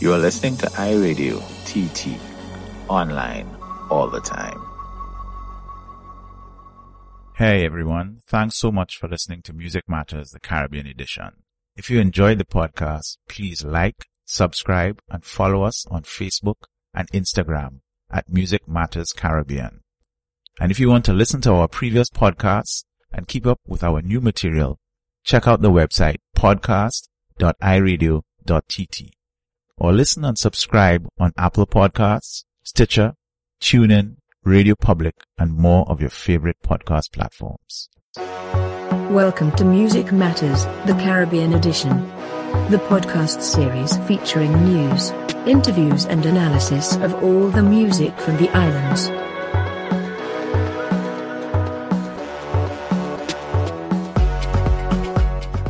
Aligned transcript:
You 0.00 0.12
are 0.12 0.18
listening 0.18 0.56
to 0.58 0.66
iRadio 0.66 1.42
TT, 1.66 2.20
online 2.88 3.48
all 3.90 4.08
the 4.08 4.20
time. 4.20 4.64
Hey 7.34 7.64
everyone, 7.64 8.20
thanks 8.24 8.54
so 8.54 8.70
much 8.70 8.96
for 8.96 9.08
listening 9.08 9.42
to 9.42 9.52
Music 9.52 9.88
Matters, 9.88 10.30
the 10.30 10.38
Caribbean 10.38 10.86
edition. 10.86 11.42
If 11.74 11.90
you 11.90 11.98
enjoyed 11.98 12.38
the 12.38 12.44
podcast, 12.44 13.16
please 13.28 13.64
like, 13.64 14.06
subscribe, 14.24 15.00
and 15.08 15.24
follow 15.24 15.64
us 15.64 15.84
on 15.90 16.02
Facebook 16.02 16.68
and 16.94 17.10
Instagram 17.10 17.80
at 18.08 18.32
Music 18.32 18.68
Matters 18.68 19.12
Caribbean. 19.12 19.80
And 20.60 20.70
if 20.70 20.78
you 20.78 20.88
want 20.88 21.06
to 21.06 21.12
listen 21.12 21.40
to 21.40 21.54
our 21.54 21.66
previous 21.66 22.08
podcasts 22.08 22.84
and 23.10 23.26
keep 23.26 23.48
up 23.48 23.58
with 23.66 23.82
our 23.82 24.00
new 24.00 24.20
material, 24.20 24.78
check 25.24 25.48
out 25.48 25.60
the 25.60 25.72
website 25.72 26.18
podcast.iradio.tt 26.36 29.17
or 29.78 29.92
listen 29.92 30.24
and 30.24 30.38
subscribe 30.38 31.06
on 31.18 31.32
Apple 31.36 31.66
Podcasts, 31.66 32.44
Stitcher, 32.62 33.14
TuneIn, 33.60 34.16
Radio 34.44 34.74
Public, 34.80 35.14
and 35.38 35.54
more 35.54 35.88
of 35.88 36.00
your 36.00 36.10
favorite 36.10 36.56
podcast 36.64 37.12
platforms. 37.12 37.88
Welcome 39.10 39.52
to 39.52 39.64
Music 39.64 40.12
Matters, 40.12 40.64
the 40.86 40.98
Caribbean 41.00 41.54
edition. 41.54 42.08
The 42.70 42.78
podcast 42.88 43.42
series 43.42 43.96
featuring 44.06 44.52
news, 44.64 45.10
interviews 45.46 46.06
and 46.06 46.24
analysis 46.26 46.96
of 46.96 47.14
all 47.22 47.48
the 47.48 47.62
music 47.62 48.18
from 48.18 48.36
the 48.36 48.48
islands. 48.50 49.08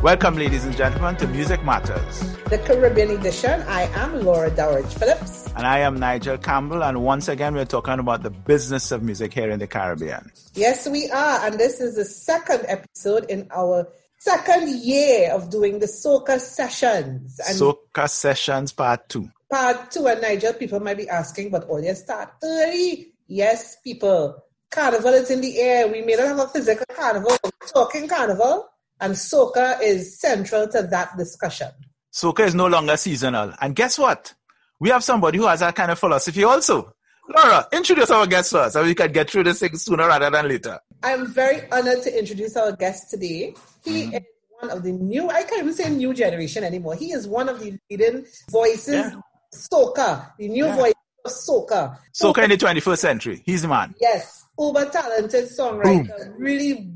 Welcome, 0.02 0.36
ladies 0.36 0.64
and 0.64 0.76
gentlemen, 0.76 1.16
to 1.16 1.26
Music 1.26 1.64
Matters, 1.64 2.20
the 2.44 2.58
Caribbean 2.58 3.10
edition. 3.10 3.60
I 3.62 3.82
am 3.96 4.20
Laura 4.20 4.48
Dowridge 4.48 4.96
Phillips. 4.96 5.52
And 5.56 5.66
I 5.66 5.80
am 5.80 5.98
Nigel 5.98 6.38
Campbell. 6.38 6.84
And 6.84 7.02
once 7.02 7.26
again, 7.26 7.54
we're 7.54 7.64
talking 7.64 7.98
about 7.98 8.22
the 8.22 8.30
business 8.30 8.92
of 8.92 9.02
music 9.02 9.34
here 9.34 9.50
in 9.50 9.58
the 9.58 9.66
Caribbean. 9.66 10.30
Yes, 10.54 10.88
we 10.88 11.10
are. 11.10 11.44
And 11.44 11.58
this 11.58 11.80
is 11.80 11.96
the 11.96 12.04
second 12.04 12.64
episode 12.68 13.26
in 13.28 13.48
our 13.50 13.88
second 14.18 14.68
year 14.68 15.32
of 15.32 15.50
doing 15.50 15.80
the 15.80 15.86
Soca 15.86 16.38
Sessions. 16.38 17.40
And 17.48 17.58
Soca 17.58 18.08
Sessions 18.08 18.70
Part 18.70 19.08
2. 19.08 19.28
Part 19.50 19.90
2. 19.90 20.06
And 20.06 20.22
Nigel, 20.22 20.52
people 20.52 20.78
might 20.78 20.96
be 20.96 21.08
asking, 21.08 21.50
but 21.50 21.64
all 21.64 21.82
you 21.82 21.96
start 21.96 22.34
early. 22.44 23.14
Yes, 23.26 23.78
people. 23.82 24.44
Carnival 24.70 25.14
is 25.14 25.28
in 25.32 25.40
the 25.40 25.58
air. 25.58 25.88
We 25.88 26.02
may 26.02 26.14
not 26.14 26.28
have 26.28 26.38
a 26.38 26.46
physical 26.46 26.86
carnival, 26.94 27.36
talking 27.74 28.06
carnival 28.06 28.68
and 29.00 29.14
soca 29.14 29.80
is 29.82 30.18
central 30.18 30.68
to 30.68 30.82
that 30.82 31.16
discussion. 31.16 31.68
Soca 32.12 32.46
is 32.46 32.54
no 32.54 32.66
longer 32.66 32.96
seasonal. 32.96 33.52
And 33.60 33.74
guess 33.74 33.98
what? 33.98 34.34
We 34.80 34.90
have 34.90 35.04
somebody 35.04 35.38
who 35.38 35.46
has 35.46 35.60
that 35.60 35.74
kind 35.74 35.90
of 35.90 35.98
philosophy 35.98 36.44
also. 36.44 36.94
Laura, 37.28 37.66
introduce 37.72 38.10
our 38.10 38.26
guest 38.26 38.52
first 38.52 38.72
so 38.72 38.82
we 38.82 38.94
can 38.94 39.12
get 39.12 39.30
through 39.30 39.44
this 39.44 39.60
thing 39.60 39.76
sooner 39.76 40.06
rather 40.06 40.30
than 40.30 40.48
later. 40.48 40.78
I'm 41.02 41.26
very 41.26 41.70
honored 41.70 42.02
to 42.02 42.18
introduce 42.18 42.56
our 42.56 42.72
guest 42.72 43.10
today. 43.10 43.54
He 43.84 44.04
mm-hmm. 44.04 44.14
is 44.14 44.22
one 44.60 44.70
of 44.70 44.82
the 44.82 44.92
new, 44.92 45.28
I 45.28 45.42
can't 45.42 45.62
even 45.62 45.74
say 45.74 45.90
new 45.90 46.14
generation 46.14 46.64
anymore. 46.64 46.94
He 46.94 47.12
is 47.12 47.28
one 47.28 47.48
of 47.48 47.60
the 47.60 47.78
leading 47.90 48.26
voices, 48.50 48.94
yeah. 48.94 49.20
soca, 49.54 50.32
the 50.38 50.48
new 50.48 50.66
yeah. 50.66 50.76
voice 50.76 50.94
of 51.24 51.32
soca. 51.32 51.98
Soca 52.18 52.44
in 52.44 52.50
the 52.50 52.56
21st 52.56 52.98
century. 52.98 53.42
He's 53.44 53.62
the 53.62 53.68
man. 53.68 53.94
Yes. 54.00 54.46
Uber 54.58 54.86
talented 54.86 55.44
songwriter, 55.50 56.18
Boom. 56.18 56.34
really, 56.38 56.90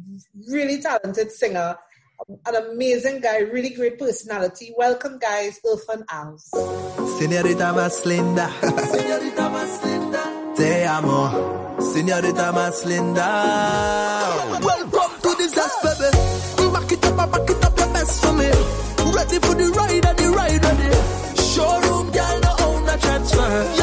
really 0.48 0.80
talented 0.80 1.30
singer 1.30 1.76
an 2.28 2.54
amazing 2.54 3.20
guy, 3.20 3.38
really 3.38 3.70
great 3.70 3.98
personality. 3.98 4.72
Welcome, 4.76 5.18
guys, 5.18 5.60
Irfan 5.64 6.04
Alves. 6.06 6.50
Señorita 7.18 7.72
más 7.72 8.04
linda. 8.06 8.50
Señorita 8.90 9.48
más 9.48 9.84
linda. 9.84 10.20
Te 10.56 10.86
amo. 10.86 11.76
Señorita 11.92 12.52
más 12.52 12.84
linda. 12.84 13.28
Welcome 14.62 15.20
to 15.22 15.34
this 15.36 15.54
house, 15.54 15.76
baby. 15.82 16.72
Back 16.72 16.92
it 16.92 17.04
up, 17.06 17.30
back 17.30 17.50
it 17.50 17.64
up 17.64 17.78
your 17.78 17.92
best 17.92 18.24
for 18.24 18.32
me. 18.32 18.50
Ready 19.14 19.38
for 19.40 19.54
the 19.54 19.72
ride, 19.76 20.04
and 20.06 20.18
the 20.18 20.28
ride, 20.30 20.64
ready. 20.64 21.42
Showroom 21.42 22.10
girl, 22.10 22.40
no 22.40 22.56
own 22.66 22.88
a 22.88 22.98
transfer. 22.98 23.81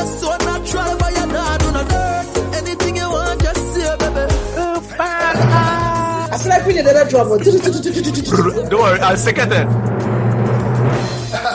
Feel 6.40 6.50
like 6.50 6.66
we 6.66 6.74
need 6.74 6.86
another 6.86 7.10
drum. 7.10 7.28
Don't 8.70 8.82
worry, 8.82 9.00
I'll 9.00 9.18
second 9.18 9.52
it. 9.52 9.68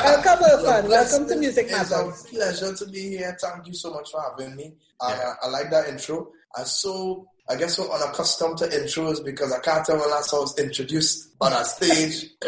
Welcome, 0.05 0.45
Irfan. 0.45 0.89
Welcome 0.89 1.28
to 1.28 1.37
Music 1.37 1.71
Matters. 1.71 1.93
It's 1.93 2.25
a 2.25 2.28
pleasure 2.28 2.75
to 2.75 2.87
be 2.91 3.17
here. 3.17 3.37
Thank 3.41 3.67
you 3.67 3.75
so 3.75 3.93
much 3.93 4.11
for 4.11 4.23
having 4.23 4.56
me. 4.56 4.75
Yeah. 5.03 5.34
I, 5.43 5.47
I 5.47 5.49
like 5.49 5.71
that 5.71 5.89
intro. 5.89 6.31
I'm 6.56 6.67
so 6.67 7.27
I 7.49 7.56
guess 7.56 7.78
we're 7.78 7.91
unaccustomed 7.91 8.59
to 8.59 8.67
intros 8.67 9.25
because 9.25 9.53
I 9.53 9.61
can't 9.61 9.84
tell 9.84 9.99
when 9.99 10.11
last 10.11 10.33
I 10.33 10.39
was 10.39 10.59
introduced 10.59 11.34
on 11.41 11.53
a 11.53 11.65
stage. 11.65 12.31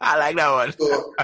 I 0.00 0.16
like 0.18 0.36
that 0.36 0.50
one. 0.50 0.72
So 0.72 1.14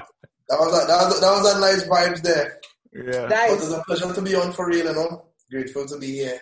that 0.49 0.59
was 0.59 0.83
a, 0.83 0.87
that 0.87 1.05
was 1.05 1.17
a, 1.17 1.21
that 1.21 1.31
was 1.31 1.55
a 1.55 1.59
nice 1.59 1.83
vibes 1.87 2.21
there. 2.21 2.59
Yeah. 2.93 3.27
Nice. 3.27 3.49
But 3.49 3.63
it's 3.63 3.71
a 3.71 3.83
pleasure 3.85 4.13
to 4.13 4.21
be 4.21 4.35
on 4.35 4.51
for 4.53 4.67
real, 4.67 4.85
you 4.85 4.93
know. 4.93 5.25
Grateful 5.51 5.85
to 5.87 5.97
be 5.97 6.07
here 6.07 6.39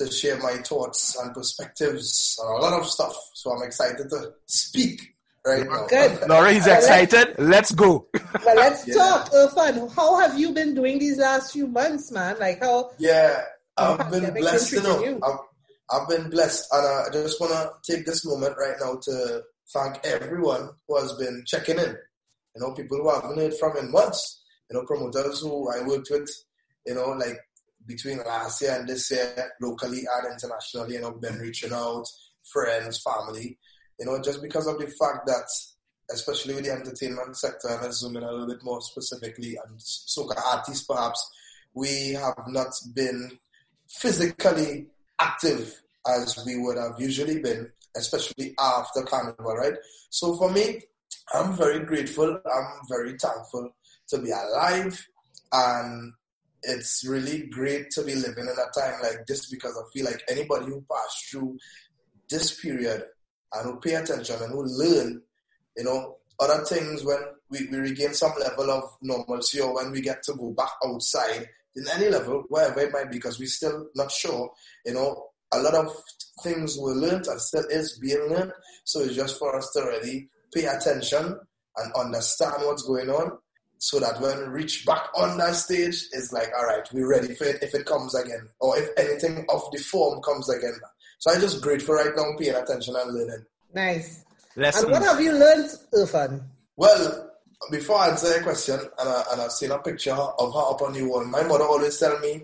to 0.00 0.10
share 0.10 0.38
my 0.38 0.54
thoughts 0.56 1.16
and 1.20 1.34
perspectives 1.34 2.38
on 2.42 2.58
a 2.58 2.64
lot 2.64 2.80
of 2.80 2.86
stuff. 2.88 3.14
So 3.34 3.52
I'm 3.52 3.62
excited 3.62 4.08
to 4.08 4.32
speak 4.46 5.14
right 5.46 5.66
now. 5.68 5.86
Good. 5.88 6.26
Laura, 6.26 6.52
he's 6.52 6.66
excited. 6.66 7.34
Let's 7.38 7.72
go. 7.72 8.08
Well, 8.44 8.56
let's 8.56 8.86
yeah. 8.86 8.94
talk, 8.94 9.30
Irfan. 9.32 9.92
How 9.94 10.18
have 10.20 10.38
you 10.38 10.52
been 10.52 10.74
doing 10.74 10.98
these 10.98 11.18
last 11.18 11.52
few 11.52 11.66
months, 11.66 12.10
man? 12.10 12.38
Like 12.38 12.60
how? 12.60 12.92
Yeah, 12.98 13.42
I've 13.76 14.10
been 14.10 14.32
blessed. 14.32 14.72
You 14.72 14.82
know, 14.82 15.02
you? 15.04 15.20
I've, 15.22 15.38
I've 15.90 16.08
been 16.08 16.30
blessed, 16.30 16.68
and 16.72 16.86
I 16.86 17.10
just 17.12 17.40
want 17.40 17.52
to 17.52 17.92
take 17.92 18.06
this 18.06 18.24
moment 18.24 18.54
right 18.56 18.76
now 18.80 18.98
to 19.02 19.42
thank 19.74 19.98
everyone 20.04 20.70
who 20.86 20.96
has 20.96 21.12
been 21.14 21.42
checking 21.46 21.78
in. 21.78 21.96
You 22.54 22.62
know, 22.62 22.72
people 22.72 22.98
who 22.98 23.10
I 23.10 23.20
haven't 23.20 23.38
heard 23.38 23.54
from 23.54 23.76
in 23.76 23.90
months. 23.90 24.42
You 24.70 24.78
know, 24.78 24.86
promoters 24.86 25.40
who 25.40 25.68
I 25.68 25.86
worked 25.86 26.08
with. 26.10 26.30
You 26.86 26.94
know, 26.94 27.10
like 27.10 27.38
between 27.90 28.18
last 28.18 28.62
year 28.62 28.76
and 28.78 28.88
this 28.88 29.10
year, 29.10 29.52
locally 29.60 30.02
and 30.16 30.32
internationally, 30.32 30.94
you 30.94 31.00
know, 31.00 31.10
been 31.10 31.38
reaching 31.38 31.72
out, 31.72 32.04
friends, 32.44 33.02
family, 33.02 33.58
you 33.98 34.06
know, 34.06 34.20
just 34.22 34.40
because 34.40 34.66
of 34.66 34.78
the 34.78 34.86
fact 34.86 35.26
that, 35.26 35.48
especially 36.12 36.54
with 36.54 36.64
the 36.64 36.72
entertainment 36.72 37.36
sector, 37.36 37.68
and 37.68 37.82
let's 37.82 37.98
zoom 37.98 38.16
in 38.16 38.22
a 38.22 38.30
little 38.30 38.46
bit 38.46 38.62
more 38.62 38.80
specifically, 38.80 39.58
and 39.66 39.78
soca 39.78 40.40
artists 40.52 40.84
perhaps, 40.84 41.30
we 41.74 42.12
have 42.12 42.44
not 42.48 42.72
been 42.94 43.38
physically 43.88 44.86
active 45.18 45.82
as 46.06 46.42
we 46.46 46.56
would 46.58 46.78
have 46.78 46.94
usually 46.98 47.40
been, 47.40 47.70
especially 47.96 48.54
after 48.58 49.02
Carnival, 49.02 49.56
right? 49.56 49.74
So 50.10 50.36
for 50.36 50.50
me, 50.50 50.80
I'm 51.34 51.56
very 51.56 51.80
grateful, 51.80 52.40
I'm 52.46 52.80
very 52.88 53.18
thankful 53.18 53.70
to 54.08 54.18
be 54.18 54.30
alive 54.30 55.06
and 55.52 56.12
it's 56.62 57.04
really 57.06 57.46
great 57.46 57.90
to 57.90 58.02
be 58.04 58.14
living 58.14 58.44
in 58.44 58.50
a 58.50 58.80
time 58.80 59.00
like 59.02 59.26
this 59.26 59.50
because 59.50 59.76
I 59.76 59.82
feel 59.92 60.06
like 60.06 60.22
anybody 60.28 60.66
who 60.66 60.84
passed 60.90 61.30
through 61.30 61.58
this 62.28 62.60
period 62.60 63.04
and 63.54 63.64
who 63.64 63.80
pay 63.80 63.94
attention 63.94 64.36
and 64.42 64.52
who 64.52 64.64
learn, 64.64 65.22
you 65.76 65.84
know, 65.84 66.16
other 66.38 66.64
things 66.64 67.04
when 67.04 67.18
we, 67.50 67.66
we 67.70 67.78
regain 67.78 68.14
some 68.14 68.32
level 68.40 68.70
of 68.70 68.84
normalcy 69.02 69.60
or 69.60 69.74
when 69.74 69.90
we 69.92 70.00
get 70.00 70.22
to 70.22 70.34
go 70.34 70.50
back 70.50 70.70
outside 70.84 71.48
in 71.76 71.84
any 71.92 72.08
level, 72.08 72.44
wherever 72.48 72.80
it 72.80 72.92
might 72.92 73.10
be, 73.10 73.18
because 73.18 73.38
we're 73.38 73.46
still 73.46 73.88
not 73.94 74.10
sure, 74.10 74.50
you 74.86 74.94
know, 74.94 75.26
a 75.52 75.60
lot 75.60 75.74
of 75.74 75.94
things 76.42 76.78
were 76.78 76.94
learned 76.94 77.26
and 77.26 77.40
still 77.40 77.64
is 77.70 77.98
being 77.98 78.28
learned. 78.28 78.52
So 78.84 79.00
it's 79.00 79.14
just 79.14 79.38
for 79.38 79.56
us 79.56 79.70
to 79.72 79.82
really 79.82 80.28
pay 80.54 80.64
attention 80.66 81.38
and 81.76 81.92
understand 81.94 82.62
what's 82.64 82.82
going 82.82 83.10
on 83.10 83.38
so 83.80 83.98
that 83.98 84.20
when 84.20 84.38
we 84.38 84.44
reach 84.44 84.84
back 84.84 85.08
on 85.16 85.38
that 85.38 85.56
stage, 85.56 86.04
it's 86.12 86.32
like, 86.32 86.50
all 86.56 86.66
right, 86.66 86.86
we're 86.92 87.08
ready 87.08 87.34
for 87.34 87.44
it 87.44 87.62
if 87.62 87.74
it 87.74 87.86
comes 87.86 88.14
again, 88.14 88.46
or 88.60 88.76
if 88.78 88.90
anything 88.98 89.46
of 89.48 89.62
the 89.72 89.78
form 89.78 90.20
comes 90.20 90.50
again. 90.50 90.74
So 91.18 91.32
I'm 91.32 91.40
just 91.40 91.62
grateful 91.62 91.94
right 91.94 92.14
now, 92.14 92.36
paying 92.38 92.54
attention 92.54 92.94
and 92.94 93.14
learning. 93.14 93.46
Nice. 93.74 94.22
Lessons. 94.54 94.84
And 94.84 94.92
what 94.92 95.02
have 95.02 95.18
you 95.18 95.32
learned, 95.32 95.70
Irfan? 95.94 96.42
Well, 96.76 97.30
before 97.70 97.96
I 97.96 98.10
answer 98.10 98.28
your 98.28 98.42
question, 98.42 98.80
and, 98.98 99.08
I, 99.08 99.24
and 99.32 99.40
I've 99.40 99.52
seen 99.52 99.70
a 99.70 99.78
picture 99.78 100.12
of 100.12 100.52
her 100.52 100.70
up 100.70 100.82
on 100.82 100.92
the 100.92 101.02
wall, 101.02 101.24
my 101.24 101.42
mother 101.42 101.64
always 101.64 101.98
tell 101.98 102.18
me, 102.20 102.42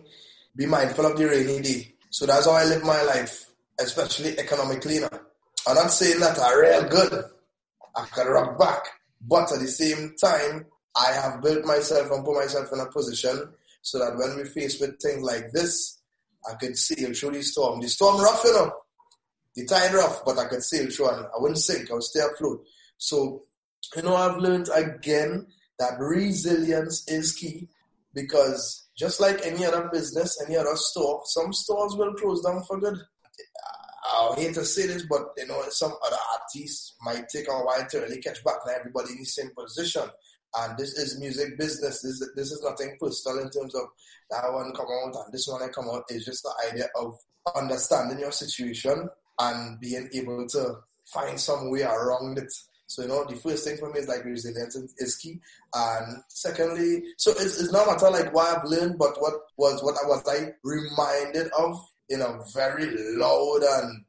be 0.56 0.64
mindful 0.64 1.04
of 1.04 1.18
the 1.18 1.26
rainy 1.26 1.60
day. 1.60 1.94
So 2.08 2.24
that's 2.24 2.46
how 2.46 2.52
I 2.52 2.64
live 2.64 2.82
my 2.82 3.02
life, 3.02 3.44
especially 3.78 4.38
economically 4.38 5.00
now. 5.00 5.10
I'm 5.68 5.74
not 5.74 5.92
saying 5.92 6.20
that 6.20 6.38
I'm 6.40 6.58
real 6.58 6.88
good. 6.88 7.24
I 7.94 8.06
can 8.06 8.26
rock 8.26 8.58
back. 8.58 8.84
But 9.20 9.52
at 9.52 9.60
the 9.60 9.68
same 9.68 10.14
time, 10.18 10.66
I 10.96 11.12
have 11.12 11.42
built 11.42 11.64
myself 11.64 12.10
and 12.10 12.24
put 12.24 12.36
myself 12.36 12.72
in 12.72 12.80
a 12.80 12.86
position 12.86 13.52
so 13.82 13.98
that 13.98 14.16
when 14.16 14.36
we 14.36 14.44
face 14.44 14.80
with 14.80 15.00
things 15.00 15.22
like 15.22 15.52
this, 15.52 16.00
I 16.48 16.54
could 16.54 16.76
sail 16.76 17.12
through 17.12 17.32
the 17.32 17.42
storm. 17.42 17.80
The 17.80 17.88
storm 17.88 18.20
rough, 18.20 18.42
you 18.44 18.52
know. 18.52 18.72
The 19.54 19.64
tide 19.66 19.94
rough, 19.94 20.24
but 20.24 20.38
I 20.38 20.46
could 20.46 20.62
sail 20.62 20.90
through 20.90 21.08
and 21.10 21.26
I 21.26 21.38
wouldn't 21.38 21.58
sink. 21.58 21.90
I 21.90 21.94
would 21.94 22.02
stay 22.02 22.20
afloat. 22.20 22.64
So, 22.98 23.44
you 23.94 24.02
know, 24.02 24.14
I've 24.14 24.38
learned 24.38 24.68
again 24.74 25.46
that 25.78 25.98
resilience 25.98 27.08
is 27.08 27.32
key 27.32 27.68
because 28.14 28.88
just 28.96 29.20
like 29.20 29.44
any 29.44 29.64
other 29.64 29.88
business, 29.92 30.42
any 30.46 30.56
other 30.56 30.74
store, 30.76 31.22
some 31.26 31.52
stores 31.52 31.94
will 31.96 32.14
close 32.14 32.42
down 32.42 32.62
for 32.64 32.80
good. 32.80 32.98
I 34.08 34.34
hate 34.36 34.54
to 34.54 34.64
say 34.64 34.86
this, 34.86 35.04
but 35.08 35.22
you 35.36 35.46
know, 35.46 35.62
some 35.68 35.92
other 36.04 36.16
artists 36.32 36.94
might 37.02 37.28
take 37.28 37.48
a 37.48 37.52
while 37.52 37.86
to 37.90 38.00
really 38.00 38.20
catch 38.20 38.42
back. 38.44 38.56
Now 38.66 38.72
everybody 38.78 39.12
in 39.12 39.18
the 39.18 39.24
same 39.24 39.50
position. 39.56 40.02
And 40.56 40.76
this 40.78 40.92
is 40.98 41.20
music 41.20 41.58
business. 41.58 42.02
This, 42.02 42.30
this 42.34 42.50
is 42.50 42.62
nothing 42.62 42.96
personal 43.00 43.38
in 43.38 43.50
terms 43.50 43.74
of 43.74 43.82
that 44.30 44.52
one 44.52 44.72
come 44.74 44.86
out 44.86 45.14
and 45.24 45.32
this 45.32 45.46
one 45.48 45.62
I 45.62 45.68
come 45.68 45.88
out. 45.88 46.04
It's 46.08 46.24
just 46.24 46.42
the 46.42 46.70
idea 46.70 46.86
of 46.96 47.14
understanding 47.54 48.18
your 48.18 48.32
situation 48.32 49.08
and 49.38 49.80
being 49.80 50.08
able 50.14 50.46
to 50.48 50.76
find 51.04 51.38
some 51.38 51.70
way 51.70 51.82
around 51.82 52.38
it. 52.38 52.52
So, 52.88 53.02
you 53.02 53.08
know, 53.08 53.24
the 53.24 53.36
first 53.36 53.64
thing 53.64 53.76
for 53.76 53.92
me 53.92 54.00
is 54.00 54.08
like 54.08 54.24
resilience 54.24 54.76
is 54.98 55.16
key. 55.16 55.40
And 55.74 56.22
secondly, 56.28 57.02
so 57.16 57.32
it's, 57.32 57.60
it's 57.60 57.72
not 57.72 57.86
matter 57.86 58.10
like 58.10 58.32
what 58.32 58.58
I've 58.58 58.64
learned, 58.64 58.98
but 58.98 59.20
what 59.20 59.34
was 59.56 59.82
what 59.82 59.96
I 60.02 60.06
was 60.06 60.24
like 60.24 60.56
reminded 60.62 61.50
of 61.58 61.78
in 62.08 62.22
a 62.22 62.38
very 62.54 62.86
loud 63.16 63.62
and 63.62 64.04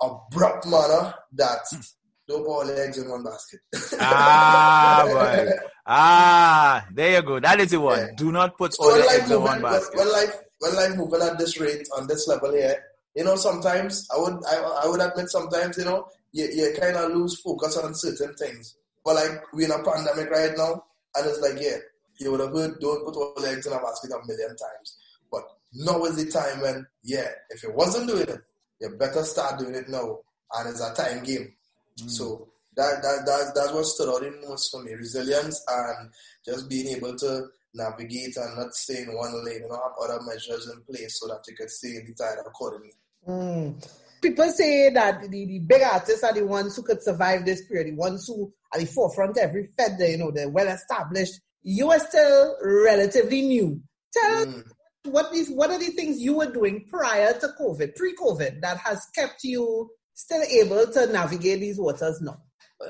abrupt 0.00 0.66
manner 0.66 1.14
that 1.32 1.60
hmm. 1.70 1.80
Don't 2.28 2.44
put 2.44 2.50
all 2.50 2.66
the 2.66 2.78
eggs 2.84 2.98
in 2.98 3.08
one 3.08 3.24
basket. 3.24 3.60
ah, 4.00 5.02
boy. 5.06 5.50
Ah, 5.86 6.86
there 6.92 7.12
you 7.16 7.22
go. 7.22 7.40
That 7.40 7.58
is 7.60 7.70
the 7.70 7.80
one. 7.80 7.98
Yeah. 7.98 8.08
Do 8.16 8.30
not 8.30 8.58
put 8.58 8.74
so 8.74 8.84
all 8.84 8.94
the 8.94 9.08
eggs 9.10 9.30
in 9.30 9.40
one 9.40 9.62
basket. 9.62 9.96
When, 9.96 10.06
when 10.06 10.14
life, 10.14 10.34
when 10.60 10.76
life 10.76 10.96
moving 10.96 11.22
at 11.22 11.38
this 11.38 11.58
rate, 11.58 11.88
on 11.96 12.06
this 12.06 12.28
level 12.28 12.52
here, 12.52 12.76
you 13.14 13.24
know, 13.24 13.36
sometimes 13.36 14.06
I 14.14 14.20
would, 14.20 14.44
I, 14.46 14.82
I 14.84 14.88
would 14.88 15.00
admit 15.00 15.30
sometimes, 15.30 15.78
you 15.78 15.86
know, 15.86 16.06
you, 16.32 16.44
you 16.52 16.74
kind 16.78 16.96
of 16.96 17.12
lose 17.12 17.40
focus 17.40 17.78
on 17.78 17.94
certain 17.94 18.34
things. 18.34 18.76
But 19.04 19.14
like, 19.14 19.42
we're 19.54 19.64
in 19.64 19.80
a 19.80 19.82
pandemic 19.82 20.30
right 20.30 20.52
now, 20.54 20.84
and 21.16 21.26
it's 21.26 21.40
like, 21.40 21.62
yeah, 21.62 21.78
you 22.20 22.30
would 22.30 22.40
have 22.40 22.52
heard, 22.52 22.78
don't 22.78 23.06
put 23.06 23.16
all 23.16 23.32
the 23.38 23.48
eggs 23.48 23.66
in 23.66 23.72
a 23.72 23.78
basket 23.80 24.10
a 24.10 24.26
million 24.26 24.50
times. 24.50 24.98
But 25.32 25.44
now 25.72 26.04
is 26.04 26.22
the 26.22 26.30
time 26.30 26.60
when, 26.60 26.86
yeah, 27.02 27.28
if 27.48 27.62
you 27.62 27.72
wasn't 27.72 28.08
doing 28.08 28.28
it, 28.28 28.40
you 28.80 28.90
better 28.90 29.24
start 29.24 29.58
doing 29.58 29.74
it 29.74 29.88
now. 29.88 30.18
And 30.52 30.68
it's 30.68 30.80
a 30.80 30.94
time 30.94 31.24
game. 31.24 31.54
Mm. 32.02 32.10
So 32.10 32.48
that, 32.76 33.02
that, 33.02 33.26
that, 33.26 33.52
that's 33.54 33.72
what 33.72 33.84
stood 33.84 34.08
out 34.08 34.22
in 34.22 34.40
most 34.46 34.70
for 34.70 34.82
me. 34.82 34.92
Resilience 34.94 35.62
and 35.68 36.10
just 36.44 36.68
being 36.68 36.96
able 36.96 37.16
to 37.16 37.46
navigate 37.74 38.36
and 38.36 38.56
not 38.56 38.74
stay 38.74 39.02
in 39.02 39.14
one 39.14 39.44
lane, 39.44 39.60
you 39.62 39.68
know, 39.68 39.76
have 39.76 40.10
other 40.10 40.22
measures 40.24 40.70
in 40.72 40.82
place 40.82 41.20
so 41.20 41.28
that 41.28 41.42
you 41.48 41.56
can 41.56 41.68
stay 41.68 41.88
in 41.88 42.06
the 42.06 42.14
tide 42.14 42.38
accordingly. 42.46 42.92
Mm. 43.26 43.86
People 44.20 44.50
say 44.50 44.90
that 44.90 45.22
the, 45.22 45.46
the 45.46 45.58
big 45.60 45.82
artists 45.82 46.24
are 46.24 46.34
the 46.34 46.44
ones 46.44 46.74
who 46.74 46.82
could 46.82 47.02
survive 47.02 47.44
this 47.44 47.64
period, 47.66 47.88
the 47.88 47.96
ones 47.96 48.26
who 48.26 48.52
are 48.72 48.80
the 48.80 48.86
forefront 48.86 49.32
of 49.32 49.38
every 49.38 49.68
fed, 49.76 49.96
you 50.00 50.18
know, 50.18 50.30
they're 50.30 50.48
well 50.48 50.66
established. 50.66 51.40
You 51.62 51.90
are 51.90 52.00
still 52.00 52.56
relatively 52.62 53.42
new. 53.42 53.80
Tell 54.12 54.46
mm 54.46 54.64
what 55.10 55.34
is 55.34 55.50
what 55.50 55.70
are 55.70 55.78
the 55.78 55.86
things 55.86 56.20
you 56.20 56.34
were 56.34 56.50
doing 56.50 56.84
prior 56.88 57.32
to 57.32 57.48
COVID, 57.60 57.96
pre-COVID, 57.96 58.60
that 58.60 58.78
has 58.78 59.06
kept 59.14 59.44
you 59.44 59.90
still 60.18 60.42
able 60.42 60.84
to 60.92 61.06
navigate 61.12 61.60
these 61.60 61.78
waters 61.78 62.20
now? 62.20 62.40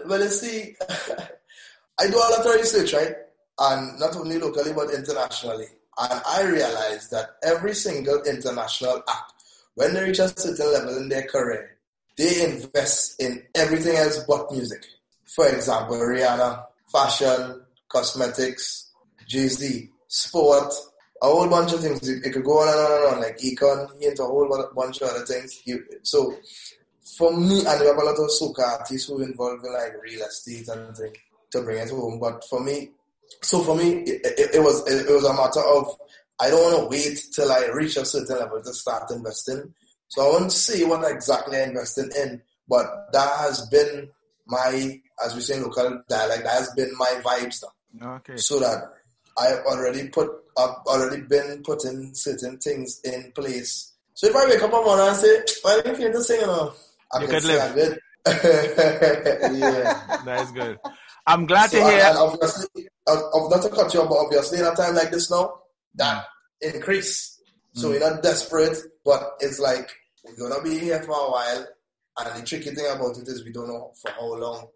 Well, 0.06 0.22
you 0.22 0.30
see, 0.30 0.74
I 2.00 2.06
do 2.06 2.16
a 2.16 2.30
lot 2.30 2.46
of 2.46 2.54
research, 2.54 2.94
right? 2.94 3.14
And 3.58 4.00
not 4.00 4.16
only 4.16 4.38
locally 4.38 4.72
but 4.72 4.94
internationally. 4.94 5.66
And 5.98 6.22
I 6.26 6.42
realize 6.44 7.10
that 7.10 7.36
every 7.42 7.74
single 7.74 8.22
international 8.22 9.02
act, 9.06 9.32
when 9.74 9.92
they 9.92 10.04
reach 10.04 10.20
a 10.20 10.28
certain 10.28 10.72
level 10.72 10.96
in 10.96 11.10
their 11.10 11.24
career, 11.24 11.76
they 12.16 12.44
invest 12.50 13.20
in 13.20 13.42
everything 13.54 13.96
else 13.96 14.24
but 14.26 14.50
music. 14.50 14.84
For 15.26 15.48
example, 15.48 15.98
Rihanna, 15.98 16.64
fashion, 16.90 17.62
cosmetics, 17.88 18.90
Jay-Z, 19.26 19.90
sport, 20.06 20.72
a 21.20 21.26
whole 21.26 21.48
bunch 21.48 21.74
of 21.74 21.80
things. 21.80 22.08
It, 22.08 22.32
could 22.32 22.44
go 22.44 22.60
on 22.60 22.68
and 22.68 22.78
on 22.78 22.92
and 22.92 23.14
on. 23.16 23.20
Like 23.20 23.38
he 23.38 23.50
into 23.50 24.22
a 24.22 24.26
whole 24.26 24.70
bunch 24.74 25.02
of 25.02 25.10
other 25.10 25.26
things. 25.26 25.62
So 26.04 26.34
for 27.16 27.36
me, 27.36 27.64
and 27.66 27.80
we 27.80 27.86
have 27.86 27.96
a 27.96 28.04
lot 28.04 28.18
of 28.18 28.30
soca 28.30 28.80
artists 28.80 29.08
who 29.08 29.22
involved 29.22 29.64
in 29.64 29.72
like 29.72 29.94
real 30.02 30.22
estate 30.22 30.68
and 30.68 30.96
things 30.96 31.16
to 31.50 31.62
bring 31.62 31.78
it 31.78 31.90
home. 31.90 32.18
But 32.20 32.44
for 32.44 32.62
me, 32.62 32.90
so 33.42 33.62
for 33.62 33.76
me, 33.76 34.02
it, 34.02 34.20
it, 34.24 34.54
it 34.56 34.60
was 34.60 34.86
it, 34.86 35.08
it, 35.08 35.12
was 35.12 35.24
a 35.24 35.34
matter 35.34 35.60
of 35.60 35.96
I 36.40 36.50
don't 36.50 36.72
want 36.72 36.82
to 36.82 36.96
wait 36.96 37.20
till 37.32 37.50
I 37.50 37.66
reach 37.72 37.96
a 37.96 38.04
certain 38.04 38.38
level 38.38 38.62
to 38.62 38.72
start 38.72 39.10
investing. 39.10 39.74
So 40.08 40.22
I 40.22 40.30
won't 40.30 40.52
say 40.52 40.84
what 40.84 41.10
exactly 41.10 41.60
I'm 41.60 41.70
investing 41.70 42.10
in, 42.16 42.42
but 42.68 43.12
that 43.12 43.38
has 43.40 43.66
been 43.68 44.08
my, 44.46 45.00
as 45.24 45.34
we 45.34 45.42
say 45.42 45.56
in 45.56 45.62
local 45.62 46.02
dialect, 46.08 46.44
that 46.44 46.54
has 46.54 46.70
been 46.74 46.90
my 46.96 47.20
vibes 47.22 47.62
now. 47.92 48.16
Okay. 48.16 48.36
So 48.36 48.58
that 48.60 48.84
I've 49.38 49.64
already 49.66 50.08
put 50.08 50.30
I've 50.56 50.76
already 50.86 51.22
been 51.22 51.62
putting 51.62 52.14
certain 52.14 52.58
things 52.58 53.00
in 53.04 53.32
place. 53.32 53.92
So 54.14 54.26
if 54.26 54.34
I 54.34 54.46
wake 54.46 54.62
up 54.62 54.72
one 54.72 54.84
morning 54.84 55.06
and 55.06 55.16
say, 55.16 55.42
"Why 55.62 55.80
are 55.80 55.88
you 55.88 55.96
feel 55.96 56.12
to 56.12 56.22
sing?" 56.22 56.40
You 56.40 56.46
know, 56.46 56.72
I 57.12 57.22
you 57.22 57.28
can 57.28 57.42
live. 57.44 57.62
I'm 57.62 57.74
good. 57.74 57.98
yeah, 59.58 60.20
that's 60.24 60.52
good. 60.52 60.78
I'm 61.26 61.46
glad 61.46 61.70
so, 61.70 61.78
to 61.78 61.84
hear. 61.90 62.04
And 62.04 62.18
obviously, 62.18 62.88
of 63.06 63.50
not 63.50 63.62
to 63.62 63.70
cut 63.70 63.92
you 63.94 64.00
off, 64.00 64.08
but 64.08 64.16
obviously 64.16 64.58
in 64.58 64.66
a 64.66 64.74
time 64.74 64.94
like 64.94 65.10
this 65.10 65.30
now, 65.30 65.60
that 65.94 66.24
increase. 66.60 67.40
So 67.74 67.88
mm. 67.88 67.92
we're 67.92 68.10
not 68.10 68.22
desperate, 68.22 68.76
but 69.04 69.22
it's 69.40 69.58
like 69.58 69.90
we're 70.24 70.48
gonna 70.48 70.62
be 70.62 70.78
here 70.78 71.02
for 71.02 71.12
a 71.12 71.30
while. 71.30 71.66
And 72.18 72.42
the 72.42 72.46
tricky 72.46 72.74
thing 72.74 72.86
about 72.90 73.16
it 73.16 73.28
is 73.28 73.44
we 73.44 73.52
don't 73.52 73.68
know 73.68 73.92
for 74.02 74.10
how 74.10 74.34
long. 74.34 74.66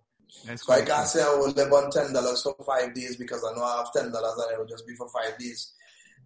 That's 0.47 0.65
so 0.67 0.73
I 0.73 0.83
can't 0.83 1.07
say 1.07 1.23
I 1.23 1.35
will 1.35 1.51
live 1.51 1.73
on 1.73 1.91
ten 1.91 2.13
dollars 2.13 2.43
for 2.43 2.55
five 2.65 2.95
days 2.95 3.17
because 3.17 3.45
I 3.45 3.57
know 3.57 3.65
I 3.65 3.79
have 3.79 3.93
ten 3.93 4.13
dollars 4.13 4.35
and 4.39 4.53
it 4.53 4.59
will 4.59 4.67
just 4.67 4.87
be 4.87 4.95
for 4.95 5.09
five 5.09 5.39
days. 5.39 5.73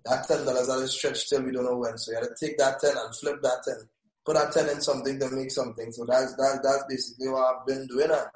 That 0.05 0.27
ten 0.29 0.45
dollars 0.45 0.69
will 0.69 0.87
stretch 0.89 1.29
till 1.29 1.43
we 1.43 1.53
don't 1.53 1.65
know 1.65 1.79
when. 1.79 1.99
So 1.99 2.13
you 2.13 2.19
have 2.19 2.29
to 2.29 2.47
take 2.47 2.59
that 2.59 2.81
ten 2.81 2.97
and 2.97 3.15
flip 3.17 3.41
that 3.43 3.63
ten. 3.65 3.89
Put 4.27 4.35
that 4.35 4.53
ten 4.53 4.69
in 4.69 4.81
something 4.81 5.19
to 5.21 5.31
make 5.31 5.51
something. 5.51 5.93
So 5.93 6.05
that's 6.05 6.35
that, 6.35 6.61
that's 6.63 6.85
basically 6.89 7.29
what 7.29 7.47
I've 7.47 7.67
been 7.67 7.87
doing. 7.87 8.11
And 8.11 8.27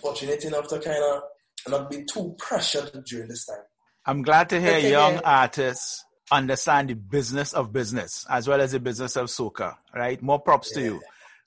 fortunate 0.00 0.44
enough 0.44 0.68
to 0.68 0.78
kind 0.78 1.02
of 1.02 1.22
not 1.68 1.90
be 1.90 2.04
too 2.04 2.34
pressured 2.38 3.04
during 3.06 3.28
this 3.28 3.46
time. 3.46 3.64
I'm 4.06 4.22
glad 4.22 4.50
to 4.50 4.60
hear 4.60 4.78
young 4.78 5.18
artists 5.24 6.04
understand 6.30 6.90
the 6.90 6.94
business 6.94 7.52
of 7.54 7.72
business 7.72 8.26
as 8.28 8.46
well 8.46 8.60
as 8.60 8.72
the 8.72 8.80
business 8.80 9.16
of 9.16 9.26
soca, 9.26 9.76
right? 9.94 10.20
More 10.22 10.40
props 10.40 10.70
yeah. 10.70 10.82
to 10.82 10.84
you. 10.84 11.00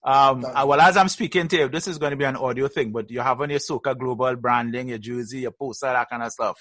Um, 0.04 0.44
uh, 0.46 0.66
well, 0.68 0.82
as 0.82 0.98
I'm 0.98 1.10
speaking 1.10 1.48
to 1.50 1.58
you, 1.58 1.70
this 1.70 1.88
is 1.88 2.00
going 2.00 2.10
to 2.10 2.18
be 2.18 2.24
an 2.24 2.36
audio 2.36 2.68
thing, 2.68 2.92
but 2.92 3.12
you 3.12 3.20
have 3.20 3.40
on 3.40 3.52
your 3.52 3.60
Soca 3.60 3.96
Global 3.96 4.36
branding, 4.36 4.90
your 4.90 4.98
jersey, 4.98 5.42
your 5.42 5.52
poster, 5.52 5.88
that 5.88 6.10
kind 6.10 6.24
of 6.24 6.32
stuff. 6.32 6.58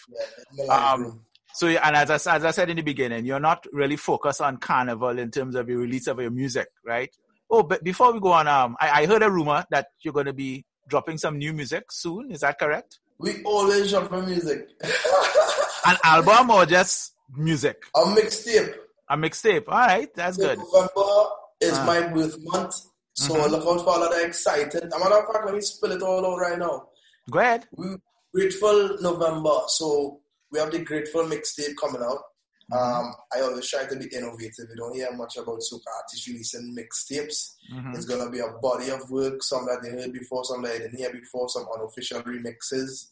Yeah, 0.52 0.64
um, 0.66 1.22
so, 1.54 1.66
and 1.66 1.96
as 1.96 2.10
I, 2.10 2.36
as 2.36 2.44
I 2.44 2.50
said 2.50 2.68
in 2.68 2.76
the 2.76 2.82
beginning, 2.82 3.24
you're 3.24 3.40
not 3.40 3.66
really 3.72 3.96
focused 3.96 4.42
on 4.42 4.58
carnival 4.58 5.18
in 5.18 5.30
terms 5.30 5.54
of 5.54 5.70
your 5.70 5.78
release 5.78 6.06
of 6.06 6.20
your 6.20 6.30
music, 6.30 6.68
right? 6.84 7.10
Oh, 7.50 7.62
but 7.62 7.82
before 7.82 8.12
we 8.12 8.20
go 8.20 8.32
on, 8.32 8.46
um, 8.46 8.76
I, 8.80 9.02
I 9.02 9.06
heard 9.06 9.22
a 9.22 9.30
rumor 9.30 9.64
that 9.70 9.88
you're 10.02 10.14
going 10.14 10.26
to 10.26 10.32
be 10.32 10.64
dropping 10.88 11.18
some 11.18 11.38
new 11.38 11.52
music 11.52 11.90
soon. 11.90 12.30
Is 12.30 12.40
that 12.40 12.58
correct? 12.58 13.00
We 13.18 13.42
always 13.42 13.90
drop 13.90 14.10
new 14.12 14.22
music. 14.22 14.68
An 15.86 15.96
album 16.04 16.50
or 16.50 16.66
just 16.66 17.14
music? 17.36 17.82
A 17.94 18.00
mixtape. 18.00 18.74
A 19.08 19.16
mixtape. 19.16 19.64
All 19.68 19.78
right, 19.78 20.08
that's 20.14 20.36
good. 20.36 20.58
November 20.58 21.28
is 21.60 21.76
uh. 21.76 21.84
my 21.84 22.06
birth 22.08 22.36
month. 22.40 22.74
So 23.14 23.34
mm-hmm. 23.34 23.50
look 23.50 23.66
out 23.66 23.84
for 23.84 23.90
all 23.90 24.02
of 24.04 24.10
the 24.10 24.24
excited. 24.24 24.84
a 24.84 24.98
matter 24.98 25.16
of 25.16 25.32
fact, 25.32 25.44
let 25.44 25.54
me 25.54 25.60
spill 25.60 25.92
it 25.92 26.02
all 26.02 26.24
out 26.24 26.38
right 26.38 26.58
now. 26.58 26.88
Go 27.30 27.38
ahead. 27.40 27.66
We 27.76 27.96
grateful 28.32 28.96
November. 29.00 29.60
So 29.66 30.20
we 30.50 30.58
have 30.58 30.70
the 30.70 30.78
grateful 30.78 31.24
mixtape 31.24 31.76
coming 31.80 32.02
out. 32.02 32.22
Mm-hmm. 32.70 33.06
Um, 33.06 33.14
I 33.34 33.40
always 33.40 33.68
try 33.68 33.84
to 33.86 33.96
be 33.96 34.06
innovative. 34.14 34.68
You 34.70 34.76
don't 34.76 34.94
hear 34.94 35.12
much 35.12 35.36
about 35.36 35.58
soca 35.58 35.82
artists 35.96 36.28
releasing 36.28 36.76
mixtapes. 36.76 37.56
Mm-hmm. 37.72 37.94
It's 37.94 38.04
gonna 38.04 38.30
be 38.30 38.40
a 38.40 38.48
body 38.62 38.90
of 38.90 39.10
work, 39.10 39.42
some 39.42 39.66
that 39.66 39.82
they 39.82 39.90
heard 39.90 40.12
before, 40.12 40.44
some 40.44 40.62
that 40.62 40.72
they 40.72 40.78
didn't 40.80 40.98
hear 40.98 41.12
before, 41.12 41.48
some 41.48 41.66
unofficial 41.74 42.22
remixes. 42.22 43.08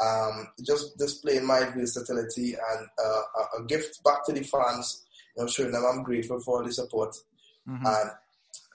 Um, 0.00 0.48
just 0.66 0.98
displaying 0.98 1.46
my 1.46 1.70
versatility 1.70 2.54
and 2.54 2.88
uh, 2.98 3.22
a, 3.58 3.62
a, 3.62 3.64
gift 3.66 4.02
back 4.02 4.24
to 4.26 4.32
the 4.32 4.42
fans. 4.42 5.04
You 5.36 5.44
know, 5.44 5.48
showing 5.48 5.70
them 5.70 5.84
I'm 5.88 6.02
grateful 6.02 6.40
for 6.40 6.58
all 6.58 6.64
the 6.64 6.72
support. 6.72 7.14
Mm-hmm. 7.68 7.86
And 7.86 8.10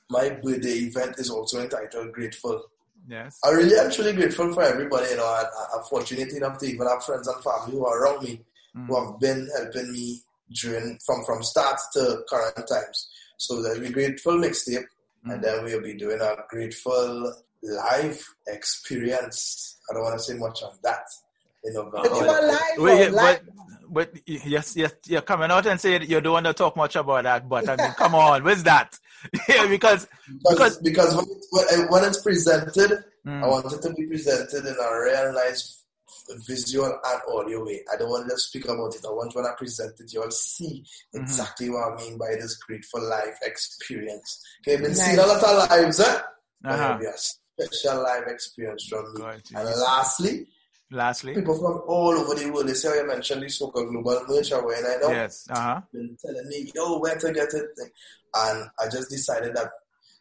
my 0.10 0.30
birthday 0.30 0.70
event 0.70 1.16
is 1.18 1.30
also 1.30 1.62
entitled 1.62 2.14
Grateful. 2.14 2.64
Yes. 3.08 3.40
I 3.44 3.52
really 3.52 3.78
am 3.78 3.92
truly 3.92 4.14
grateful 4.14 4.54
for 4.54 4.64
everybody. 4.64 5.10
You 5.10 5.18
know, 5.18 5.26
I, 5.26 5.44
am 5.76 5.84
fortunate 5.90 6.32
enough 6.34 6.58
to 6.60 6.68
even 6.68 6.88
have 6.88 7.04
friends 7.04 7.28
and 7.28 7.44
family 7.44 7.72
who 7.72 7.86
are 7.86 8.04
around 8.04 8.24
me 8.24 8.42
mm. 8.76 8.88
who 8.88 9.04
have 9.04 9.20
been 9.20 9.50
helping 9.58 9.92
me 9.92 10.22
during 10.52 10.98
from 11.06 11.24
from 11.26 11.44
start 11.44 11.80
to 11.94 12.24
current 12.30 12.68
times. 12.68 13.08
So 13.38 13.62
there'll 13.62 13.80
be 13.80 13.90
grateful 13.90 14.34
mixtape, 14.34 14.86
mm. 15.26 15.34
and 15.34 15.44
then 15.44 15.64
we'll 15.64 15.82
be 15.82 15.96
doing 15.96 16.20
a 16.22 16.36
grateful 16.50 17.34
live 17.64 18.26
experience. 18.48 19.78
I 19.90 19.94
don't 19.94 20.04
want 20.04 20.20
to 20.20 20.24
say 20.24 20.38
much 20.38 20.62
on 20.64 20.74
that. 20.84 21.04
You 21.64 21.74
know, 21.74 21.90
but 21.92 22.06
you 22.06 22.12
are 22.12 22.48
live, 22.48 22.60
Wait, 22.78 23.12
live. 23.12 23.42
But, 23.92 24.14
but 24.14 24.22
yes, 24.26 24.76
yes, 24.76 24.94
you're 25.08 25.22
coming 25.22 25.52
out 25.52 25.66
and 25.66 25.80
saying 25.80 26.04
you 26.04 26.22
don't 26.22 26.34
want 26.34 26.46
to 26.46 26.54
talk 26.54 26.76
much 26.78 26.96
about 26.96 27.24
that. 27.24 27.50
But 27.50 27.68
I 27.68 27.76
mean, 27.76 27.94
come 27.94 28.16
on, 28.16 28.44
where's 28.44 28.64
that? 28.64 28.98
yeah, 29.50 29.68
because 29.68 30.08
because 30.50 30.78
because 30.78 31.16
when, 31.16 31.26
when, 31.52 31.92
when 31.92 32.04
it's 32.06 32.22
presented, 32.22 33.04
mm. 33.26 33.44
I 33.44 33.48
want 33.48 33.72
it 33.72 33.82
to 33.82 33.94
be 33.94 34.06
presented 34.06 34.66
in 34.66 34.76
a 34.76 35.02
real 35.04 35.34
nice 35.34 35.79
visual 36.46 36.86
and 36.86 37.22
audio 37.28 37.66
way. 37.66 37.82
I 37.92 37.98
don't 37.98 38.10
want 38.10 38.30
to 38.30 38.38
speak 38.38 38.66
about 38.66 38.96
it. 38.96 39.06
I 39.06 39.10
want 39.10 39.36
when 39.36 39.46
I 39.46 39.54
present 39.58 40.00
it, 40.00 40.14
you 40.14 40.22
all 40.22 40.32
see 40.32 40.84
mm-hmm. 40.84 41.22
exactly 41.22 41.70
what 41.70 41.94
I 41.94 41.96
mean 41.98 42.18
by 42.18 42.36
this 42.40 42.58
grateful 42.58 43.08
life 43.10 43.38
experience. 43.44 44.44
Okay, 44.62 44.78
been 44.78 44.92
nice. 44.92 45.06
seeing 45.06 45.20
a 45.20 45.26
lot 45.26 45.44
of 45.44 45.70
lives, 45.70 46.00
eh? 46.00 46.22
Uh-huh. 46.66 46.98
Be 46.98 47.06
a 47.06 47.14
special 47.18 48.04
life 48.04 48.24
experience 48.28 48.88
from 48.90 49.14
me. 49.14 49.22
God, 49.22 49.42
and 49.56 49.80
lastly, 49.80 50.48
Lastly, 50.92 51.36
people 51.36 51.56
from 51.56 51.84
all 51.88 52.18
over 52.18 52.34
the 52.34 52.50
world. 52.50 52.68
They 52.68 52.74
say 52.74 52.98
you 52.98 53.06
mentioned 53.06 53.44
this 53.44 53.62
Soca 53.62 53.88
Global 53.88 54.26
merch 54.28 54.52
and 54.52 54.88
I 54.88 54.98
know. 55.00 55.12
Yes. 55.12 55.48
Uh-huh. 55.48 55.82
Been 55.94 56.18
telling 56.20 56.48
me, 56.48 56.72
yo, 56.74 56.98
where 56.98 57.16
to 57.16 57.32
get 57.32 57.54
it, 57.54 57.66
and 58.34 58.70
I 58.80 58.90
just 58.92 59.10
decided 59.10 59.56
that 59.56 59.70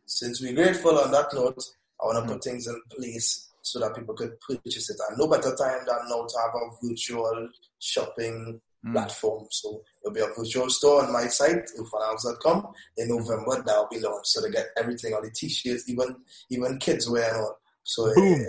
since 0.05 0.43
we're 0.43 0.53
grateful 0.53 0.99
on 0.99 1.11
that 1.13 1.33
note, 1.33 1.65
I 2.01 2.05
want 2.05 2.17
to 2.17 2.23
mm-hmm. 2.23 2.33
put 2.33 2.45
things 2.45 2.67
in 2.67 2.81
place 2.91 3.48
so 3.73 3.81
that 3.81 3.95
people 3.95 4.15
could 4.15 4.39
purchase 4.41 4.91
it. 4.91 4.97
And 5.09 5.19
no 5.19 5.29
better 5.29 5.55
time 5.55 5.85
than 5.87 6.09
now 6.09 6.27
to 6.27 6.39
have 6.39 6.55
a 6.55 6.87
virtual 6.87 7.49
shopping 7.79 8.61
mm. 8.85 8.93
platform. 8.93 9.47
So 9.51 9.83
there'll 10.03 10.15
be 10.15 10.21
a 10.21 10.35
virtual 10.37 10.71
store 10.71 11.05
on 11.05 11.13
my 11.13 11.27
site, 11.27 11.71
ufanhouse.com. 11.79 12.69
In 12.97 13.09
November, 13.09 13.63
that'll 13.65 13.89
be 13.91 14.01
launched. 14.01 14.29
So 14.29 14.41
they 14.41 14.51
get 14.51 14.69
everything 14.77 15.15
on 15.15 15.23
the 15.23 15.31
t-shirts, 15.31 15.89
even 15.89 16.17
even 16.51 16.79
kids 16.79 17.09
wear 17.09 17.29
and 17.29 17.45
all. 17.45 17.59
So 17.89 18.05
Boom. 18.15 18.45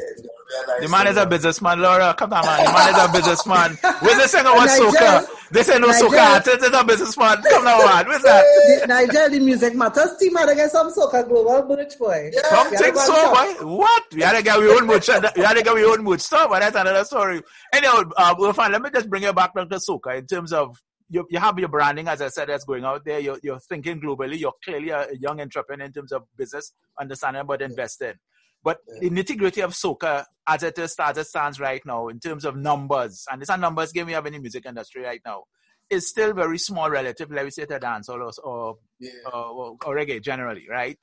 nice 0.68 0.82
the 0.82 0.90
man 0.90 1.08
is 1.08 1.16
a 1.16 1.26
businessman, 1.26 1.80
Laura. 1.80 2.14
Come 2.14 2.34
on, 2.34 2.46
man. 2.46 2.66
The 2.66 2.74
man 2.74 2.90
is 2.90 3.00
a 3.00 3.08
businessman. 3.14 3.78
Where's 4.02 4.22
the 4.22 4.28
singer 4.28 4.52
was 4.52 4.70
soca? 4.78 5.28
They 5.50 5.64
say 5.64 5.80
no 5.80 5.88
soca. 5.88 6.44
This 6.44 6.62
is 6.62 6.74
a 6.74 6.84
businessman. 6.84 7.42
Come 7.44 7.66
on, 7.66 7.86
man. 7.86 8.06
Where's 8.06 8.22
that? 8.24 8.86
Nigel, 8.90 9.30
the 9.30 9.40
music 9.40 9.76
matters 9.76 10.18
team 10.20 10.36
had 10.36 10.48
to 10.48 10.56
get 10.56 10.70
some 10.72 10.92
soca 10.92 11.26
global 11.26 11.74
merch 11.74 11.98
boy. 11.98 12.32
Yeah. 12.34 12.42
Something 12.50 12.96
so, 12.96 13.34
boy. 13.34 13.78
What? 13.78 14.04
We 14.14 14.24
had 14.24 14.36
to 14.36 14.44
get 14.44 14.58
our 14.58 14.68
own 14.76 14.88
merch. 14.88 15.08
We 15.08 15.14
had 15.42 15.54
to 15.54 15.64
get 15.64 15.68
our 15.70 15.80
own 15.86 16.04
merch 16.04 16.20
stuff, 16.20 16.50
but 16.50 16.60
that's 16.60 16.76
another 16.76 17.06
story. 17.06 17.42
Anyhow, 17.74 18.04
uh, 18.18 18.36
well, 18.38 18.52
fine. 18.52 18.74
Let 18.74 18.82
me 18.82 18.90
just 18.94 19.10
bring 19.10 19.24
you 19.24 19.32
back 19.32 19.54
to 19.54 19.66
soca 19.66 20.18
in 20.18 20.28
terms 20.28 20.52
of 20.52 20.78
you, 21.10 21.26
you 21.30 21.40
have 21.40 21.58
your 21.58 21.70
branding, 21.70 22.10
as 22.10 22.22
I 22.22 22.28
said, 22.28 22.50
that's 22.50 22.66
going 22.66 22.84
out 22.84 23.06
there. 23.06 23.20
You're, 23.20 23.40
you're 23.42 23.60
thinking 23.60 24.02
globally. 24.02 24.38
You're 24.38 24.54
clearly 24.64 24.90
a 24.90 25.08
young 25.18 25.40
entrepreneur 25.40 25.86
in 25.86 25.94
terms 25.94 26.12
of 26.12 26.24
business, 26.38 26.74
understanding 27.00 27.42
about 27.42 27.62
investing. 27.62 28.16
But 28.64 28.80
the 29.00 29.10
nitty 29.10 29.38
gritty 29.38 29.62
of 29.62 29.72
soca, 29.72 30.26
as 30.48 30.64
it 30.64 30.78
is, 30.78 30.96
as 31.00 31.18
it 31.18 31.28
stands 31.28 31.60
right 31.60 31.82
now, 31.86 32.10
in 32.10 32.20
terms 32.20 32.44
of 32.44 32.56
numbers, 32.56 33.26
and 33.32 33.42
it's 33.42 33.50
are 33.50 33.58
numbers 33.58 33.92
game 33.92 34.08
we 34.08 34.14
have 34.14 34.26
in 34.26 34.34
the 34.34 34.40
music 34.40 34.66
industry 34.66 35.04
right 35.04 35.22
now, 35.26 35.44
is 35.90 36.10
still 36.10 36.34
very 36.34 36.58
small 36.58 36.90
relative, 36.90 37.32
let 37.32 37.46
me 37.46 37.52
say, 37.52 37.66
to 37.66 37.80
dance 37.80 38.10
or, 38.10 38.22
or, 38.44 38.76
yeah. 39.00 39.12
or, 39.32 39.78
or, 39.86 39.96
reggae 39.96 40.22
generally, 40.22 40.68
right? 40.70 40.98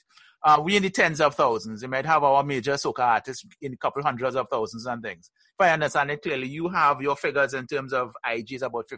Uh, 0.45 0.61
we 0.63 0.77
in 0.77 0.83
the 0.83 0.91
tens 0.91 1.21
of 1.21 1.35
thousands. 1.35 1.83
You 1.83 1.89
might 1.89 2.07
have 2.07 2.23
our 2.23 2.45
major 2.45 2.75
soca 2.75 3.01
artists 3.01 3.45
in 3.61 3.73
a 3.73 3.77
couple 3.77 4.03
hundreds 4.03 4.37
of 4.37 4.47
thousands 4.49 4.87
and 4.87 5.03
things. 5.03 5.31
If 5.59 5.67
I 5.67 5.73
understand 5.73 6.11
it 6.11 6.23
clearly, 6.23 6.49
you 6.49 6.69
have 6.69 7.01
your 7.01 7.17
figures 7.17 7.55
in 7.55 7.67
terms 7.67 7.93
of 7.93 8.15
IGs 8.25 8.63
about 8.63 8.89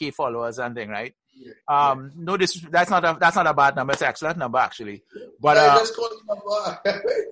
55k 0.00 0.14
followers 0.14 0.58
and 0.58 0.74
thing, 0.74 0.88
right? 0.88 1.14
Yeah. 1.36 1.52
Um, 1.68 2.12
no, 2.16 2.36
this 2.36 2.60
that's 2.70 2.90
not 2.90 3.04
a 3.04 3.16
that's 3.18 3.36
not 3.36 3.46
a 3.46 3.54
bad 3.54 3.74
number. 3.74 3.92
It's 3.92 4.02
an 4.02 4.08
excellent 4.08 4.38
number 4.38 4.58
actually. 4.58 5.02
But 5.40 5.56
uh, 5.56 5.84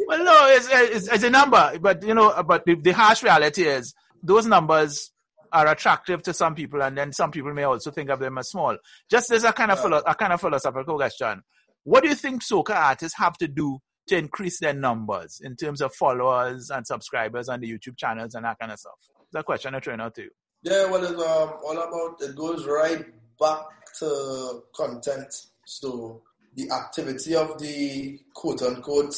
well, 0.06 0.24
no, 0.24 0.48
it's, 0.48 0.68
it's, 0.70 1.08
it's 1.08 1.24
a 1.24 1.30
number. 1.30 1.78
But 1.80 2.02
you 2.02 2.14
know, 2.14 2.42
but 2.42 2.64
the, 2.66 2.74
the 2.74 2.92
harsh 2.92 3.22
reality 3.22 3.62
is 3.62 3.94
those 4.22 4.46
numbers 4.46 5.12
are 5.52 5.68
attractive 5.68 6.22
to 6.22 6.34
some 6.34 6.54
people, 6.54 6.82
and 6.82 6.96
then 6.96 7.12
some 7.12 7.30
people 7.30 7.52
may 7.52 7.64
also 7.64 7.90
think 7.90 8.10
of 8.10 8.18
them 8.18 8.38
as 8.38 8.50
small. 8.50 8.76
Just 9.10 9.30
as 9.30 9.44
a 9.44 9.52
kind 9.52 9.70
of 9.70 9.80
philo- 9.80 10.02
a 10.04 10.14
kind 10.14 10.32
of 10.32 10.40
philosophical 10.40 10.96
question, 10.96 11.42
what 11.84 12.02
do 12.02 12.08
you 12.08 12.14
think 12.14 12.42
soca 12.42 12.74
artists 12.74 13.18
have 13.18 13.36
to 13.38 13.48
do 13.48 13.78
to 14.08 14.16
increase 14.16 14.58
their 14.58 14.74
numbers 14.74 15.40
in 15.44 15.54
terms 15.54 15.80
of 15.80 15.94
followers 15.94 16.70
and 16.70 16.86
subscribers 16.86 17.48
on 17.48 17.60
the 17.60 17.70
YouTube 17.70 17.96
channels 17.96 18.34
and 18.34 18.44
that 18.44 18.58
kind 18.58 18.72
of 18.72 18.78
stuff? 18.78 18.94
That's 19.32 19.42
a 19.42 19.44
question 19.44 19.74
I'm 19.74 19.80
throwing 19.80 20.00
out 20.00 20.14
to 20.16 20.22
you. 20.22 20.30
Yeah, 20.62 20.90
well, 20.90 21.04
it's 21.04 21.12
um, 21.12 21.54
all 21.64 21.78
about 21.78 22.22
it 22.22 22.36
goes 22.36 22.66
right 22.66 23.04
back 23.38 23.64
to 23.98 24.62
content. 24.74 25.46
So 25.64 26.22
the 26.54 26.70
activity 26.70 27.34
of 27.34 27.58
the 27.58 28.20
quote 28.34 28.62
unquote, 28.62 29.14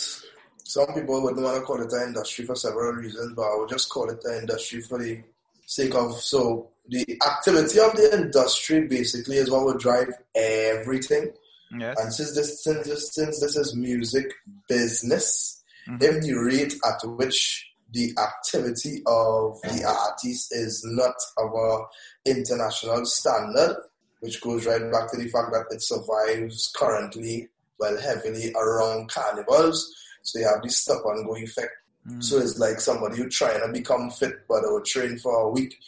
some 0.64 0.86
people 0.94 1.22
wouldn't 1.22 1.42
want 1.42 1.56
to 1.56 1.62
call 1.62 1.82
it 1.82 1.92
an 1.92 2.08
industry 2.08 2.46
for 2.46 2.56
several 2.56 2.92
reasons, 2.94 3.34
but 3.34 3.42
I 3.42 3.56
would 3.56 3.68
just 3.68 3.90
call 3.90 4.08
it 4.08 4.20
an 4.24 4.40
industry 4.40 4.80
for 4.80 4.98
the 4.98 5.22
sake 5.66 5.94
of 5.94 6.14
so 6.20 6.70
the 6.88 7.18
activity 7.26 7.80
of 7.80 7.92
the 7.96 8.10
industry 8.12 8.86
basically 8.86 9.36
is 9.36 9.50
what 9.50 9.64
will 9.64 9.78
drive 9.78 10.12
everything. 10.34 11.30
Yes. 11.78 11.98
And 12.00 12.12
since 12.12 12.34
this 12.34 12.62
since 12.62 12.86
this, 12.86 13.12
since 13.12 13.40
this 13.40 13.56
is 13.56 13.74
music 13.74 14.32
business, 14.68 15.62
mm-hmm. 15.88 16.02
if 16.02 16.22
the 16.22 16.34
rate 16.34 16.74
at 16.86 17.08
which 17.08 17.73
the 17.94 18.12
activity 18.18 19.02
of 19.06 19.60
the 19.62 19.84
artist 19.86 20.48
is 20.52 20.84
not 20.84 21.14
of 21.38 21.52
a 21.54 22.30
international 22.30 23.06
standard, 23.06 23.76
which 24.20 24.40
goes 24.40 24.66
right 24.66 24.90
back 24.92 25.10
to 25.10 25.16
the 25.16 25.28
fact 25.28 25.52
that 25.52 25.66
it 25.70 25.80
survives 25.80 26.72
currently, 26.76 27.48
well, 27.78 27.96
heavily 28.00 28.52
around 28.54 29.08
carnivals. 29.08 29.94
So 30.22 30.40
you 30.40 30.46
have 30.46 30.62
this 30.62 30.80
stop 30.80 31.02
and 31.06 31.24
go 31.24 31.36
effect. 31.36 31.70
Mm. 32.08 32.22
So 32.22 32.38
it's 32.38 32.58
like 32.58 32.80
somebody 32.80 33.16
who 33.16 33.28
trying 33.28 33.60
to 33.60 33.72
become 33.72 34.10
fit, 34.10 34.46
but 34.48 34.62
they 34.62 34.68
will 34.68 34.82
train 34.82 35.16
for 35.18 35.42
a 35.42 35.50
week, 35.50 35.78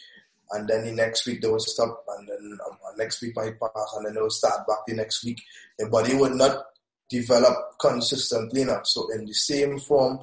and 0.51 0.67
then 0.67 0.85
the 0.85 0.93
next 0.93 1.27
week 1.27 1.41
they 1.41 1.49
will 1.49 1.59
stop, 1.59 2.05
and 2.17 2.27
then 2.27 2.57
um, 2.65 2.77
next 2.97 3.21
week 3.21 3.35
might 3.35 3.59
pass, 3.59 3.93
and 3.97 4.05
then 4.05 4.13
they 4.13 4.21
will 4.21 4.29
start 4.29 4.65
back 4.65 4.77
the 4.87 4.95
next 4.95 5.25
week. 5.25 5.41
The 5.77 5.89
body 5.89 6.15
would 6.15 6.35
not 6.35 6.63
develop 7.09 7.55
consistently 7.79 8.61
enough. 8.61 8.87
So 8.87 9.09
in 9.13 9.25
the 9.25 9.33
same 9.33 9.79
form, 9.79 10.19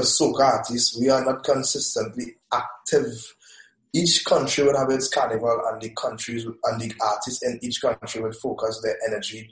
soca 0.00 0.40
artists, 0.40 0.98
we 0.98 1.08
are 1.10 1.24
not 1.24 1.44
consistently 1.44 2.36
active 2.52 3.34
each 3.94 4.24
country 4.24 4.64
would 4.64 4.76
have 4.76 4.90
its 4.90 5.08
carnival 5.08 5.60
and 5.70 5.80
the 5.80 5.90
countries 5.90 6.44
and 6.44 6.80
the 6.80 6.92
artists 7.00 7.42
in 7.42 7.58
each 7.62 7.80
country 7.80 8.20
would 8.20 8.36
focus 8.36 8.80
their 8.82 8.96
energy 9.06 9.50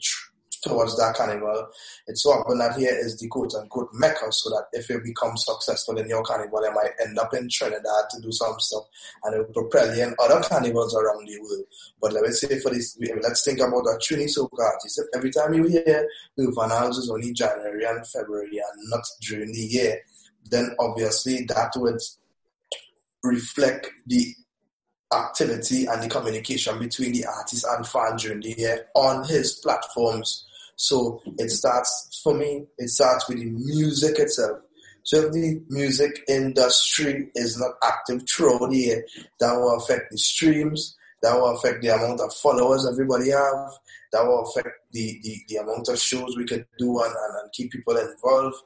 towards 0.63 0.97
that 0.97 1.15
carnival. 1.15 1.69
It's 2.07 2.23
so 2.23 2.31
often 2.31 2.59
that 2.59 2.77
here 2.77 2.95
is 2.99 3.19
the 3.19 3.29
quote 3.29 3.55
unquote 3.55 3.89
mecca 3.93 4.31
so 4.31 4.51
that 4.51 4.67
if 4.73 4.89
you 4.91 5.01
become 5.03 5.37
successful 5.37 5.99
in 5.99 6.09
your 6.09 6.23
carnival, 6.23 6.63
you 6.63 6.75
might 6.75 6.91
end 7.01 7.19
up 7.19 7.33
in 7.35 7.49
Trinidad 7.49 8.11
to 8.11 8.21
do 8.21 8.31
some 8.33 8.59
stuff 8.59 8.85
and 9.25 9.35
it 9.35 9.39
will 9.39 9.63
propel 9.63 9.95
you 9.97 10.03
in 10.03 10.15
other 10.23 10.41
carnivals 10.43 10.95
around 10.95 11.27
the 11.27 11.41
world. 11.41 11.65
But 12.01 12.13
let 12.13 12.25
me 12.25 12.31
say 12.31 12.59
for 12.59 12.71
this, 12.71 12.99
let's 13.23 13.45
think 13.45 13.61
about 13.61 13.87
a 13.87 13.99
Trini 13.99 14.27
soca 14.27 14.61
artist. 14.61 15.01
Every 15.15 15.31
time 15.31 15.55
you 15.55 15.65
hear 15.65 16.07
Van 16.37 16.71
House 16.71 16.99
is 16.99 17.11
only 17.11 17.33
January 17.33 17.85
and 17.85 18.07
February 18.07 18.59
and 18.59 18.91
not 18.91 19.05
during 19.23 19.53
the 19.53 19.61
year, 19.61 20.03
then 20.51 20.75
obviously 20.79 21.45
that 21.45 21.73
would 21.77 22.01
reflect 23.23 23.91
the 24.07 24.35
activity 25.13 25.87
and 25.87 26.03
the 26.03 26.09
communication 26.09 26.79
between 26.79 27.13
the 27.13 27.27
artist 27.27 27.67
and 27.69 27.87
fan 27.87 28.17
during 28.17 28.41
the 28.41 28.55
year 28.57 28.87
on 28.95 29.25
his 29.25 29.55
platforms. 29.55 30.45
So 30.77 31.23
it 31.39 31.51
starts, 31.51 32.21
for 32.23 32.35
me, 32.35 32.67
it 32.79 32.89
starts 32.89 33.29
with 33.29 33.39
the 33.39 33.47
music 33.47 34.19
itself. 34.19 34.59
So 35.05 35.27
if 35.27 35.33
the 35.33 35.63
music 35.69 36.25
industry 36.29 37.31
is 37.35 37.59
not 37.59 37.73
active 37.83 38.25
throughout 38.29 38.71
the 38.71 38.77
year, 38.77 39.07
that 39.39 39.55
will 39.55 39.77
affect 39.77 40.11
the 40.11 40.19
streams, 40.19 40.97
that 41.23 41.35
will 41.35 41.57
affect 41.57 41.83
the 41.83 41.95
amount 41.95 42.21
of 42.21 42.35
followers 42.35 42.87
everybody 42.91 43.31
have, 43.31 43.71
that 44.13 44.25
will 44.25 44.43
affect 44.43 44.69
the, 44.93 45.19
the, 45.23 45.37
the 45.49 45.57
amount 45.57 45.89
of 45.89 45.99
shows 45.99 46.37
we 46.37 46.45
can 46.45 46.67
do 46.79 47.01
and, 47.01 47.15
and, 47.15 47.37
and 47.43 47.53
keep 47.53 47.71
people 47.71 47.97
involved 47.97 48.57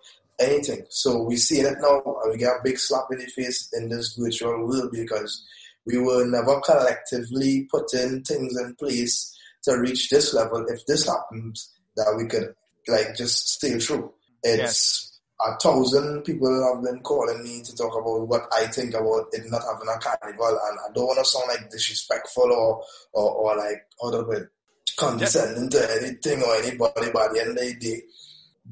anything. 0.41 0.85
So 0.89 1.23
we 1.23 1.37
see 1.37 1.61
it 1.61 1.77
now, 1.81 2.03
and 2.23 2.33
we 2.33 2.39
get 2.39 2.57
a 2.57 2.63
big 2.65 2.79
slap 2.79 3.05
in 3.13 3.19
the 3.19 3.27
face 3.27 3.69
in 3.73 3.89
this 3.89 4.17
virtual 4.19 4.67
world 4.67 4.91
because 4.93 5.45
we 5.87 5.99
were 5.99 6.27
never 6.27 6.61
collectively 6.61 7.69
putting 7.71 8.23
things 8.23 8.59
in 8.59 8.75
place 8.77 9.37
to 9.65 9.79
reach 9.79 10.09
this 10.11 10.35
level. 10.35 10.65
If 10.69 10.85
this 10.87 11.07
happens, 11.07 11.71
that 11.97 12.15
we 12.17 12.27
could 12.27 12.55
like 12.89 13.17
just 13.17 13.49
stay 13.49 13.79
true. 13.79 14.13
It's 14.43 15.21
a 15.41 15.59
thousand 15.59 16.23
people 16.23 16.75
have 16.75 16.83
been 16.85 17.03
calling 17.03 17.43
me 17.43 17.63
to 17.63 17.75
talk 17.77 17.95
about 17.95 18.29
what 18.29 18.43
I 18.53 18.67
think 18.67 18.95
about 18.95 19.27
it 19.33 19.51
not 19.51 19.63
having 19.63 19.89
a 19.89 19.99
carnival, 19.99 20.49
and 20.49 20.79
I 20.79 20.93
don't 20.95 21.07
want 21.07 21.19
to 21.19 21.25
sound 21.25 21.49
like 21.49 21.71
disrespectful 21.71 22.53
or 22.53 22.83
or, 23.13 23.33
or 23.33 23.57
like 23.57 23.83
other 24.03 24.25
bit 24.25 24.49
condescending 24.97 25.71
to 25.71 25.97
anything 25.97 26.43
or 26.43 26.57
anybody. 26.57 27.11
But 27.13 27.27
at 27.27 27.33
the 27.33 27.41
end 27.41 27.51
of 27.51 27.57
the 27.57 27.75
day, 27.75 28.03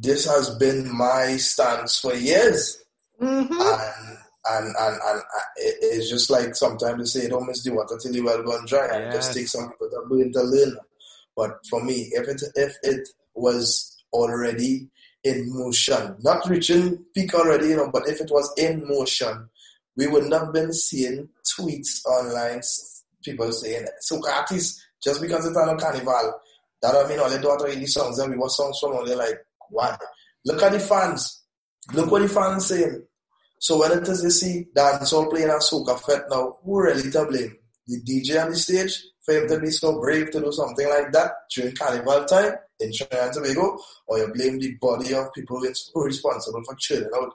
this 0.01 0.27
has 0.27 0.51
been 0.51 0.97
my 0.97 1.37
stance 1.37 1.99
for 1.99 2.15
years. 2.15 2.83
Mm-hmm. 3.21 3.53
And, 3.53 4.17
and, 4.51 4.77
and, 4.79 5.01
and 5.05 5.23
it's 5.57 6.09
just 6.09 6.31
like 6.31 6.55
sometimes 6.55 7.15
they 7.15 7.21
say, 7.21 7.29
don't 7.29 7.47
miss 7.47 7.65
the 7.65 7.73
water 7.73 7.99
till 8.01 8.13
the 8.13 8.21
well 8.21 8.43
gone 8.43 8.65
dry. 8.67 8.87
And 8.87 9.05
yes. 9.05 9.15
just 9.15 9.35
take 9.37 9.49
some 9.49 9.71
people 9.71 9.91
to 9.91 10.15
learn 10.15 10.33
to 10.33 10.43
learn. 10.43 10.77
But 11.37 11.59
for 11.69 11.83
me, 11.83 12.11
if 12.13 12.29
it, 12.29 12.43
if 12.55 12.77
it 12.83 13.09
was 13.35 13.97
already 14.13 14.89
in 15.25 15.45
motion, 15.49 16.17
not 16.21 16.49
reaching 16.49 17.05
peak 17.15 17.35
already, 17.35 17.69
you 17.69 17.77
know, 17.77 17.91
but 17.93 18.09
if 18.09 18.21
it 18.21 18.31
was 18.31 18.53
in 18.57 18.87
motion, 18.87 19.49
we 19.97 20.07
wouldn't 20.07 20.33
have 20.33 20.53
been 20.53 20.73
seeing 20.73 21.29
tweets 21.45 22.05
online, 22.07 22.61
people 23.25 23.51
saying, 23.51 23.87
so 24.01 24.21
artists, 24.33 24.87
just 25.03 25.21
because 25.21 25.45
it's 25.45 25.57
on 25.57 25.69
a 25.69 25.77
carnival, 25.77 26.41
that 26.81 26.93
don't 26.93 27.09
mean 27.09 27.19
all 27.19 27.29
they 27.29 27.41
do 27.41 27.49
are 27.49 27.59
the 27.59 27.87
songs, 27.87 28.19
and 28.21 28.31
we 28.31 28.39
were 28.39 28.49
songs 28.49 28.79
from 28.79 28.93
only 28.93 29.15
like 29.17 29.45
why? 29.71 29.97
Look 30.45 30.63
at 30.63 30.73
the 30.73 30.81
fans. 30.81 31.43
Look 31.93 32.11
what 32.11 32.23
the 32.23 32.29
fans 32.29 32.67
saying. 32.67 33.05
So 33.61 33.81
when 33.81 33.93
it 33.93 34.09
is 34.09 34.23
you 34.23 34.31
see 34.31 34.67
dancehall 34.77 35.31
playing 35.31 35.49
a 35.49 35.55
soca 35.55 35.99
fete 36.01 36.25
now, 36.31 36.59
who 36.65 36.81
really 36.81 37.11
to 37.11 37.25
blame? 37.27 37.57
The 37.87 38.01
DJ 38.03 38.43
on 38.43 38.51
the 38.51 38.57
stage 38.57 39.03
for 39.25 39.35
him 39.35 39.49
to 39.49 39.59
be 39.61 39.71
so 39.71 40.01
brave 40.01 40.31
to 40.31 40.41
do 40.41 40.53
something 40.53 40.89
like 40.89 41.13
that 41.13 41.33
during 41.55 41.75
carnival 41.75 42.25
time 42.25 42.53
in 42.81 42.93
Trinidad 42.93 43.25
and 43.25 43.33
Tobago, 43.33 43.79
or 44.07 44.19
you 44.19 44.33
blame 44.33 44.59
the 44.59 44.75
body 44.81 45.15
of 45.15 45.33
people 45.35 45.61
who 45.61 45.67
are 46.01 46.05
responsible 46.05 46.63
for 46.65 46.75
churning 46.77 47.11
out 47.17 47.33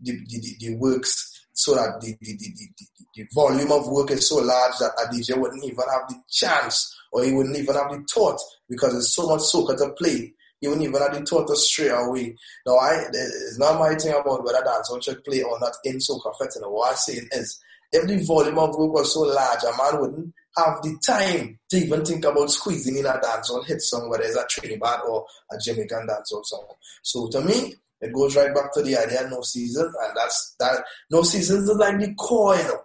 the, 0.00 0.12
the, 0.12 0.40
the, 0.40 0.66
the 0.66 0.76
works 0.76 1.46
so 1.52 1.74
that 1.74 2.00
the, 2.00 2.16
the, 2.20 2.36
the, 2.36 2.52
the, 2.56 3.06
the 3.16 3.28
volume 3.34 3.72
of 3.72 3.88
work 3.88 4.10
is 4.12 4.28
so 4.28 4.36
large 4.36 4.78
that 4.78 4.92
a 5.04 5.12
DJ 5.12 5.36
wouldn't 5.36 5.64
even 5.64 5.84
have 5.90 6.08
the 6.08 6.16
chance 6.30 6.96
or 7.12 7.24
he 7.24 7.32
wouldn't 7.32 7.56
even 7.56 7.74
have 7.74 7.90
the 7.90 8.04
thought 8.12 8.40
because 8.68 8.92
there's 8.92 9.14
so 9.14 9.26
much 9.26 9.40
soca 9.40 9.76
to 9.76 9.90
play. 9.98 10.32
Wouldn't 10.62 10.82
even 10.82 11.00
have 11.00 11.14
the 11.14 11.24
thought 11.24 11.46
to 11.48 11.56
straight 11.56 11.90
away. 11.90 12.34
Now, 12.66 12.76
I, 12.76 13.04
it's 13.12 13.58
not 13.58 13.78
my 13.78 13.94
thing 13.94 14.12
about 14.12 14.44
whether 14.44 14.64
dancehall 14.64 15.02
should 15.02 15.22
play 15.24 15.42
or 15.42 15.58
not 15.60 15.72
in 15.84 15.98
soca 15.98 16.32
fitting. 16.38 16.62
What 16.62 16.90
I'm 16.90 16.96
saying 16.96 17.28
is, 17.32 17.60
if 17.92 18.06
the 18.06 18.24
volume 18.24 18.58
of 18.58 18.76
work 18.76 18.92
was 18.92 19.14
so 19.14 19.20
large, 19.20 19.62
a 19.62 19.76
man 19.76 20.00
wouldn't 20.00 20.34
have 20.56 20.82
the 20.82 20.98
time 21.06 21.58
to 21.70 21.76
even 21.76 22.04
think 22.04 22.24
about 22.24 22.50
squeezing 22.50 22.96
in 22.96 23.06
a 23.06 23.20
dancehall 23.20 23.66
hit 23.66 23.80
song, 23.80 24.10
whether 24.10 24.24
it's 24.24 24.36
a 24.36 24.44
Trinidad 24.48 25.00
or 25.08 25.24
a 25.52 25.58
Jamaican 25.58 26.06
dancehall 26.08 26.44
song. 26.44 26.66
So 27.02 27.28
to 27.28 27.40
me, 27.40 27.74
it 28.00 28.12
goes 28.12 28.36
right 28.36 28.54
back 28.54 28.72
to 28.74 28.82
the 28.82 28.96
idea 28.96 29.24
of 29.24 29.30
no 29.30 29.42
season, 29.42 29.86
and 29.86 30.16
that's 30.16 30.54
that. 30.60 30.84
No 31.10 31.22
seasons 31.22 31.68
is 31.68 31.76
like 31.76 31.98
the 31.98 32.14
core, 32.14 32.56
you 32.56 32.62
know. 32.64 32.80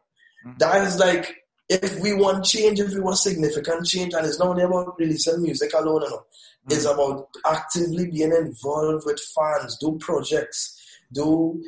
Mm-hmm. 0.45 0.57
That 0.59 0.87
is 0.87 0.97
like 0.97 1.42
if 1.69 1.99
we 1.99 2.13
want 2.13 2.45
change, 2.45 2.79
if 2.79 2.93
we 2.93 2.99
want 2.99 3.17
significant 3.17 3.85
change, 3.85 4.13
and 4.13 4.25
it's 4.25 4.39
not 4.39 4.49
only 4.49 4.63
about 4.63 4.97
releasing 4.99 5.41
music 5.41 5.73
alone, 5.73 6.01
know. 6.01 6.07
Mm-hmm. 6.07 6.73
It's 6.73 6.85
about 6.85 7.27
actively 7.45 8.09
being 8.09 8.31
involved 8.31 9.05
with 9.05 9.19
fans, 9.19 9.77
do 9.77 9.97
projects, 9.99 10.81
do 11.11 11.63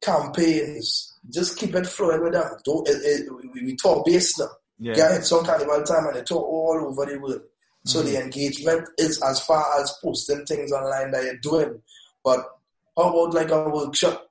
campaigns, 0.00 1.18
just 1.30 1.58
keep 1.58 1.74
it 1.74 1.86
flowing 1.86 2.22
with 2.22 2.32
them. 2.32 2.50
Do 2.64 2.82
it, 2.86 2.96
it, 3.02 3.52
we, 3.52 3.62
we 3.64 3.76
talk 3.76 4.06
base 4.06 4.38
now. 4.38 4.48
Yeah. 4.78 4.94
Get 4.94 5.24
some 5.24 5.44
carnival 5.44 5.82
time 5.82 6.06
and 6.06 6.16
they 6.16 6.22
talk 6.22 6.44
all 6.44 6.86
over 6.88 7.10
the 7.10 7.18
world. 7.18 7.42
So 7.84 8.00
mm-hmm. 8.00 8.08
the 8.08 8.22
engagement 8.22 8.88
is 8.98 9.22
as 9.22 9.40
far 9.40 9.80
as 9.80 9.98
posting 10.02 10.44
things 10.44 10.72
online 10.72 11.10
that 11.10 11.24
you're 11.24 11.36
doing. 11.36 11.82
But 12.22 12.40
how 12.96 13.10
about 13.10 13.34
like 13.34 13.50
a 13.50 13.68
workshop? 13.68 14.24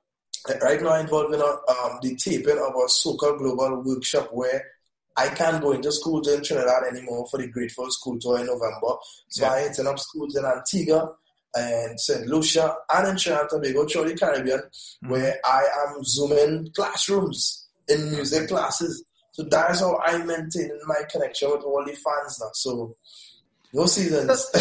Right 0.62 0.80
now, 0.80 0.90
I'm 0.90 1.02
involved 1.02 1.34
in 1.34 1.40
a, 1.40 1.44
um, 1.44 1.98
the 2.00 2.16
taping 2.16 2.58
of 2.58 2.74
a 2.74 2.86
Soca 2.86 3.36
Global 3.36 3.82
workshop 3.84 4.30
where 4.32 4.62
I 5.18 5.28
can't 5.30 5.60
go 5.60 5.72
into 5.72 5.90
schools 5.90 6.28
in 6.28 6.44
Trinidad 6.44 6.84
anymore 6.88 7.26
for 7.28 7.38
the 7.38 7.48
Grateful 7.48 7.90
School 7.90 8.18
Tour 8.20 8.38
in 8.38 8.46
November. 8.46 8.94
So 9.28 9.44
yeah. 9.44 9.52
I 9.52 9.60
hitting 9.62 9.86
up 9.86 9.98
schools 9.98 10.36
in 10.36 10.44
Antigua 10.44 11.12
and 11.56 11.98
St. 11.98 12.26
Lucia 12.26 12.76
and 12.94 13.08
in 13.08 13.16
Trinidad 13.16 13.48
and 13.52 13.64
Tobago 13.64 13.86
through 13.86 14.10
the 14.10 14.16
Caribbean 14.16 14.58
mm-hmm. 14.60 15.10
where 15.10 15.36
I 15.44 15.62
am 15.88 16.04
zooming 16.04 16.70
classrooms 16.74 17.66
in 17.88 18.12
music 18.12 18.48
classes. 18.48 19.04
So 19.32 19.42
that's 19.44 19.80
how 19.80 19.98
I 19.98 20.18
maintain 20.18 20.70
my 20.86 21.02
connection 21.10 21.50
with 21.50 21.62
all 21.62 21.84
the 21.84 21.92
fans 21.92 22.38
now. 22.40 22.50
So 22.52 22.96
no 23.72 23.86
seasons. 23.86 24.46
you 24.54 24.60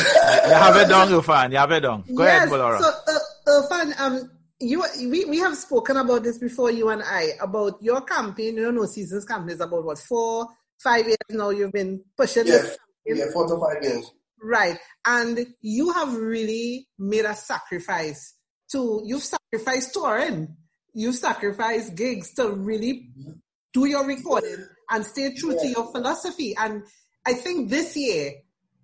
have 0.53 0.75
it 0.75 0.89
done, 0.89 1.09
Irfan. 1.09 1.51
You 1.51 1.57
have 1.57 1.71
it 1.71 1.81
done. 1.81 2.03
Go 2.13 2.23
yes, 2.23 2.47
ahead, 2.47 2.49
Bolora. 2.49 2.79
So, 2.79 2.91
uh, 3.07 3.61
Irfan, 3.61 3.99
um, 3.99 4.31
you 4.59 4.83
we, 4.99 5.25
we 5.25 5.39
have 5.39 5.55
spoken 5.55 5.97
about 5.97 6.23
this 6.23 6.37
before, 6.37 6.71
you 6.71 6.89
and 6.89 7.03
I, 7.03 7.31
about 7.41 7.81
your 7.81 8.01
campaign. 8.01 8.57
You 8.57 8.71
know, 8.71 8.85
seasons 8.85 9.25
campaign 9.25 9.55
is 9.55 9.61
about 9.61 9.83
what 9.83 9.99
four, 9.99 10.47
five 10.77 11.05
years 11.05 11.17
now. 11.29 11.49
You've 11.49 11.71
been 11.71 12.01
pushing 12.15 12.47
yes. 12.47 12.77
Yeah, 13.05 13.25
four 13.33 13.47
to 13.47 13.57
five 13.57 13.83
years. 13.83 14.11
Right, 14.41 14.77
and 15.05 15.45
you 15.61 15.91
have 15.93 16.13
really 16.13 16.87
made 16.97 17.25
a 17.25 17.35
sacrifice 17.35 18.35
to. 18.71 19.01
You've 19.05 19.23
sacrificed 19.23 19.93
touring. 19.93 20.55
You've 20.93 21.15
sacrificed 21.15 21.95
gigs 21.95 22.33
to 22.35 22.49
really 22.49 23.11
mm-hmm. 23.19 23.33
do 23.73 23.85
your 23.85 24.05
recording 24.05 24.65
and 24.89 25.05
stay 25.05 25.33
true 25.35 25.53
yeah. 25.53 25.61
to 25.61 25.67
your 25.67 25.91
philosophy. 25.91 26.55
And 26.57 26.83
I 27.25 27.33
think 27.33 27.69
this 27.69 27.95
year, 27.95 28.31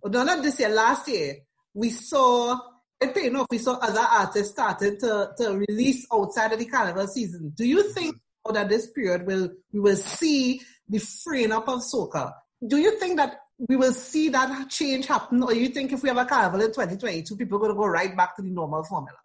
no, 0.06 0.24
not 0.24 0.44
this 0.44 0.60
year, 0.60 0.70
last 0.70 1.08
year, 1.08 1.38
we 1.74 1.90
saw 1.90 2.60
it 3.04 3.16
paying 3.16 3.36
off. 3.36 3.48
We 3.50 3.58
saw 3.58 3.78
other 3.82 4.00
artists 4.00 4.54
starting 4.54 5.00
to, 5.00 5.32
to 5.38 5.64
release 5.68 6.06
outside 6.12 6.54
of 6.54 6.60
the 6.60 6.66
carnival 6.66 7.08
season. 7.08 7.54
Do 7.56 7.66
you 7.66 7.92
think 7.92 8.16
that 8.52 8.70
this 8.70 8.90
period 8.92 9.26
will 9.26 9.50
we 9.72 9.80
will 9.80 9.96
see 9.96 10.62
the 10.90 11.00
freeing 11.00 11.52
up 11.52 11.70
of 11.70 11.82
soca? 11.82 12.34
Do 12.66 12.78
you 12.78 13.00
think 13.00 13.18
that 13.18 13.40
we 13.58 13.76
will 13.76 13.94
see 13.94 14.30
that 14.30 14.70
change 14.70 15.08
happen, 15.08 15.44
or 15.44 15.54
you 15.54 15.70
think 15.70 15.94
if 15.94 16.04
we 16.04 16.10
have 16.10 16.18
a 16.18 16.26
carnival 16.26 16.62
in 16.62 16.68
2022, 16.68 17.36
people 17.36 17.58
are 17.58 17.60
going 17.60 17.72
to 17.72 17.78
go 17.78 17.86
right 17.86 18.16
back 18.16 18.36
to 18.36 18.42
the 18.42 18.50
normal 18.50 18.84
formula? 18.84 19.18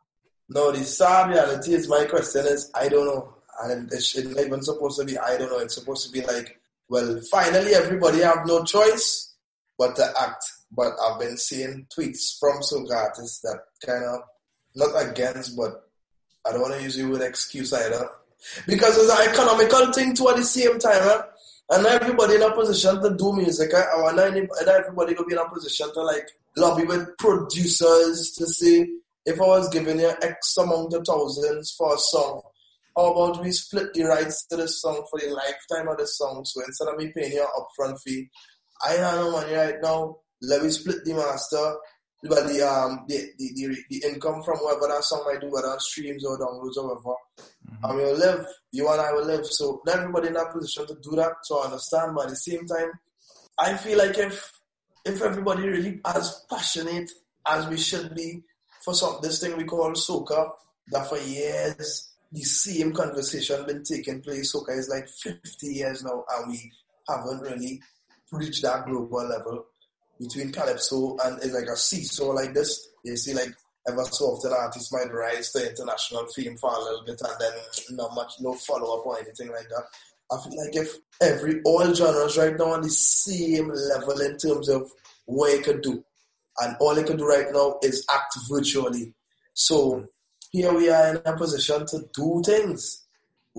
No, 0.49 0.73
the 0.73 0.85
sad 0.85 1.31
reality 1.31 1.75
is 1.75 1.88
my 1.88 2.05
question 2.05 2.47
is 2.47 2.71
I 2.75 2.88
don't 2.88 3.07
know, 3.07 3.35
and 3.62 3.93
it's 3.93 4.17
not 4.17 4.45
even 4.45 4.62
supposed 4.62 4.99
to 5.01 5.05
be 5.05 5.19
I 5.19 5.37
don't 5.37 5.51
know. 5.51 5.59
It's 5.59 5.75
supposed 5.75 6.07
to 6.07 6.12
be 6.12 6.25
like, 6.27 6.61
well, 6.88 7.21
finally 7.31 7.75
everybody 7.75 8.21
have 8.21 8.47
no 8.47 8.64
choice 8.64 9.35
but 9.79 9.97
to 9.97 10.12
act 10.21 10.45
but 10.70 10.92
I've 11.00 11.20
been 11.20 11.37
seeing 11.37 11.87
tweets 11.96 12.38
from 12.38 12.61
soca 12.61 12.94
artists 12.94 13.40
that 13.40 13.61
kind 13.85 14.04
of 14.04 14.20
not 14.74 15.11
against, 15.11 15.57
but 15.57 15.88
I 16.46 16.52
don't 16.52 16.62
want 16.62 16.74
to 16.74 16.83
use 16.83 16.96
the 16.96 17.04
word 17.04 17.22
excuse 17.22 17.72
either, 17.72 18.09
because 18.66 18.96
it's 18.96 19.11
an 19.11 19.28
economical 19.28 19.92
thing 19.92 20.14
too 20.14 20.28
at 20.28 20.37
the 20.37 20.44
same 20.44 20.78
time. 20.78 21.02
Huh? 21.02 21.22
And 21.70 21.87
everybody 21.87 22.37
in 22.37 22.42
a 22.42 22.52
position 22.52 23.02
to 23.02 23.14
do 23.14 23.35
music. 23.35 23.74
I, 23.74 23.81
I 23.81 24.02
want 24.02 24.18
everybody 24.18 25.14
to 25.14 25.24
be 25.24 25.35
in 25.35 25.38
a 25.38 25.48
position 25.50 25.92
to 25.92 26.02
like 26.02 26.28
lobby 26.57 26.85
with 26.85 27.16
producers 27.18 28.33
to 28.38 28.46
say 28.46 28.88
if 29.26 29.38
I 29.38 29.46
was 29.46 29.68
giving 29.68 30.00
you 30.00 30.11
X 30.22 30.57
amount 30.57 30.94
of 30.94 31.04
thousands 31.07 31.74
for 31.76 31.94
a 31.94 31.98
song, 31.98 32.40
how 32.96 33.12
about 33.12 33.42
we 33.42 33.52
split 33.52 33.92
the 33.92 34.04
rights 34.04 34.46
to 34.46 34.57
the 34.57 34.66
song 34.66 35.04
for 35.11 35.20
the 35.20 35.28
lifetime 35.28 35.88
of 35.88 35.98
the 35.98 36.07
song? 36.07 36.44
So 36.46 36.62
instead 36.64 36.88
of 36.88 36.96
me 36.96 37.12
paying 37.14 37.33
you 37.33 37.42
an 37.42 37.48
upfront 37.59 38.00
fee, 38.00 38.31
I 38.87 38.92
have 38.92 39.16
no 39.16 39.33
money 39.33 39.52
right 39.52 39.76
now 39.83 40.16
let 40.42 40.62
me 40.62 40.70
split 40.70 41.05
the 41.05 41.14
master, 41.14 41.77
but 42.22 42.46
the 42.48 42.62
um 42.62 43.05
the, 43.09 43.31
the, 43.38 43.53
the, 43.55 43.77
the 43.90 44.09
income 44.09 44.42
from 44.42 44.59
whatever 44.59 44.88
that 44.88 45.05
song 45.05 45.24
I 45.35 45.38
do, 45.38 45.51
whether 45.51 45.74
streams 45.79 46.24
or 46.24 46.38
downloads 46.38 46.77
or 46.77 46.88
whatever, 46.88 47.16
mm-hmm. 47.70 47.87
I 47.87 47.94
will 47.94 48.16
live. 48.16 48.46
You 48.72 48.88
and 48.88 49.01
I 49.01 49.12
will 49.12 49.27
live. 49.27 49.46
So 49.46 49.83
not 49.87 49.98
everybody 49.98 50.29
in 50.29 50.35
that 50.35 50.53
position 50.53 50.87
to 50.87 50.94
do 51.03 51.16
that. 51.16 51.33
So 51.42 51.61
I 51.61 51.66
understand, 51.66 52.14
but 52.14 52.24
at 52.24 52.31
the 52.31 52.37
same 52.37 52.66
time, 52.66 52.90
I 53.59 53.77
feel 53.77 53.98
like 53.98 54.18
if 54.18 54.51
if 55.05 55.22
everybody 55.22 55.62
really 55.68 56.01
as 56.05 56.44
passionate 56.51 57.11
as 57.46 57.66
we 57.68 57.79
should 57.79 58.14
be 58.14 58.42
for 58.85 58.94
some 58.94 59.18
this 59.22 59.40
thing 59.40 59.57
we 59.57 59.64
call 59.64 59.90
soca, 59.92 60.51
that 60.88 61.09
for 61.09 61.18
years 61.18 62.12
the 62.31 62.42
same 62.42 62.92
conversation 62.92 63.64
been 63.66 63.83
taking 63.83 64.20
place. 64.20 64.55
Soca 64.55 64.77
is 64.77 64.88
like 64.88 65.09
50 65.09 65.66
years 65.66 66.05
now, 66.05 66.24
and 66.37 66.51
we 66.51 66.72
haven't 67.09 67.40
really 67.40 67.81
reached 68.33 68.62
that 68.62 68.85
global 68.85 69.27
level 69.27 69.64
between 70.18 70.52
calypso 70.52 71.16
and 71.24 71.38
it's 71.42 71.54
like 71.54 71.68
a 71.68 71.76
seesaw 71.76 72.33
like 72.33 72.54
this. 72.54 72.88
You 73.04 73.16
see, 73.16 73.35
like 73.35 73.54
ever 73.88 74.04
so 74.04 74.26
often 74.26 74.52
artists 74.52 74.92
might 74.92 75.12
rise 75.12 75.50
to 75.52 75.70
international 75.70 76.26
fame 76.35 76.57
for 76.57 76.70
a 76.70 76.78
little 76.78 77.04
bit 77.07 77.20
and 77.20 77.40
then 77.40 77.52
not 77.96 78.14
much, 78.14 78.33
no 78.40 78.54
follow 78.54 78.98
up 78.98 79.07
or 79.07 79.18
anything 79.18 79.48
like 79.48 79.68
that. 79.68 79.85
I 80.31 80.37
feel 80.42 80.62
like 80.62 80.76
if 80.76 80.94
every 81.22 81.61
all 81.64 81.94
genres 81.94 82.37
right 82.37 82.57
now 82.59 82.72
on 82.72 82.83
the 82.83 82.90
same 82.90 83.70
level 83.70 84.20
in 84.20 84.37
terms 84.37 84.68
of 84.68 84.90
what 85.24 85.54
it 85.54 85.64
could 85.64 85.81
do, 85.83 86.04
and 86.61 86.76
all 86.81 86.96
it 86.98 87.07
can 87.07 87.16
do 87.16 87.26
right 87.26 87.46
now 87.52 87.78
is 87.83 88.04
act 88.12 88.37
virtually. 88.50 89.14
So 89.54 90.07
here 90.50 90.72
we 90.72 90.90
are 90.90 91.11
in 91.11 91.22
a 91.24 91.37
position 91.37 91.87
to 91.87 92.04
do 92.14 92.42
things. 92.44 93.08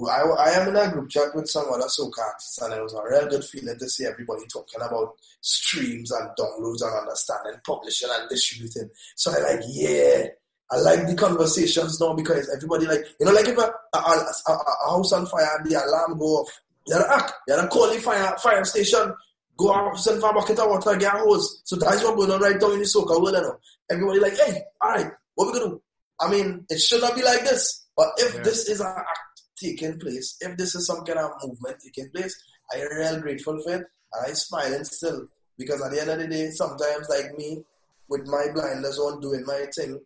I, 0.07 0.21
I 0.21 0.49
am 0.51 0.69
in 0.69 0.75
a 0.75 0.91
group 0.91 1.09
chat 1.09 1.33
with 1.33 1.49
some 1.49 1.65
other 1.71 1.85
soca 1.85 2.19
artists, 2.19 2.61
and 2.61 2.73
it 2.73 2.81
was 2.81 2.93
a 2.93 3.03
real 3.03 3.27
good 3.27 3.43
feeling 3.43 3.77
to 3.77 3.89
see 3.89 4.05
everybody 4.05 4.43
talking 4.51 4.81
about 4.81 5.15
streams 5.41 6.11
and 6.11 6.29
downloads 6.37 6.81
and 6.81 6.99
understanding, 7.01 7.59
publishing 7.65 8.09
and 8.11 8.29
distributing. 8.29 8.89
So 9.15 9.31
I 9.31 9.53
like, 9.53 9.63
yeah, 9.67 10.27
I 10.71 10.77
like 10.77 11.07
the 11.07 11.15
conversations 11.15 11.99
now 11.99 12.13
because 12.13 12.49
everybody 12.55 12.85
like, 12.85 13.05
you 13.19 13.25
know, 13.25 13.33
like 13.33 13.47
if 13.47 13.57
a, 13.57 13.61
a, 13.61 13.97
a, 13.97 14.53
a 14.53 14.89
house 14.89 15.11
on 15.13 15.25
fire 15.25 15.57
and 15.57 15.69
the 15.69 15.83
alarm 15.83 16.19
go 16.19 16.25
off, 16.25 16.61
you 16.85 16.93
gotta 16.93 17.13
act, 17.13 17.33
you 17.47 17.55
gotta 17.55 17.67
call 17.67 17.91
the 17.91 17.99
fire, 17.99 18.37
fire 18.37 18.63
station, 18.63 19.13
go 19.57 19.73
out, 19.73 19.97
send 19.99 20.21
for 20.21 20.29
a 20.29 20.33
bucket 20.33 20.59
of 20.59 20.69
water, 20.69 20.95
get 20.95 21.15
a 21.15 21.17
hose. 21.17 21.61
So 21.63 21.75
that's 21.75 22.03
what 22.03 22.15
we're 22.15 22.27
going 22.27 22.43
on 22.43 22.51
right 22.51 22.59
down 22.59 22.73
in 22.73 22.79
the 22.79 22.85
soca 22.85 23.21
world 23.21 23.33
now. 23.33 23.57
Everybody 23.89 24.19
like, 24.19 24.37
hey, 24.37 24.61
alright, 24.83 25.11
what 25.35 25.47
we 25.47 25.59
gonna 25.59 25.71
do? 25.71 25.81
I 26.19 26.29
mean, 26.29 26.65
it 26.69 26.79
should 26.79 27.01
not 27.01 27.15
be 27.15 27.23
like 27.23 27.41
this. 27.41 27.87
But 27.95 28.09
if 28.17 28.35
yeah. 28.35 28.41
this 28.43 28.69
is 28.69 28.79
an 28.79 28.87
act 28.87 29.28
taking 29.59 29.99
place, 29.99 30.37
if 30.41 30.57
this 30.57 30.75
is 30.75 30.87
some 30.87 31.03
kind 31.05 31.19
of 31.19 31.31
movement 31.43 31.77
taking 31.83 32.09
place, 32.11 32.35
I 32.73 32.77
am 32.77 32.87
real 32.97 33.21
grateful 33.21 33.61
for 33.61 33.73
it 33.75 33.85
and 34.13 34.25
I 34.25 34.33
smiling 34.33 34.83
still. 34.83 35.27
Because 35.57 35.81
at 35.81 35.91
the 35.91 36.01
end 36.01 36.09
of 36.09 36.19
the 36.19 36.27
day, 36.27 36.49
sometimes 36.51 37.09
like 37.09 37.37
me, 37.37 37.63
with 38.07 38.27
my 38.27 38.47
blinders 38.53 38.97
on 38.97 39.19
doing 39.19 39.45
my 39.45 39.65
thing, 39.75 39.99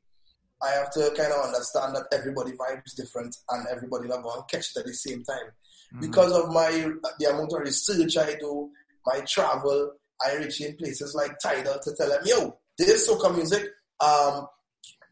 I 0.61 0.69
have 0.71 0.91
to 0.91 1.13
kind 1.15 1.31
of 1.31 1.45
understand 1.45 1.95
that 1.95 2.07
everybody 2.11 2.51
vibes 2.51 2.95
different 2.95 3.35
and 3.49 3.67
everybody 3.71 4.07
not 4.07 4.23
going 4.23 4.41
to 4.41 4.55
catch 4.55 4.71
it 4.71 4.79
at 4.79 4.85
the 4.85 4.93
same 4.93 5.23
time. 5.23 5.51
Mm-hmm. 5.93 6.01
Because 6.01 6.31
of 6.31 6.51
my 6.53 6.91
the 7.19 7.29
amount 7.29 7.53
of 7.53 7.59
research 7.59 8.17
I 8.17 8.35
do, 8.35 8.69
my 9.05 9.19
travel, 9.27 9.93
I 10.25 10.35
reach 10.35 10.61
in 10.61 10.75
places 10.77 11.13
like 11.15 11.37
Tidal 11.39 11.79
to 11.83 11.95
tell 11.95 12.09
them, 12.09 12.21
yo, 12.25 12.57
this 12.77 13.09
soca 13.09 13.33
music. 13.33 13.69
Um, 13.99 14.47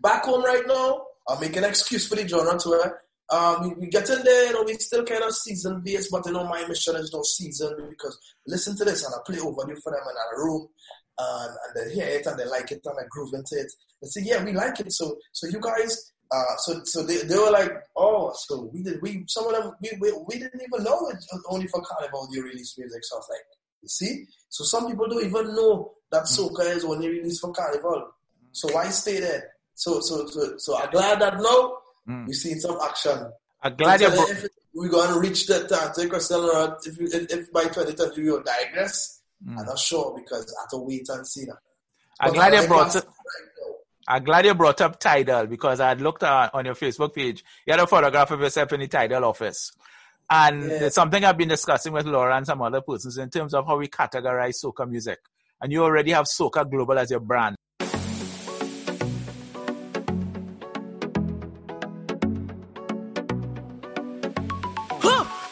back 0.01 0.25
home 0.25 0.43
right 0.43 0.63
now, 0.67 1.03
I'm 1.29 1.39
making 1.39 1.59
an 1.59 1.69
excuse 1.69 2.07
for 2.07 2.15
the 2.15 2.27
genre 2.27 2.57
tour 2.57 3.01
um, 3.31 3.63
we, 3.63 3.75
we 3.75 3.87
get 3.87 4.09
in 4.09 4.23
there, 4.23 4.47
you 4.47 4.53
know, 4.53 4.63
we 4.63 4.73
still 4.73 5.05
kind 5.05 5.23
of 5.23 5.33
season 5.33 5.81
based, 5.83 6.11
but 6.11 6.25
you 6.25 6.33
know, 6.33 6.43
my 6.45 6.67
mission 6.67 6.97
is 6.97 7.13
no 7.13 7.23
season 7.23 7.87
because 7.89 8.19
listen 8.45 8.75
to 8.77 8.83
this 8.83 9.05
and 9.05 9.13
I 9.15 9.19
play 9.25 9.39
over 9.39 9.63
you 9.69 9.79
for 9.81 9.91
them 9.91 10.01
in 10.03 10.37
a 10.39 10.43
room 10.43 10.67
and, 11.17 11.49
and 11.49 11.75
they 11.75 11.93
hear 11.93 12.07
it 12.07 12.25
and 12.25 12.37
they 12.37 12.45
like 12.45 12.71
it 12.71 12.81
and 12.83 12.95
they 12.97 13.07
groove 13.09 13.33
into 13.33 13.55
it. 13.55 13.71
They 14.01 14.07
say, 14.07 14.21
yeah, 14.25 14.43
we 14.43 14.51
like 14.51 14.79
it. 14.81 14.91
So, 14.91 15.17
so 15.31 15.47
you 15.47 15.61
guys, 15.61 16.11
uh, 16.29 16.55
so, 16.57 16.81
so 16.83 17.03
they, 17.03 17.23
they 17.23 17.37
were 17.37 17.51
like, 17.51 17.71
oh, 17.95 18.33
so 18.35 18.69
we 18.73 18.83
did, 18.83 19.01
we, 19.01 19.23
some 19.27 19.47
of 19.47 19.53
them, 19.53 19.73
we, 19.81 19.91
we, 20.01 20.11
we 20.27 20.37
didn't 20.37 20.61
even 20.61 20.83
know 20.83 21.07
it 21.07 21.23
only 21.49 21.67
for 21.67 21.81
Carnival 21.81 22.27
you 22.31 22.43
release 22.43 22.77
music. 22.77 23.01
So 23.03 23.15
I 23.15 23.19
was 23.19 23.27
like, 23.29 23.45
you 23.81 23.87
see? 23.87 24.25
So 24.49 24.65
some 24.65 24.87
people 24.87 25.07
don't 25.07 25.23
even 25.23 25.55
know 25.55 25.93
that 26.11 26.23
mm. 26.23 26.49
soca 26.49 26.75
is 26.75 26.83
only 26.83 27.07
released 27.07 27.39
for 27.39 27.53
Carnival. 27.53 28.11
So 28.51 28.73
why 28.73 28.89
stay 28.89 29.21
there? 29.21 29.53
So, 29.75 30.01
so, 30.01 30.27
so, 30.27 30.57
so 30.57 30.77
I'm 30.77 30.91
glad 30.91 31.21
that 31.21 31.37
now 31.37 31.77
Mm. 32.07 32.27
We've 32.27 32.35
seen 32.35 32.59
some 32.59 32.77
action. 32.83 33.31
I'm 33.61 33.75
glad 33.75 34.01
you're. 34.01 34.11
Bro- 34.11 34.49
we're 34.73 34.89
going 34.89 35.13
to 35.13 35.19
reach 35.19 35.47
that 35.47 35.69
time. 35.69 35.91
Take 35.95 36.09
Cristiano 36.09 36.77
if, 36.85 36.97
you, 36.97 37.07
if, 37.07 37.31
if 37.31 37.51
by 37.51 37.63
2030 37.63 38.21
you 38.21 38.43
digress, 38.43 39.21
mm. 39.45 39.57
I'm 39.57 39.65
not 39.65 39.77
sure 39.77 40.15
because 40.17 40.53
I 40.57 40.61
have 40.61 40.69
to 40.69 40.77
wait 40.77 41.07
and 41.09 41.27
see 41.27 41.45
that. 41.45 41.57
I'm 42.19 42.33
glad 42.33 42.53
you 42.53 42.67
brought 42.67 42.95
up. 42.95 43.05
I'm 44.07 44.23
glad 44.23 44.45
you 44.45 44.53
brought 44.55 44.81
up 44.81 44.99
Tidal 44.99 45.47
because 45.47 45.79
I 45.79 45.89
had 45.89 46.01
looked 46.01 46.23
uh, 46.23 46.49
on 46.53 46.65
your 46.65 46.75
Facebook 46.75 47.13
page. 47.13 47.43
You 47.65 47.73
had 47.73 47.79
a 47.79 47.87
photograph 47.87 48.31
of 48.31 48.39
yourself 48.39 48.73
in 48.73 48.79
the 48.79 48.87
Tidal 48.87 49.25
office. 49.25 49.71
And 50.29 50.63
yeah. 50.63 50.79
there's 50.79 50.93
something 50.93 51.23
I've 51.23 51.37
been 51.37 51.49
discussing 51.49 51.93
with 51.93 52.05
Laura 52.05 52.35
and 52.37 52.45
some 52.45 52.61
other 52.61 52.81
persons 52.81 53.17
in 53.17 53.29
terms 53.29 53.53
of 53.53 53.67
how 53.67 53.77
we 53.77 53.87
categorize 53.87 54.63
soca 54.63 54.89
music. 54.89 55.19
And 55.61 55.71
you 55.71 55.83
already 55.83 56.11
have 56.11 56.25
Soca 56.25 56.69
Global 56.69 56.97
as 56.97 57.11
your 57.11 57.19
brand. 57.19 57.55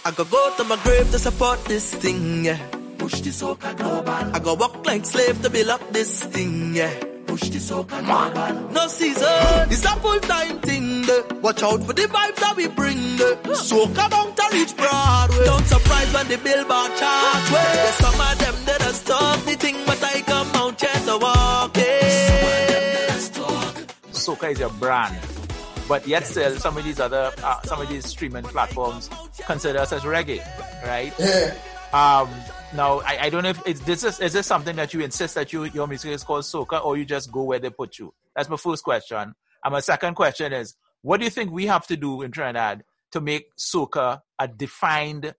I 0.09 0.11
go 0.11 0.25
go 0.25 0.55
to 0.57 0.63
my 0.63 0.75
grave 0.77 1.11
to 1.11 1.19
support 1.19 1.63
this 1.65 1.93
thing, 1.93 2.43
yeah. 2.43 2.57
Push 2.97 3.21
the 3.21 3.29
soca 3.29 3.77
global. 3.77 4.09
I 4.09 4.39
go 4.39 4.55
walk 4.55 4.83
like 4.83 5.05
slave 5.05 5.39
to 5.43 5.51
build 5.51 5.69
up 5.69 5.93
this 5.93 6.23
thing, 6.23 6.73
yeah. 6.73 6.91
Push 7.27 7.49
the 7.49 7.59
soca 7.59 8.03
global. 8.03 8.71
No 8.71 8.87
season, 8.87 9.69
it's 9.69 9.85
a 9.85 9.95
full 10.01 10.19
time 10.21 10.61
thing. 10.61 11.05
Watch 11.43 11.61
out 11.61 11.83
for 11.83 11.93
the 11.93 12.07
vibes 12.07 12.37
that 12.37 12.55
we 12.57 12.67
bring. 12.69 12.97
Soca 13.53 14.09
bound 14.09 14.35
to 14.35 14.49
reach 14.51 14.75
Broadway. 14.75 15.45
Don't 15.45 15.67
surprise 15.67 16.11
when 16.11 16.27
the 16.27 16.37
billboard 16.39 16.91
chart. 16.97 17.51
Way. 17.51 17.91
Some 18.01 18.19
of 18.19 18.39
them 18.39 18.55
that 18.65 18.81
are 18.87 18.93
stop 18.93 19.45
the 19.45 19.53
thing, 19.57 19.75
but 19.85 20.03
I 20.03 20.21
come 20.23 20.49
out 20.55 20.81
here 20.81 21.01
to 21.05 21.17
walk 21.19 21.73
it. 21.75 23.31
Soca 24.11 24.51
is 24.53 24.59
your 24.59 24.71
brand 24.71 25.38
but 25.89 26.07
yet 26.07 26.25
still 26.25 26.55
some 26.57 26.77
of 26.77 26.83
these 26.83 26.99
other 26.99 27.33
uh, 27.43 27.61
some 27.63 27.81
of 27.81 27.89
these 27.89 28.05
streaming 28.05 28.43
platforms 28.43 29.09
consider 29.39 29.79
us 29.79 29.91
as 29.91 30.03
reggae, 30.03 30.39
right? 30.85 31.11
Yeah. 31.17 31.55
Um, 31.91 32.29
now 32.75 32.99
I, 32.99 33.17
I 33.23 33.29
don't 33.31 33.41
know 33.41 33.49
if 33.49 33.61
it's 33.65 33.79
this 33.81 34.03
is 34.03 34.19
is 34.19 34.31
this 34.31 34.45
something 34.45 34.75
that 34.75 34.93
you 34.93 35.01
insist 35.01 35.33
that 35.35 35.51
you 35.51 35.63
your 35.65 35.87
music 35.87 36.11
is 36.11 36.23
called 36.23 36.43
soca 36.43 36.85
or 36.85 36.95
you 36.95 37.05
just 37.05 37.31
go 37.31 37.43
where 37.43 37.57
they 37.57 37.71
put 37.71 37.97
you? 37.97 38.13
That's 38.35 38.47
my 38.47 38.55
first 38.57 38.83
question. 38.83 39.33
And 39.63 39.71
my 39.73 39.79
second 39.79 40.13
question 40.13 40.53
is, 40.53 40.75
what 41.01 41.17
do 41.17 41.25
you 41.25 41.31
think 41.31 41.51
we 41.51 41.65
have 41.65 41.87
to 41.87 41.97
do 41.97 42.21
in 42.21 42.31
Trinidad 42.31 42.83
to 43.11 43.19
make 43.19 43.47
soca 43.57 44.21
a 44.37 44.47
defined 44.47 45.33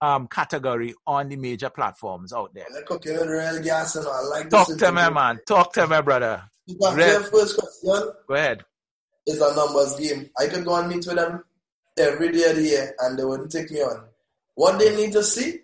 um, 0.00 0.28
category 0.28 0.94
on 1.08 1.28
the 1.28 1.36
major 1.36 1.70
platforms 1.70 2.32
out 2.32 2.54
there? 2.54 2.66
Cooking 2.86 3.16
real 3.16 3.60
gas 3.60 3.96
and 3.96 4.06
I 4.06 4.20
like 4.20 4.48
Talk 4.48 4.68
to 4.68 4.92
me, 4.92 5.10
man. 5.10 5.40
Talk 5.46 5.72
to 5.72 5.88
me, 5.88 6.00
brother. 6.02 6.44
First 6.80 7.32
question. 7.58 8.12
Go 8.28 8.34
ahead 8.34 8.64
is 9.28 9.40
a 9.40 9.54
numbers 9.54 9.94
game. 9.96 10.30
I 10.38 10.46
could 10.46 10.64
go 10.64 10.74
and 10.76 10.88
meet 10.88 11.06
with 11.06 11.16
them 11.16 11.44
every 11.98 12.32
day 12.32 12.50
of 12.50 12.56
the 12.56 12.62
year 12.62 12.94
and 13.00 13.18
they 13.18 13.24
wouldn't 13.24 13.52
take 13.52 13.70
me 13.70 13.80
on. 13.80 14.04
What 14.54 14.78
they 14.78 14.94
need 14.96 15.12
to 15.12 15.22
see 15.22 15.60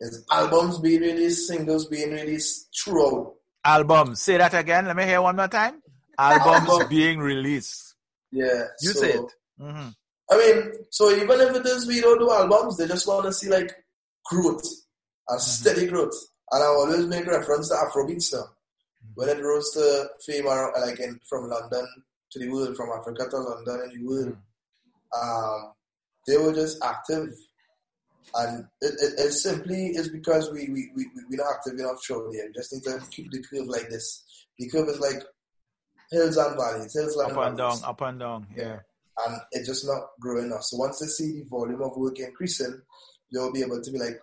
is 0.00 0.24
albums 0.30 0.78
being 0.78 1.00
released, 1.00 1.48
singles 1.48 1.86
being 1.86 2.12
released 2.12 2.68
throughout. 2.76 3.34
Albums. 3.64 4.22
Say 4.22 4.38
that 4.38 4.54
again. 4.54 4.86
Let 4.86 4.96
me 4.96 5.04
hear 5.04 5.20
one 5.20 5.36
more 5.36 5.48
time. 5.48 5.82
Albums 6.18 6.84
being 6.90 7.18
released. 7.18 7.94
Yeah. 8.30 8.64
You 8.80 8.90
so, 8.90 9.00
said. 9.00 9.20
Mm-hmm. 9.60 9.88
I 10.30 10.36
mean, 10.36 10.72
so 10.90 11.10
even 11.10 11.40
if 11.40 11.56
it 11.56 11.66
is 11.66 11.86
we 11.86 12.00
don't 12.00 12.18
do 12.18 12.30
albums, 12.30 12.76
they 12.76 12.86
just 12.86 13.06
want 13.06 13.24
to 13.24 13.32
see 13.32 13.48
like 13.48 13.72
growth, 14.24 14.64
a 15.28 15.34
mm-hmm. 15.34 15.40
steady 15.40 15.86
growth. 15.86 16.14
And 16.50 16.62
I 16.62 16.66
always 16.66 17.06
make 17.06 17.26
reference 17.26 17.68
to 17.68 17.74
Afrobeats 17.74 18.32
now. 18.32 18.44
When 19.14 19.28
it 19.28 19.42
rose 19.42 19.70
to 19.72 20.08
fame, 20.24 20.46
like 20.46 21.00
in, 21.00 21.20
from 21.28 21.48
London 21.48 21.86
to 22.32 22.38
the 22.38 22.48
world, 22.48 22.76
from 22.76 22.90
Africa 22.98 23.26
to 23.30 23.36
London 23.38 23.80
and 23.84 23.92
the 23.92 24.06
world. 24.06 24.36
Um, 25.20 25.72
they 26.26 26.36
were 26.36 26.54
just 26.54 26.82
active. 26.82 27.28
And 28.34 28.64
it, 28.80 28.94
it, 29.00 29.20
it 29.26 29.32
simply 29.32 29.88
is 29.88 30.08
because 30.08 30.50
we, 30.50 30.68
we, 30.68 30.90
we, 30.94 31.06
we're 31.28 31.36
not 31.36 31.54
active 31.54 31.78
enough 31.78 32.02
show 32.02 32.30
there. 32.32 32.46
We 32.46 32.52
just 32.54 32.72
need 32.72 32.84
to 32.84 33.00
keep 33.10 33.30
the 33.30 33.42
curve 33.42 33.66
like 33.66 33.88
this. 33.90 34.24
The 34.58 34.68
curve 34.68 34.88
is 34.88 35.00
like 35.00 35.22
hills 36.10 36.36
and 36.36 36.56
valleys, 36.56 36.94
hills 36.94 37.16
and 37.16 37.30
up 37.30 37.34
valleys. 37.34 37.48
and 37.48 37.58
down, 37.58 37.78
up 37.84 38.00
and 38.02 38.20
down, 38.20 38.46
yeah. 38.56 38.78
And 39.26 39.40
it's 39.50 39.66
just 39.68 39.86
not 39.86 40.02
growing 40.20 40.46
enough. 40.46 40.62
So 40.62 40.76
once 40.76 41.00
they 41.00 41.06
see 41.06 41.40
the 41.40 41.48
volume 41.48 41.82
of 41.82 41.96
work 41.96 42.18
increasing, 42.18 42.80
they'll 43.32 43.52
be 43.52 43.62
able 43.62 43.82
to 43.82 43.90
be 43.90 43.98
like, 43.98 44.20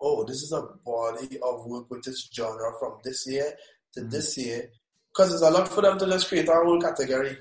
oh, 0.00 0.24
this 0.24 0.42
is 0.42 0.52
a 0.52 0.62
body 0.84 1.38
of 1.42 1.66
work 1.66 1.90
with 1.90 2.04
this 2.04 2.28
genre 2.32 2.72
from 2.78 2.98
this 3.04 3.26
year 3.26 3.52
to 3.94 4.00
mm-hmm. 4.00 4.10
this 4.10 4.38
year 4.38 4.70
because 5.18 5.34
it's 5.34 5.42
a 5.42 5.50
lot 5.50 5.66
for 5.66 5.82
them 5.82 5.98
to 5.98 6.06
just 6.06 6.28
create 6.28 6.48
a 6.48 6.52
whole 6.52 6.80
category. 6.80 7.36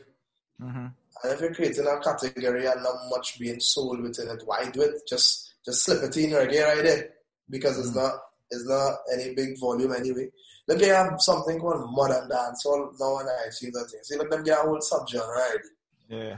Mm-hmm. 0.60 0.88
And 1.24 1.34
if 1.34 1.40
you're 1.40 1.54
creating 1.54 1.86
a 1.86 2.00
category 2.00 2.66
and 2.66 2.82
not 2.82 2.96
much 3.10 3.40
being 3.40 3.60
sold 3.60 4.02
within 4.02 4.30
it, 4.30 4.42
why 4.46 4.68
do 4.72 4.82
it? 4.82 4.96
Just 5.08 5.54
just 5.64 5.84
slip 5.84 6.02
it 6.02 6.18
in 6.18 6.32
reggae 6.32 6.64
right 6.64 6.84
there. 6.84 7.10
Because 7.48 7.78
mm-hmm. 7.78 7.88
it's 7.88 7.96
not 7.96 8.14
it's 8.50 8.68
not 8.68 8.98
any 9.14 9.36
big 9.36 9.60
volume 9.60 9.94
anyway. 9.94 10.30
Look, 10.68 10.82
you 10.82 10.92
have 10.92 11.22
something 11.22 11.60
called 11.60 11.92
modern 11.92 12.28
dancehall 12.28 12.94
now 13.00 13.20
and 13.20 13.30
I 13.30 13.50
see 13.52 13.70
that 13.70 13.90
thing. 13.92 14.00
See, 14.04 14.18
look, 14.18 14.32
them 14.32 14.44
get 14.44 14.58
a 14.58 14.62
whole 14.62 14.80
subgenre 14.80 15.22
already. 15.22 15.70
Yeah. 16.10 16.38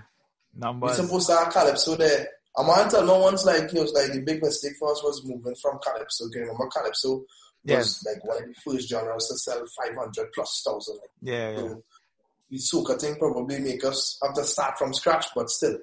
Numbers. 0.56 0.90
We're 0.90 1.06
supposed 1.06 1.30
to 1.30 1.36
have 1.38 1.54
Calypso 1.54 1.96
there. 1.96 2.28
I'm 2.58 2.66
going 2.66 2.84
to 2.84 2.90
tell 2.90 3.06
no 3.06 3.20
one's 3.20 3.46
like, 3.46 3.74
it 3.74 3.80
was 3.80 3.94
like 3.94 4.12
the 4.12 4.22
big 4.22 4.42
mistake 4.42 4.74
for 4.78 4.92
us 4.92 5.04
was 5.04 5.24
moving 5.24 5.56
from 5.56 5.80
Calypso. 5.84 6.26
Okay, 6.26 6.40
remember 6.40 6.68
Calypso 6.68 7.24
yes. 7.64 8.06
like 8.06 8.24
one 8.26 8.44
of 8.44 8.50
the 8.50 8.56
first 8.64 8.90
genres 8.90 9.28
to 9.28 9.38
sell 9.38 9.64
500 9.86 10.32
plus 10.34 10.64
thousand. 10.66 10.96
Like, 10.96 11.10
yeah, 11.22 11.52
yeah. 11.52 11.74
the 12.50 12.58
soca 12.58 13.00
thing 13.00 13.16
probably 13.16 13.60
make 13.60 13.84
us 13.84 14.18
have 14.24 14.34
to 14.36 14.44
start 14.44 14.78
from 14.78 14.94
scratch, 14.94 15.28
but 15.36 15.50
still. 15.50 15.78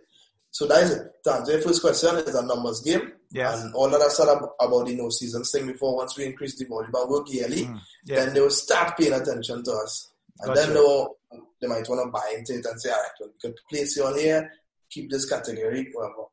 So 0.50 0.66
that 0.68 0.84
is 0.84 0.90
it. 0.92 1.12
To 1.24 1.32
answer 1.34 1.52
your 1.52 1.60
first 1.60 1.82
question, 1.82 2.16
is 2.16 2.34
a 2.34 2.46
numbers 2.46 2.80
game. 2.80 3.12
Yes. 3.30 3.62
And 3.62 3.74
all 3.74 3.90
that 3.90 4.00
I 4.00 4.08
said 4.08 4.28
about 4.28 4.86
the 4.86 4.94
no 4.94 5.10
season 5.10 5.44
thing 5.44 5.66
before, 5.66 5.96
once 5.96 6.16
we 6.16 6.24
increase 6.24 6.56
the 6.56 6.64
volume 6.64 6.92
work 6.92 7.30
yearly, 7.30 7.64
mm, 7.64 7.78
yes. 8.06 8.24
then 8.24 8.34
they 8.34 8.40
will 8.40 8.50
start 8.50 8.96
paying 8.96 9.12
attention 9.12 9.62
to 9.64 9.72
us. 9.72 10.12
And 10.40 10.54
gotcha. 10.54 10.60
then 10.66 10.74
they, 10.74 10.80
will, 10.80 11.18
they 11.60 11.66
might 11.66 11.88
want 11.88 12.06
to 12.06 12.10
buy 12.10 12.34
into 12.38 12.54
it 12.54 12.64
and 12.64 12.80
say, 12.80 12.90
all 12.90 12.96
right, 12.96 13.10
well, 13.20 13.28
we 13.28 13.48
could 13.48 13.58
place 13.68 13.96
you 13.96 14.04
on 14.06 14.18
here, 14.18 14.50
keep 14.90 15.10
this 15.10 15.28
category, 15.28 15.90
whatever. 15.92 16.24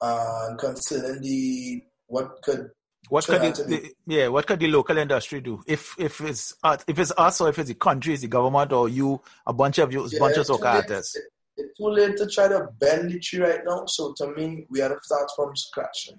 Uh, 0.00 0.46
and 0.48 0.58
concerning 0.58 1.20
the 1.20 1.82
what 2.06 2.40
could 2.42 2.70
what 3.08 3.24
could 3.26 3.40
the, 3.40 3.64
the, 3.64 3.94
yeah? 4.06 4.28
What 4.28 4.46
could 4.46 4.58
the 4.58 4.68
local 4.68 4.98
industry 4.98 5.40
do 5.40 5.62
if 5.66 5.94
if 5.98 6.20
it's 6.20 6.54
uh, 6.62 6.76
if 6.86 6.98
it's 6.98 7.12
us 7.16 7.40
or 7.40 7.48
if 7.48 7.58
it's 7.58 7.68
the 7.68 7.74
country, 7.74 8.12
it's 8.12 8.22
the 8.22 8.28
government 8.28 8.72
or 8.72 8.88
you, 8.88 9.20
a 9.46 9.52
bunch 9.52 9.78
of 9.78 9.92
you, 9.92 10.08
yeah, 10.10 10.18
bunch 10.18 10.36
of 10.36 10.46
soca 10.46 10.74
artists? 10.74 11.16
it's 11.56 11.78
too 11.78 11.88
late 11.88 12.16
to 12.16 12.26
try 12.26 12.48
to 12.48 12.68
bend 12.78 13.10
the 13.10 13.18
tree 13.18 13.40
right 13.40 13.60
now. 13.64 13.86
So 13.86 14.12
to 14.18 14.28
me, 14.34 14.66
we 14.68 14.80
have 14.80 14.92
to 14.92 14.98
start 15.02 15.30
from 15.34 15.56
scratch, 15.56 16.10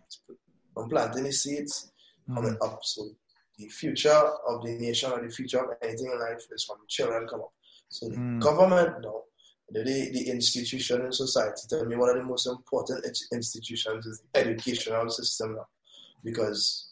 from 0.73 0.89
planting 0.89 1.23
the 1.25 1.31
seeds, 1.31 1.91
mm-hmm. 2.23 2.35
coming 2.35 2.57
up. 2.61 2.79
So 2.83 3.09
the 3.57 3.67
future 3.67 4.09
of 4.47 4.63
the 4.63 4.77
nation 4.79 5.11
or 5.11 5.21
the 5.21 5.29
future 5.29 5.59
of 5.59 5.77
anything 5.81 6.11
in 6.11 6.19
life 6.19 6.41
is 6.51 6.63
from 6.63 6.77
the 6.81 6.87
children 6.87 7.27
come 7.27 7.41
up. 7.41 7.53
So 7.89 8.09
the 8.09 8.17
mm. 8.17 8.41
government 8.41 9.01
now, 9.01 9.21
the, 9.69 9.83
the 9.83 10.29
institution 10.29 11.05
in 11.05 11.11
society, 11.11 11.61
tell 11.69 11.85
me 11.85 11.95
one 11.95 12.09
of 12.09 12.15
the 12.17 12.23
most 12.23 12.47
important 12.47 13.05
institutions 13.31 14.05
is 14.05 14.21
the 14.33 14.39
educational 14.39 15.09
system 15.09 15.55
now 15.55 15.67
because 16.23 16.87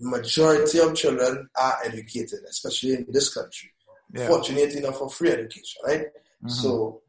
majority 0.00 0.78
of 0.80 0.94
children 0.94 1.48
are 1.56 1.78
educated, 1.84 2.40
especially 2.48 2.94
in 2.94 3.06
this 3.08 3.32
country. 3.32 3.70
Yeah. 4.14 4.28
Fortunate 4.28 4.74
enough 4.74 4.98
for 4.98 5.08
free 5.08 5.30
education, 5.30 5.82
right? 5.86 6.00
Mm-hmm. 6.00 6.48
So 6.48 7.02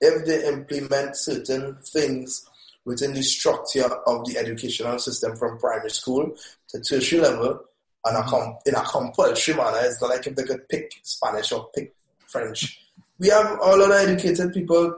if 0.00 0.24
they 0.24 0.46
implement 0.48 1.16
certain 1.16 1.78
things 1.82 2.46
within 2.84 3.12
the 3.12 3.22
structure 3.22 3.88
of 4.06 4.24
the 4.26 4.38
educational 4.38 4.98
system 4.98 5.36
from 5.36 5.58
primary 5.58 5.90
school 5.90 6.34
to 6.68 6.80
tertiary 6.80 7.22
level 7.22 7.60
and 8.04 8.16
a 8.16 8.22
com- 8.22 8.56
in 8.66 8.74
a 8.74 8.82
compulsory 8.82 9.54
manner, 9.54 9.78
it's 9.82 10.00
not 10.00 10.10
like 10.10 10.26
if 10.26 10.34
they 10.34 10.44
could 10.44 10.68
pick 10.68 10.92
Spanish 11.02 11.52
or 11.52 11.68
pick 11.74 11.94
French. 12.28 12.80
We 13.18 13.28
have 13.28 13.58
all 13.60 13.82
other 13.82 13.94
educated 13.94 14.54
people 14.54 14.94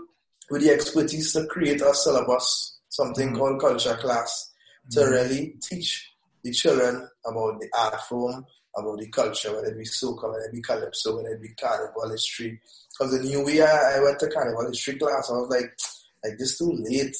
with 0.50 0.62
the 0.62 0.70
expertise 0.70 1.32
to 1.32 1.46
create 1.46 1.80
a 1.80 1.94
syllabus, 1.94 2.78
something 2.88 3.28
mm-hmm. 3.28 3.36
called 3.36 3.60
culture 3.60 3.96
class, 3.96 4.51
to 4.90 5.04
really 5.04 5.56
teach 5.60 6.12
the 6.42 6.52
children 6.52 7.08
about 7.24 7.60
the 7.60 7.68
art 7.78 8.00
form, 8.02 8.44
about 8.76 8.98
the 8.98 9.08
culture, 9.08 9.54
whether 9.54 9.68
it 9.68 9.78
be 9.78 9.84
soca, 9.84 10.30
whether 10.30 10.44
it 10.44 10.52
be 10.52 10.60
calypso, 10.60 11.16
whether 11.16 11.34
it 11.34 11.42
be 11.42 11.50
carnival 11.50 12.10
history. 12.10 12.60
Because 12.90 13.16
the 13.16 13.24
new 13.24 13.48
year 13.48 13.66
I 13.66 14.00
went 14.02 14.18
to 14.20 14.28
carnival 14.28 14.68
history 14.68 14.98
class, 14.98 15.30
I 15.30 15.34
was 15.34 15.50
like, 15.50 15.76
like 16.24 16.38
this 16.38 16.58
too 16.58 16.72
late. 16.72 17.16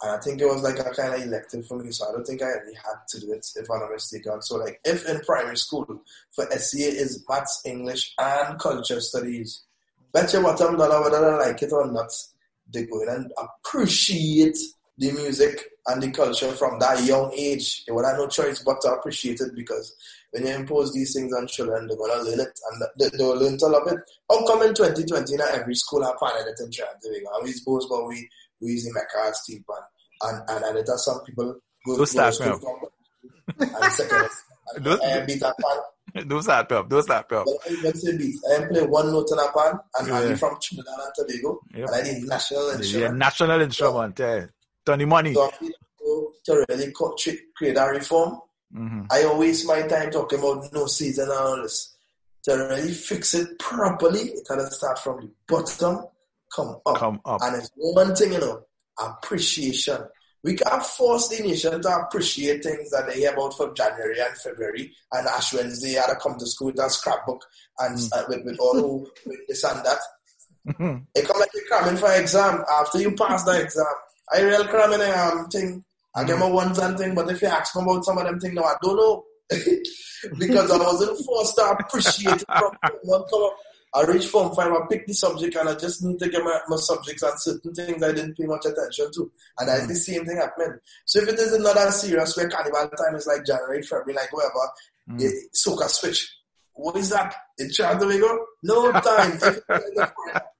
And 0.00 0.12
I 0.12 0.18
think 0.18 0.40
it 0.40 0.46
was 0.46 0.62
like 0.62 0.78
a 0.78 0.90
kind 0.94 1.14
of 1.14 1.22
elective 1.22 1.66
for 1.66 1.78
me, 1.78 1.90
so 1.90 2.08
I 2.08 2.12
don't 2.12 2.24
think 2.24 2.40
I 2.40 2.46
really 2.46 2.74
had 2.74 3.06
to 3.08 3.20
do 3.20 3.32
it, 3.32 3.44
if 3.56 3.68
I'm 3.68 3.80
not 3.80 3.90
mistaken. 3.90 4.40
So, 4.42 4.56
like, 4.56 4.80
if 4.84 5.08
in 5.08 5.18
primary 5.20 5.56
school 5.56 6.02
for 6.30 6.48
SEA 6.52 6.84
is 6.84 7.24
maths, 7.28 7.62
English, 7.64 8.14
and 8.16 8.60
culture 8.60 9.00
studies, 9.00 9.64
bet 10.12 10.32
you 10.32 10.42
what 10.42 10.60
I'm 10.60 10.76
done, 10.76 11.02
whether 11.02 11.32
I 11.34 11.48
like 11.48 11.62
it 11.62 11.72
or 11.72 11.90
not, 11.90 12.12
they 12.72 12.84
go 12.84 13.02
in 13.02 13.08
and 13.08 13.32
appreciate 13.36 14.56
the 14.98 15.12
music 15.12 15.64
and 15.86 16.02
the 16.02 16.10
culture 16.10 16.52
from 16.52 16.78
that 16.80 17.02
young 17.04 17.32
age. 17.32 17.84
They 17.86 17.92
would 17.92 18.04
have 18.04 18.18
no 18.18 18.28
choice 18.28 18.62
but 18.62 18.80
to 18.82 18.88
appreciate 18.88 19.40
it 19.40 19.54
because 19.54 19.96
when 20.32 20.46
you 20.46 20.54
impose 20.54 20.92
these 20.92 21.14
things 21.14 21.32
on 21.32 21.46
children, 21.46 21.86
they're 21.86 21.96
going 21.96 22.18
to 22.18 22.30
learn 22.30 22.40
it 22.40 22.60
and 22.70 22.82
they, 22.98 23.16
they 23.16 23.24
will 23.24 23.38
learn 23.38 23.56
to 23.58 23.66
love 23.66 23.86
it. 23.86 23.98
How 24.30 24.46
come 24.46 24.62
in 24.62 24.74
2020 24.74 25.36
now 25.36 25.46
every 25.52 25.74
school 25.74 26.04
have 26.04 26.18
panel 26.18 26.46
it 26.46 26.60
in 26.60 26.70
Trinidad? 26.70 27.22
And 27.34 27.44
we 27.44 27.52
suppose, 27.52 27.86
but 27.88 28.06
we 28.06 28.28
we 28.60 28.72
using 28.72 28.92
Mecca 28.92 29.28
as 29.28 29.40
team 29.46 29.64
and 30.22 30.42
and 30.48 30.64
and 30.64 30.78
it 30.78 30.86
has 30.88 31.04
some 31.04 31.20
people 31.24 31.56
go 31.86 31.96
Don't 31.96 32.06
start 32.06 32.40
me 32.40 32.46
up. 32.46 32.60
and 33.60 33.92
second 33.92 34.28
don't, 34.82 35.02
and 35.02 35.26
beat 35.26 35.42
a 35.42 35.54
pan. 35.60 36.26
Don't 36.26 36.42
start 36.42 36.72
up. 36.72 36.88
Don't 36.88 37.02
start 37.02 37.30
up. 37.32 37.44
But 37.44 37.86
I 37.86 37.92
say 37.92 38.16
beat. 38.16 38.34
I 38.50 38.64
play 38.64 38.82
one 38.82 39.12
note 39.12 39.28
in 39.30 39.38
a 39.38 39.52
pan 39.52 39.78
and 39.98 40.08
yeah. 40.08 40.18
I'm 40.18 40.36
from 40.36 40.56
Trinidad 40.60 40.94
and 40.98 41.12
Tobago 41.14 41.60
yep. 41.74 41.86
and 41.86 41.94
I 41.94 42.02
need 42.02 42.24
national 42.24 42.70
instrument. 42.70 43.12
Yeah, 43.12 43.18
national 43.18 43.60
instrument. 43.60 44.18
Yeah. 44.18 44.46
Tony 44.88 45.04
money. 45.04 45.34
So 45.34 45.50
to 46.46 46.64
really 46.68 46.92
create 47.54 47.76
a 47.76 47.86
reform. 47.86 48.40
Mm-hmm. 48.74 49.02
I 49.10 49.24
always 49.24 49.66
my 49.66 49.82
time 49.82 50.10
talking 50.10 50.38
about 50.38 50.72
no 50.72 50.86
season 50.86 51.24
and 51.24 51.32
all 51.32 51.62
this. 51.62 51.94
To 52.44 52.54
really 52.54 52.92
fix 52.92 53.34
it 53.34 53.58
properly, 53.58 54.20
it 54.20 54.46
has 54.48 54.68
to 54.68 54.74
start 54.74 54.98
from 54.98 55.20
the 55.20 55.30
bottom, 55.46 56.06
come 56.54 56.80
up. 56.86 56.96
Come 56.96 57.20
up. 57.26 57.42
And 57.42 57.56
it's 57.56 57.70
one 57.74 58.14
thing, 58.14 58.32
you 58.32 58.40
know, 58.40 58.62
appreciation. 58.98 59.98
We 60.42 60.54
can't 60.54 60.82
force 60.82 61.28
the 61.28 61.42
nation 61.42 61.82
to 61.82 61.88
appreciate 61.88 62.62
things 62.62 62.90
that 62.90 63.08
they 63.08 63.20
hear 63.20 63.32
about 63.32 63.54
from 63.54 63.74
January 63.74 64.20
and 64.20 64.36
February 64.38 64.92
and 65.12 65.26
Ash 65.26 65.52
Wednesday 65.52 65.94
had 65.94 66.06
to 66.06 66.16
come 66.16 66.38
to 66.38 66.46
school 66.46 66.68
with 66.68 66.80
a 66.80 66.88
scrapbook 66.88 67.44
and 67.80 67.98
mm. 67.98 68.08
uh, 68.16 68.24
with, 68.28 68.44
with 68.44 68.58
all 68.60 68.74
who, 68.74 69.00
with 69.26 69.40
this 69.48 69.64
and 69.64 69.84
that. 69.84 69.98
Mm-hmm. 70.68 71.02
It 71.14 71.26
come 71.26 71.40
like 71.40 71.50
you're 71.52 71.66
cramming 71.66 71.96
for 71.96 72.12
exam. 72.12 72.64
After 72.80 73.00
you 73.00 73.14
pass 73.16 73.44
the 73.44 73.60
exam, 73.60 73.86
I 74.32 74.42
real 74.42 74.64
cramming 74.66 75.00
a 75.00 75.12
um, 75.12 75.48
thing. 75.48 75.84
I 76.14 76.24
get 76.24 76.38
my 76.38 76.48
ones 76.48 76.78
and 76.78 76.98
thing, 76.98 77.14
but 77.14 77.30
if 77.30 77.42
you 77.42 77.48
ask 77.48 77.74
me 77.76 77.82
about 77.82 78.04
some 78.04 78.18
of 78.18 78.24
them 78.24 78.40
things, 78.40 78.54
no, 78.54 78.64
I 78.64 78.74
don't 78.82 78.96
know. 78.96 79.24
because 80.38 80.70
I 80.70 80.78
wasn't 80.78 81.18
forced 81.24 81.54
to 81.56 81.62
appreciate 81.62 82.42
it 82.42 82.44
from 82.46 82.72
one 83.02 83.24
come. 83.28 83.50
I 83.94 84.02
reached 84.02 84.28
form 84.28 84.54
five, 84.54 84.70
I 84.70 84.86
picked 84.90 85.08
the 85.08 85.14
subject 85.14 85.56
and 85.56 85.68
I 85.68 85.74
just 85.74 86.04
need 86.04 86.18
to 86.18 86.28
get 86.28 86.44
my, 86.44 86.60
my 86.68 86.76
subjects 86.76 87.22
and 87.22 87.40
certain 87.40 87.74
things 87.74 88.02
I 88.02 88.12
didn't 88.12 88.36
pay 88.36 88.44
much 88.44 88.66
attention 88.66 89.10
to. 89.14 89.32
And 89.58 89.68
that's 89.68 89.86
the 89.86 89.94
same 89.94 90.26
thing 90.26 90.36
happening. 90.36 90.78
So 91.06 91.20
if 91.20 91.28
it 91.28 91.38
is 91.38 91.58
not 91.58 91.76
as 91.78 92.02
serious 92.02 92.36
where 92.36 92.50
carnival 92.50 92.88
time 92.90 93.14
is 93.14 93.26
like 93.26 93.46
January, 93.46 93.82
February, 93.82 94.14
like 94.14 94.32
whatever, 94.32 94.54
mm. 95.10 95.22
it, 95.22 95.52
soca 95.54 95.88
switch. 95.88 96.30
What 96.74 96.96
is 96.96 97.08
that? 97.10 97.34
In 97.58 97.70
Tobago? 97.70 98.46
No 98.62 98.92
time. 98.92 99.40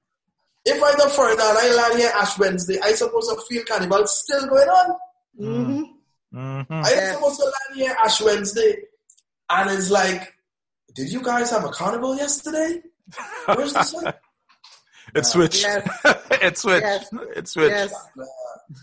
if, 0.69 0.83
I'm 0.83 0.97
the 0.97 1.09
foreigner 1.13 1.43
and 1.43 1.57
I 1.57 1.75
land 1.75 1.99
here 1.99 2.11
Ash 2.15 2.37
Wednesday, 2.37 2.79
I 2.83 2.93
supposed 2.93 3.29
to 3.29 3.41
feel 3.47 3.63
carnival 3.65 4.05
still 4.07 4.47
going 4.47 4.67
on. 4.67 4.95
Mm-hmm. 5.39 6.37
Mm-hmm. 6.37 6.73
I 6.73 7.13
supposed 7.13 7.39
to 7.39 7.45
land 7.45 7.75
here 7.75 7.95
Ash 8.03 8.21
Wednesday 8.21 8.77
and 9.49 9.69
it's 9.71 9.89
like, 9.89 10.33
did 10.93 11.11
you 11.11 11.21
guys 11.21 11.49
have 11.49 11.65
a 11.65 11.69
carnival 11.69 12.15
yesterday? 12.15 12.81
Where's 13.45 13.73
the 13.73 13.83
sun? 13.83 14.13
It 15.15 15.25
switched. 15.25 15.63
Yes. 15.63 15.89
it 16.31 16.57
switched. 16.57 16.83
Yes. 16.83 17.09
It 17.35 17.47
switched. 17.47 17.91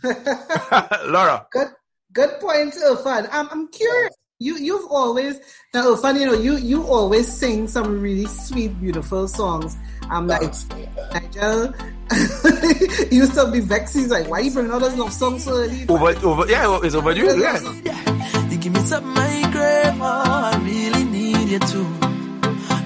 Yes. 0.02 1.04
Laura. 1.06 1.46
Good 1.52 1.68
good 2.12 2.40
point, 2.40 2.74
Irfan. 2.74 3.28
I'm, 3.30 3.48
I'm 3.50 3.68
curious. 3.68 4.12
You 4.38 4.56
you've 4.56 4.90
always 4.90 5.38
now 5.72 5.94
Irfan, 5.94 6.18
you 6.18 6.26
know, 6.26 6.34
you 6.34 6.56
you 6.56 6.82
always 6.82 7.32
sing 7.32 7.68
some 7.68 8.00
really 8.00 8.26
sweet, 8.26 8.78
beautiful 8.80 9.28
songs. 9.28 9.76
I'm 10.10 10.26
like 10.26 10.42
uh-huh. 10.42 11.20
Nigel 11.20 11.74
used 13.10 13.34
to 13.34 13.50
be 13.50 13.60
vexed. 13.60 13.94
He's 13.94 14.10
like, 14.10 14.28
why 14.28 14.40
you 14.40 14.50
bringing 14.50 14.72
all 14.72 14.80
those 14.80 14.96
love 14.96 15.12
songs 15.12 15.44
so 15.44 15.52
early? 15.52 15.86
Over 15.88 16.14
over 16.26 16.46
yeah, 16.48 16.78
it's 16.82 16.94
overdue. 16.94 17.38
Yeah. 17.38 17.58
yeah. 17.84 18.50
You 18.50 18.58
give 18.58 18.72
me 18.72 18.80
something 18.80 19.12
my 19.12 19.50
grave, 19.50 19.98
oh, 20.00 20.52
I 20.52 20.56
really 20.62 21.04
need 21.04 21.48
you 21.48 21.58
too. 21.58 21.86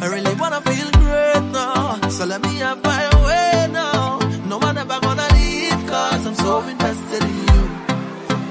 I 0.00 0.06
really 0.10 0.34
wanna 0.40 0.60
feel 0.62 0.90
great 0.92 1.44
now. 1.52 2.08
So 2.08 2.24
let 2.24 2.40
me 2.42 2.56
have 2.64 2.82
my 2.82 3.04
way 3.26 3.68
now. 3.70 4.18
No 4.46 4.58
one 4.58 4.78
ever 4.78 4.98
gonna 5.00 5.28
leave, 5.34 5.80
cause 5.86 6.26
I'm 6.26 6.34
so 6.34 6.62
invested 6.62 7.22
in 7.22 7.36
you. 7.52 7.62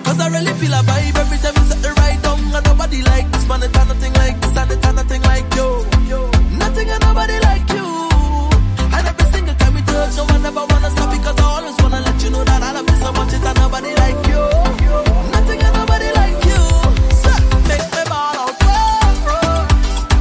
Cause 0.05 0.19
I 0.19 0.27
really 0.29 0.53
feel 0.61 0.73
a 0.73 0.81
vibe 0.89 1.17
every 1.17 1.37
time 1.39 1.55
you 1.57 1.65
set 1.69 1.81
the 1.81 1.91
right 1.97 2.21
down. 2.21 2.39
And 2.55 2.65
nobody 2.65 3.01
like 3.01 3.31
this, 3.31 3.47
man, 3.47 3.63
it's 3.63 3.73
nothing 3.73 4.13
like 4.13 4.39
this, 4.41 4.57
and 4.57 4.71
it's 4.71 4.93
nothing 4.93 5.21
like 5.23 5.55
you. 5.55 5.69
Nothing 6.59 6.89
and 6.89 7.01
nobody 7.01 7.39
like 7.39 7.69
you. 7.71 8.08
And 10.09 10.17
every 10.17 10.17
single 10.17 10.17
time 10.17 10.17
we 10.17 10.17
touch, 10.17 10.17
no 10.17 10.23
one 10.25 10.45
ever 10.45 10.65
wanna 10.69 10.89
stop 10.91 11.09
because 11.11 11.37
I 11.39 11.43
always 11.43 11.77
wanna 11.81 12.01
let 12.01 12.23
you 12.23 12.29
know 12.31 12.43
that 12.43 12.63
I 12.63 12.71
love 12.73 12.89
you 12.89 12.95
so 12.97 13.11
much, 13.13 13.33
it's 13.33 13.59
nobody 13.59 13.93
like 13.95 14.27
you. 14.27 14.41
Nothing 15.31 15.59
and 15.61 15.75
nobody 15.75 16.09
like 16.13 16.45
you. 16.45 16.61
So, 17.21 17.31
make 17.69 17.87
me 17.93 18.03
ball 18.09 18.37
out. 18.39 18.55
Oh, 18.61 19.55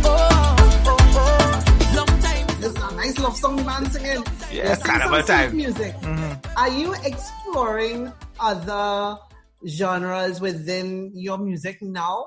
oh, 0.04 0.96
oh, 1.16 1.94
Long 1.96 2.12
time. 2.20 2.46
This 2.60 2.72
is 2.72 2.76
a 2.76 2.94
nice 2.96 3.18
love 3.18 3.36
song 3.36 3.64
man 3.64 3.90
singing. 3.90 4.24
Yeah, 4.52 4.76
carnival 4.76 5.22
time. 5.22 5.56
Music. 5.56 5.94
Mm-hmm. 5.96 6.32
Are 6.58 6.70
you 6.70 6.94
exploring 7.04 8.12
other 8.40 9.18
genres 9.66 10.40
within 10.40 11.12
your 11.14 11.38
music 11.38 11.80
now? 11.82 12.26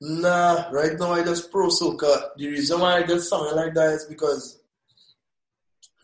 Nah, 0.00 0.68
right 0.70 0.98
now 0.98 1.12
I 1.12 1.22
just 1.24 1.50
pro 1.50 1.68
soca. 1.68 2.28
The 2.36 2.48
reason 2.48 2.80
why 2.80 2.98
I 2.98 3.02
just 3.04 3.28
song 3.28 3.54
like 3.56 3.74
that 3.74 3.92
is 3.94 4.04
because 4.04 4.60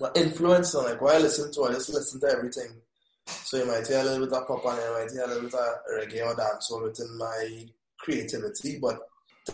my 0.00 0.10
influence 0.14 0.74
on 0.74 0.84
like 0.84 1.00
what 1.00 1.16
I 1.16 1.18
listen 1.18 1.52
to, 1.52 1.64
I 1.64 1.72
just 1.72 1.92
listen 1.92 2.20
to 2.20 2.28
everything. 2.28 2.80
So 3.26 3.58
you 3.58 3.66
might 3.66 3.86
hear 3.86 4.00
a 4.00 4.04
little 4.04 4.26
bit 4.26 4.36
of 4.36 4.46
pop 4.46 4.64
and 4.64 4.78
you 4.78 4.92
might 4.92 5.10
hear 5.12 5.24
a 5.24 5.26
little 5.26 5.42
bit 5.42 5.54
of 5.54 5.68
reggae 5.94 6.26
or 6.26 6.34
dancehall 6.34 6.82
within 6.84 7.18
my 7.18 7.66
creativity. 7.98 8.78
But 8.80 9.00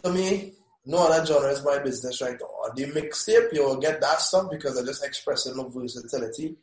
to 0.02 0.12
me, 0.12 0.52
no 0.86 0.98
other 0.98 1.26
genre 1.26 1.50
is 1.50 1.64
my 1.64 1.78
business 1.80 2.22
right 2.22 2.36
now. 2.40 2.46
On 2.46 2.76
the 2.76 2.84
mixtape, 2.86 3.52
you'll 3.52 3.76
get 3.76 4.00
that 4.00 4.20
stuff 4.20 4.50
because 4.50 4.78
I'm 4.78 4.86
just 4.86 5.04
expressing 5.04 5.56
my 5.56 5.64
versatility. 5.68 6.56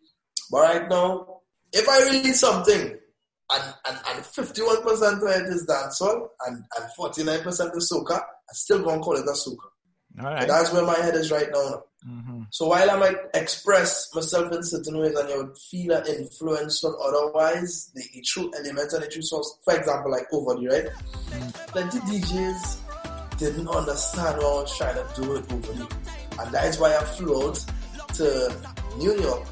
But 0.49 0.59
right 0.59 0.89
now, 0.89 1.41
if 1.71 1.87
I 1.89 2.03
release 2.05 2.39
something 2.39 2.81
and, 2.81 3.73
and, 3.85 3.97
and 4.07 4.23
51% 4.23 4.51
of 4.51 5.23
it 5.23 5.49
is 5.49 5.67
dancehall 5.67 6.27
and, 6.47 6.63
and 6.77 6.89
49% 6.97 7.77
is 7.77 7.91
soca, 7.91 8.17
I 8.19 8.53
still 8.53 8.83
gonna 8.83 9.01
call 9.01 9.17
it 9.17 9.25
a 9.25 9.31
soca. 9.31 9.69
Right. 10.15 10.47
That's 10.47 10.71
where 10.71 10.85
my 10.85 10.95
head 10.95 11.15
is 11.15 11.31
right 11.31 11.49
now. 11.51 11.83
Mm-hmm. 12.07 12.43
So 12.49 12.67
while 12.67 12.89
I 12.89 12.95
might 12.97 13.17
express 13.33 14.13
myself 14.13 14.51
in 14.51 14.63
certain 14.63 14.97
ways 14.97 15.15
and 15.17 15.29
you 15.29 15.37
would 15.37 15.57
feel 15.57 15.93
an 15.93 16.05
influence 16.07 16.79
from 16.79 16.95
otherwise, 17.01 17.91
the, 17.95 18.03
the 18.13 18.21
true 18.21 18.51
elements 18.57 18.93
and 18.93 19.03
the 19.03 19.07
true 19.07 19.21
source, 19.21 19.57
for 19.63 19.75
example, 19.75 20.11
like 20.11 20.25
Overdue, 20.31 20.69
right? 20.69 20.85
Mm-hmm. 20.85 21.49
Plenty 21.71 21.99
DJs 21.99 23.37
didn't 23.37 23.67
understand 23.67 24.37
what 24.37 24.45
I 24.45 24.61
was 24.61 24.77
trying 24.77 24.95
to 24.95 25.21
do 25.21 25.29
with 25.29 25.51
Overdue. 25.51 25.87
And 26.39 26.51
that 26.53 26.65
is 26.65 26.79
why 26.79 26.95
I 26.95 27.03
flew 27.03 27.53
to 28.13 28.55
New 28.97 29.15
York 29.19 29.47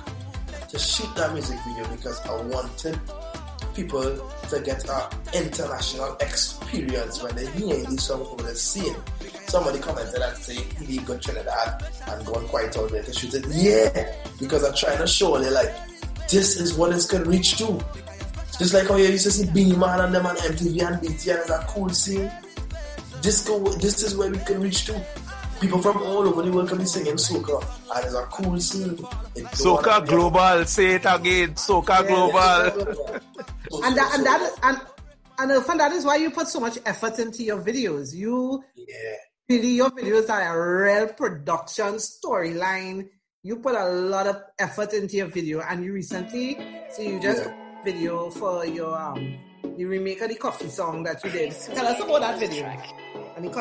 to 0.69 0.79
shoot 0.79 1.13
that 1.15 1.33
music 1.33 1.57
video 1.67 1.89
because 1.95 2.19
I 2.21 2.41
wanted 2.43 2.99
people 3.73 4.03
to 4.49 4.61
get 4.61 4.87
an 4.89 5.09
international 5.33 6.15
experience 6.19 7.21
when 7.21 7.35
they 7.35 7.45
hear 7.51 7.75
these 7.85 8.03
songs 8.03 8.27
over 8.27 8.43
the 8.43 8.55
scene. 8.55 8.95
Somebody 9.51 9.79
commented 9.79 10.21
and 10.21 10.37
say, 10.37 10.63
he 10.81 10.99
got 10.99 11.21
Trinidad 11.21 11.83
and 12.07 12.25
go 12.25 12.35
on 12.35 12.47
quite 12.47 12.77
out 12.77 12.89
there 12.89 13.03
to 13.03 13.11
shoot 13.11 13.33
it. 13.33 13.45
Yeah, 13.49 14.15
because 14.39 14.63
I'm 14.63 14.73
trying 14.73 14.99
to 14.99 15.05
show 15.05 15.37
you 15.41 15.49
like, 15.49 15.75
this 16.29 16.57
is 16.57 16.75
what 16.75 16.93
it's 16.93 17.05
gonna 17.05 17.25
reach 17.25 17.57
to. 17.57 17.77
Just 18.57 18.73
like 18.73 18.87
how 18.87 18.95
you 18.95 19.07
used 19.07 19.25
to 19.25 19.31
see 19.31 19.51
Beenie 19.51 19.75
Man 19.75 19.99
and 19.99 20.15
them 20.15 20.25
on 20.25 20.37
MTV 20.37 20.87
and 20.87 21.01
BET 21.01 21.27
and 21.27 21.41
it's 21.41 21.49
a 21.49 21.65
cool 21.67 21.89
scene. 21.89 22.31
This 23.21 23.45
go, 23.45 23.61
this 23.73 24.01
is 24.03 24.15
where 24.15 24.31
we 24.31 24.37
can 24.37 24.61
reach 24.61 24.85
to. 24.85 25.05
People 25.59 25.81
from 25.81 25.97
all 25.97 26.25
over 26.25 26.43
the 26.43 26.51
world 26.53 26.69
can 26.69 26.77
be 26.77 26.85
singing 26.85 27.15
soca, 27.15 27.61
and 27.93 28.05
it's 28.05 28.15
a 28.15 28.23
cool 28.31 28.57
scene. 28.57 28.95
soca 29.51 30.07
global, 30.07 30.63
say 30.65 30.93
it 30.93 31.05
again. 31.05 31.55
Soca 31.55 32.03
yeah, 32.03 32.07
global. 32.07 33.83
and 33.83 33.97
that, 33.97 34.15
and 34.15 34.25
that, 34.25 34.51
and 34.63 34.81
and 35.39 35.51
uh, 35.51 35.75
that 35.75 35.91
is 35.91 36.05
why 36.05 36.15
you 36.15 36.31
put 36.31 36.47
so 36.47 36.61
much 36.61 36.77
effort 36.85 37.19
into 37.19 37.43
your 37.43 37.61
videos. 37.61 38.13
You, 38.13 38.63
yeah, 38.75 39.15
really, 39.51 39.71
your 39.75 39.91
videos 39.91 40.29
are 40.29 40.41
a 40.55 40.83
real 40.83 41.07
production 41.13 41.95
storyline. 41.95 43.09
You 43.43 43.57
put 43.57 43.75
a 43.75 43.85
lot 43.85 44.27
of 44.27 44.41
effort 44.57 44.93
into 44.93 45.17
your 45.17 45.27
video, 45.27 45.61
and 45.61 45.83
you 45.83 45.93
recently, 45.93 46.57
so 46.89 47.01
you 47.01 47.19
just 47.19 47.43
yeah. 47.45 47.83
video 47.83 48.29
for 48.29 48.65
your 48.65 48.95
um 48.97 49.37
the 49.77 49.85
remake 49.85 50.21
of 50.21 50.29
the 50.29 50.35
coffee 50.35 50.69
song 50.69 51.03
that 51.03 51.23
you 51.23 51.31
did. 51.31 51.51
Tell 51.51 51.85
us 51.85 51.99
about 51.99 52.21
that 52.21 52.39
video. 52.39 52.65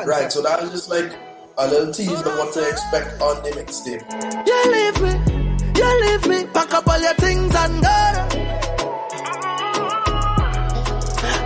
Right, 0.05 0.31
so 0.31 0.41
that 0.43 0.61
was 0.61 0.71
just 0.71 0.89
like 0.89 1.11
a 1.57 1.67
little 1.67 1.93
tease 1.93 2.11
of 2.11 2.25
what 2.25 2.53
to 2.53 2.69
expect 2.69 3.21
on 3.21 3.43
the 3.43 3.49
mixtape. 3.51 4.03
You 4.47 4.59
leave 4.71 5.01
me, 5.01 5.11
you 5.75 6.01
leave 6.01 6.27
me, 6.27 6.45
pack 6.53 6.73
up 6.73 6.87
all 6.87 7.01
your 7.01 7.13
things 7.15 7.53
and 7.55 7.81
go. 7.81 7.87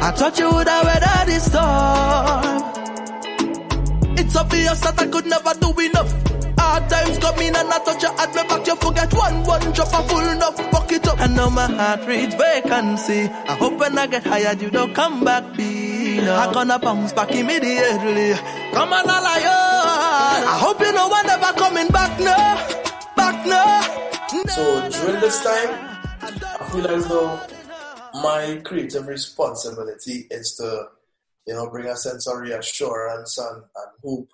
I 0.02 0.12
thought 0.12 0.38
you 0.38 0.52
would 0.52 0.68
have 0.68 0.86
weathered 0.86 1.28
this 1.28 1.46
storm. 1.46 2.95
It's 4.36 4.44
obvious 4.44 4.82
that 4.82 5.00
I 5.00 5.08
could 5.08 5.28
never 5.28 5.54
do 5.64 5.72
enough. 5.80 6.12
Hard 6.60 6.90
times 6.90 7.18
coming 7.20 7.56
and 7.56 7.72
I 7.72 7.80
touch 7.80 8.04
your 8.04 8.12
heart, 8.20 8.36
me 8.36 8.44
back, 8.44 8.68
you 8.68 8.76
forget 8.76 9.14
one, 9.14 9.44
one 9.46 9.72
drop 9.72 9.94
of 9.96 10.10
full 10.10 10.28
enough, 10.28 10.58
fuck 10.72 10.92
it 10.92 11.08
up. 11.08 11.22
And 11.22 11.38
now 11.38 11.48
my 11.48 11.72
heart 11.72 12.06
reach 12.06 12.34
vacancy. 12.36 13.32
I 13.32 13.56
hope 13.56 13.80
when 13.80 13.98
I 13.98 14.08
get 14.08 14.26
hired, 14.26 14.62
you 14.62 14.70
don't 14.70 14.94
come 14.94 15.24
back, 15.24 15.56
be 15.56 16.18
no. 16.18 16.36
I'm 16.36 16.52
gonna 16.52 16.78
bounce 16.78 17.14
back 17.14 17.32
immediately. 17.32 18.34
Come 18.74 18.92
on, 18.92 19.10
all 19.10 19.24
I 19.24 19.40
I 20.52 20.60
hope 20.60 20.82
you 20.82 20.92
know 20.92 21.10
I'm 21.14 21.26
never 21.26 21.54
coming 21.58 21.88
back, 21.88 22.20
no, 22.20 22.36
back, 23.16 23.40
no. 23.48 24.44
no. 24.44 24.52
So 24.52 24.90
during 24.90 25.22
this 25.22 25.42
time, 25.46 25.70
I 26.60 26.70
feel 26.74 26.88
as 26.88 27.08
though 27.08 27.40
my 28.16 28.60
creative 28.66 29.08
responsibility 29.08 30.28
is 30.30 30.56
to, 30.56 30.90
you 31.46 31.54
know, 31.54 31.70
bring 31.70 31.88
a 31.88 31.96
sense 31.96 32.28
of 32.28 32.40
reassurance 32.40 33.38
and, 33.38 33.58
and 33.58 33.92
hope, 34.04 34.30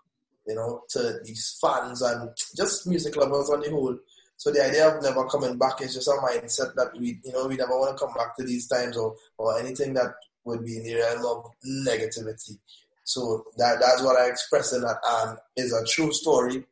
you 0.48 0.56
know, 0.56 0.84
to 0.90 1.20
these 1.24 1.58
fans 1.62 2.02
and 2.02 2.30
just 2.56 2.88
music 2.88 3.16
lovers 3.16 3.50
on 3.50 3.62
the 3.62 3.70
whole. 3.70 3.98
So 4.38 4.52
the 4.52 4.66
idea 4.66 4.88
of 4.88 5.04
never 5.04 5.28
coming 5.28 5.58
back 5.58 5.82
is 5.82 5.94
just 5.94 6.08
a 6.08 6.12
mindset 6.12 6.74
that 6.76 6.92
we, 6.98 7.20
you 7.24 7.32
know, 7.32 7.48
we 7.48 7.58
never 7.58 7.78
want 7.78 7.98
to 7.98 8.06
come 8.06 8.14
back 8.16 8.36
to 8.38 8.44
these 8.44 8.68
times 8.68 8.98
or, 8.98 9.16
or 9.38 9.60
anything 9.60 9.94
that 9.94 10.14
would 10.46 10.66
be 10.66 10.78
in 10.78 10.84
the 10.84 10.96
realm 10.96 11.26
of 11.26 11.52
negativity. 11.86 12.58
So 13.04 13.46
that 13.58 13.80
that's 13.80 14.02
what 14.02 14.20
I 14.20 14.28
express 14.28 14.74
in 14.74 14.82
that 14.82 14.98
and 15.08 15.38
is 15.58 15.74
a 15.74 15.86
true 15.86 16.12
story, 16.12 16.64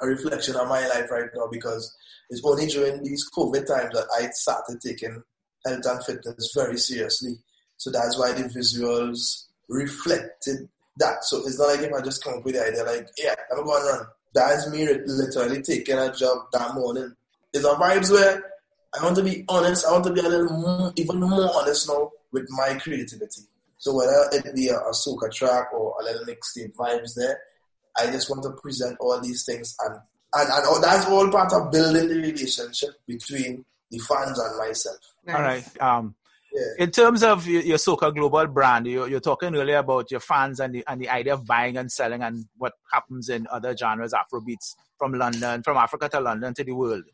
a 0.00 0.06
reflection 0.06 0.56
of 0.56 0.68
my 0.68 0.86
life 0.88 1.10
right 1.10 1.30
now 1.34 1.48
because 1.50 1.96
it's 2.30 2.44
only 2.44 2.66
during 2.66 3.02
these 3.02 3.30
COVID 3.30 3.66
times 3.66 3.94
that 3.94 4.06
I 4.18 4.28
started 4.30 4.80
taking 4.80 5.22
health 5.64 5.86
and 5.86 6.04
fitness 6.04 6.52
very 6.54 6.78
seriously. 6.78 7.36
So 7.76 7.90
that's 7.90 8.18
why 8.18 8.32
the 8.32 8.44
visuals 8.44 9.43
reflected 9.68 10.68
that. 10.98 11.24
So 11.24 11.38
it's 11.46 11.58
not 11.58 11.68
like 11.68 11.80
if 11.80 11.92
I 11.92 12.00
just 12.02 12.22
come 12.22 12.34
up 12.34 12.44
with 12.44 12.54
the 12.54 12.66
idea, 12.66 12.84
like, 12.84 13.08
yeah, 13.18 13.34
I'm 13.50 13.64
going 13.64 13.82
to 13.82 13.88
run. 13.88 14.06
That's 14.34 14.68
me 14.70 14.86
literally 15.06 15.62
taking 15.62 15.98
a 15.98 16.12
job 16.12 16.46
that 16.52 16.74
morning. 16.74 17.14
It's 17.52 17.64
a 17.64 17.68
vibes 17.68 18.10
where 18.10 18.42
I 18.98 19.04
want 19.04 19.16
to 19.16 19.22
be 19.22 19.44
honest. 19.48 19.86
I 19.86 19.92
want 19.92 20.04
to 20.04 20.12
be 20.12 20.20
a 20.20 20.28
little 20.28 20.56
more, 20.56 20.92
even 20.96 21.20
more 21.20 21.50
honest 21.54 21.88
now 21.88 22.10
with 22.32 22.46
my 22.50 22.74
creativity. 22.74 23.42
So 23.78 23.94
whether 23.94 24.28
it 24.32 24.54
be 24.54 24.68
a, 24.68 24.76
a 24.76 24.92
soca 24.92 25.32
track 25.32 25.72
or 25.72 25.94
a 26.00 26.04
little 26.04 26.24
mixtape 26.26 26.74
vibes 26.74 27.14
there, 27.14 27.38
I 27.96 28.06
just 28.10 28.28
want 28.28 28.42
to 28.42 28.50
present 28.60 28.96
all 28.98 29.20
these 29.20 29.44
things 29.44 29.76
and 29.84 30.00
and, 30.34 30.50
and 30.50 30.82
that's 30.82 31.06
all 31.06 31.30
part 31.30 31.52
of 31.52 31.70
building 31.70 32.08
the 32.08 32.16
relationship 32.16 32.90
between 33.06 33.64
the 33.90 33.98
fans 33.98 34.38
and 34.38 34.58
myself. 34.58 34.98
Nice. 35.24 35.36
All 35.36 35.42
right. 35.42 35.82
Um. 35.82 36.14
In 36.78 36.90
terms 36.90 37.22
of 37.22 37.46
your, 37.46 37.62
your 37.62 37.78
Soca 37.78 38.14
Global 38.14 38.46
brand, 38.46 38.86
you, 38.86 39.06
you're 39.06 39.20
talking 39.20 39.54
earlier 39.56 39.78
about 39.78 40.10
your 40.10 40.20
fans 40.20 40.60
and 40.60 40.74
the, 40.74 40.84
and 40.86 41.00
the 41.00 41.08
idea 41.08 41.34
of 41.34 41.44
buying 41.44 41.76
and 41.76 41.90
selling 41.90 42.22
and 42.22 42.44
what 42.56 42.74
happens 42.92 43.28
in 43.28 43.46
other 43.50 43.76
genres, 43.76 44.12
Afrobeats 44.12 44.74
from 44.98 45.14
London, 45.14 45.62
from 45.62 45.76
Africa 45.76 46.08
to 46.10 46.20
London 46.20 46.54
to 46.54 46.62
the 46.62 46.72
world. 46.72 47.04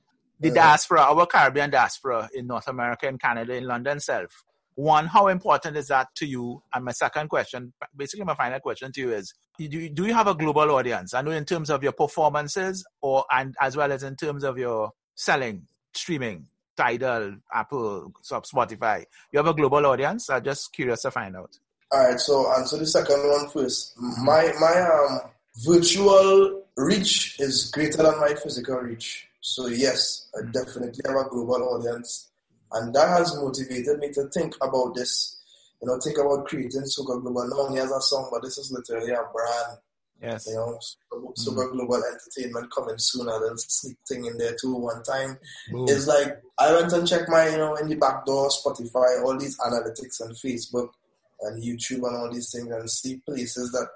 The 0.40 0.48
yeah. 0.48 0.54
diaspora, 0.54 1.00
our 1.02 1.26
Caribbean 1.26 1.70
diaspora 1.70 2.28
in 2.34 2.46
North 2.46 2.68
America 2.68 3.08
and 3.08 3.20
Canada, 3.20 3.54
in 3.54 3.66
London 3.66 3.96
itself. 3.96 4.44
One, 4.74 5.06
how 5.06 5.28
important 5.28 5.76
is 5.76 5.88
that 5.88 6.08
to 6.16 6.26
you? 6.26 6.62
And 6.74 6.84
my 6.84 6.92
second 6.92 7.28
question, 7.28 7.72
basically 7.96 8.24
my 8.24 8.34
final 8.34 8.60
question 8.60 8.92
to 8.92 9.00
you 9.00 9.12
is, 9.12 9.34
do, 9.58 9.88
do 9.88 10.06
you 10.06 10.14
have 10.14 10.26
a 10.26 10.34
global 10.34 10.70
audience? 10.70 11.12
I 11.12 11.22
know 11.22 11.32
in 11.32 11.44
terms 11.44 11.70
of 11.70 11.82
your 11.82 11.92
performances 11.92 12.84
or 13.02 13.24
and 13.30 13.54
as 13.60 13.76
well 13.76 13.92
as 13.92 14.02
in 14.02 14.16
terms 14.16 14.44
of 14.44 14.56
your 14.58 14.92
selling, 15.14 15.66
streaming, 15.92 16.46
Tidal, 16.76 17.36
Apple, 17.52 18.12
Spotify. 18.22 19.04
You 19.32 19.38
have 19.38 19.46
a 19.46 19.54
global 19.54 19.86
audience. 19.86 20.30
I'm 20.30 20.44
just 20.44 20.72
curious 20.72 21.02
to 21.02 21.10
find 21.10 21.36
out. 21.36 21.58
All 21.92 22.06
right, 22.06 22.20
so 22.20 22.52
answer 22.54 22.76
the 22.78 22.86
second 22.86 23.28
one 23.28 23.48
first. 23.48 23.94
My 23.98 24.52
my 24.60 24.80
um 24.80 25.20
virtual 25.64 26.62
reach 26.76 27.36
is 27.40 27.70
greater 27.72 28.02
than 28.02 28.20
my 28.20 28.34
physical 28.34 28.76
reach. 28.76 29.28
So 29.40 29.66
yes, 29.66 30.28
I 30.36 30.50
definitely 30.50 31.00
have 31.06 31.16
a 31.16 31.28
global 31.28 31.62
audience, 31.64 32.30
and 32.72 32.94
that 32.94 33.08
has 33.08 33.34
motivated 33.36 33.98
me 33.98 34.10
to 34.12 34.28
think 34.28 34.54
about 34.60 34.94
this. 34.94 35.38
You 35.82 35.88
know, 35.88 35.98
think 35.98 36.18
about 36.18 36.46
creating 36.46 36.82
Soca 36.82 37.20
Global 37.20 37.48
not 37.48 37.58
only 37.58 37.80
as 37.80 37.90
a 37.90 38.00
song, 38.00 38.28
but 38.30 38.42
this 38.42 38.58
is 38.58 38.70
literally 38.70 39.12
a 39.12 39.24
brand. 39.32 39.78
Yes. 40.22 40.46
You 40.48 40.54
know, 40.54 40.78
Super 41.34 41.66
mm-hmm. 41.66 41.78
Global 41.78 42.02
Entertainment 42.04 42.72
coming 42.72 42.98
sooner 42.98 43.38
than 43.40 43.56
sneak 43.56 43.96
thing 44.06 44.26
in 44.26 44.36
there 44.36 44.54
too 44.60 44.74
one 44.74 45.02
time. 45.02 45.38
Boom. 45.70 45.86
It's 45.88 46.06
like 46.06 46.40
I 46.58 46.72
went 46.74 46.92
and 46.92 47.08
checked 47.08 47.30
my, 47.30 47.48
you 47.48 47.56
know, 47.56 47.74
in 47.76 47.88
the 47.88 47.94
back 47.94 48.26
door, 48.26 48.48
Spotify, 48.48 49.22
all 49.24 49.38
these 49.38 49.58
analytics 49.58 50.20
and 50.20 50.34
Facebook 50.34 50.90
and 51.42 51.62
YouTube 51.62 52.06
and 52.06 52.16
all 52.16 52.32
these 52.32 52.52
things 52.52 52.70
and 52.70 52.90
see 52.90 53.16
places 53.26 53.72
that 53.72 53.88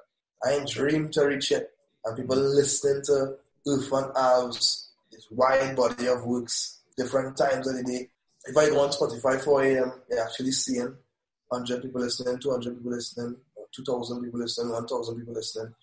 I 0.45 0.53
ain't 0.55 0.69
dreamed 0.69 1.13
to 1.15 1.27
reach 1.27 1.51
yet. 1.51 1.69
And 2.05 2.17
people 2.17 2.37
listening 2.37 3.03
to 3.07 3.37
Irfan 3.67 4.15
Alves, 4.15 4.89
this 5.11 5.27
wide 5.31 5.77
body 5.77 6.07
of 6.07 6.25
works, 6.25 6.81
different 6.97 7.37
times 7.37 7.69
of 7.69 7.77
the 7.77 7.83
day. 7.83 8.09
If 8.47 8.57
I 8.57 8.69
go 8.69 8.81
on 8.81 8.91
Spotify 8.91 9.43
4 9.43 9.63
a.m., 9.65 9.93
you're 10.11 10.23
actually 10.23 10.53
seeing 10.53 10.95
100 11.49 11.83
people 11.83 12.01
listening, 12.01 12.39
200 12.39 12.77
people 12.77 12.93
listening, 12.93 13.37
2,000 13.73 14.23
people 14.23 14.41
listening, 14.41 14.73
1,000 14.73 15.19
people 15.19 15.35
listening. 15.35 15.75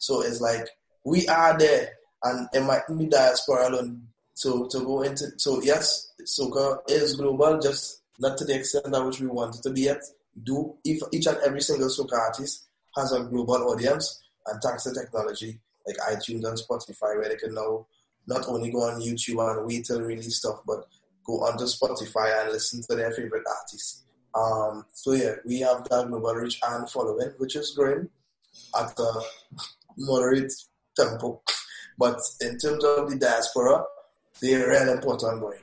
So 0.00 0.22
it's 0.22 0.40
like 0.40 0.66
we 1.04 1.28
are 1.28 1.56
there, 1.58 1.90
and 2.24 2.48
it 2.52 2.62
might 2.62 2.82
be 2.88 3.06
diaspora 3.06 3.68
alone. 3.68 4.08
So 4.34 4.66
to 4.66 4.80
go 4.80 5.02
into 5.02 5.26
so 5.36 5.62
yes, 5.62 6.12
soca 6.24 6.78
is 6.88 7.14
global, 7.14 7.60
just 7.60 8.02
not 8.18 8.38
to 8.38 8.44
the 8.44 8.56
extent 8.56 8.90
that 8.90 9.04
which 9.04 9.20
we 9.20 9.26
want 9.26 9.56
it 9.56 9.62
to 9.62 9.70
be 9.70 9.82
yet. 9.82 10.02
Do 10.42 10.74
if 10.84 11.02
each 11.12 11.26
and 11.26 11.36
every 11.44 11.60
single 11.60 11.88
soca 11.88 12.18
artist 12.18 12.66
has 12.96 13.12
a 13.12 13.24
global 13.24 13.70
audience, 13.70 14.22
and 14.46 14.60
thanks 14.62 14.84
to 14.84 14.94
technology 14.94 15.60
like 15.86 15.96
iTunes 16.16 16.44
and 16.44 16.58
Spotify, 16.58 17.18
where 17.18 17.28
they 17.28 17.36
can 17.36 17.54
now 17.54 17.86
not 18.26 18.48
only 18.48 18.70
go 18.70 18.82
on 18.82 19.00
YouTube 19.00 19.40
and 19.50 19.66
wait 19.66 19.84
till 19.84 20.00
release 20.00 20.38
stuff, 20.38 20.60
but 20.66 20.86
go 21.26 21.40
onto 21.40 21.64
Spotify 21.64 22.40
and 22.40 22.52
listen 22.52 22.82
to 22.88 22.96
their 22.96 23.12
favorite 23.12 23.44
artists. 23.46 24.04
Um, 24.34 24.86
so 24.92 25.12
yeah, 25.12 25.34
we 25.44 25.60
have 25.60 25.86
that 25.90 26.08
global 26.08 26.34
reach 26.34 26.58
and 26.66 26.88
following, 26.88 27.32
which 27.38 27.56
is 27.56 27.72
growing 27.76 28.08
at 28.78 28.98
a 28.98 29.22
moderate 29.96 30.52
tempo. 30.96 31.42
But 31.98 32.18
in 32.40 32.58
terms 32.58 32.84
of 32.84 33.10
the 33.10 33.16
diaspora, 33.20 33.84
they're 34.40 34.68
really 34.68 34.92
important, 34.92 35.40
boy. 35.40 35.56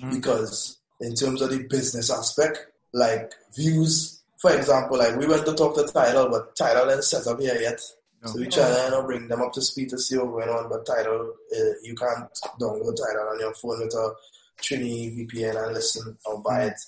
Mm-hmm. 0.00 0.10
Because 0.10 0.78
in 1.00 1.14
terms 1.14 1.42
of 1.42 1.50
the 1.50 1.66
business 1.68 2.10
aspect, 2.10 2.66
like 2.92 3.32
views, 3.54 4.22
for 4.38 4.56
example, 4.56 4.98
like 4.98 5.16
we 5.16 5.26
went 5.26 5.46
to 5.46 5.54
talk 5.54 5.76
to 5.76 5.84
Tidal, 5.84 6.28
but 6.28 6.56
Tidal 6.56 6.88
isn't 6.90 7.04
set 7.04 7.26
up 7.26 7.40
here 7.40 7.58
yet. 7.60 7.80
No. 8.22 8.32
So 8.32 8.40
we 8.40 8.48
try 8.48 8.68
to 8.68 8.84
you 8.84 8.90
know, 8.90 9.06
bring 9.06 9.28
them 9.28 9.42
up 9.42 9.52
to 9.52 9.62
speed 9.62 9.90
to 9.90 9.98
see 9.98 10.16
what's 10.16 10.30
going 10.30 10.48
on, 10.48 10.68
but 10.68 10.86
Tidal, 10.86 11.34
uh, 11.54 11.72
you 11.82 11.94
can't 11.94 12.28
download 12.60 12.96
Tidal 12.96 13.28
on 13.32 13.40
your 13.40 13.54
phone 13.54 13.80
with 13.80 13.94
a 13.94 14.14
Trini 14.60 15.28
VPN 15.28 15.62
and 15.62 15.74
listen 15.74 16.16
or 16.24 16.42
buy 16.42 16.64
it. 16.64 16.80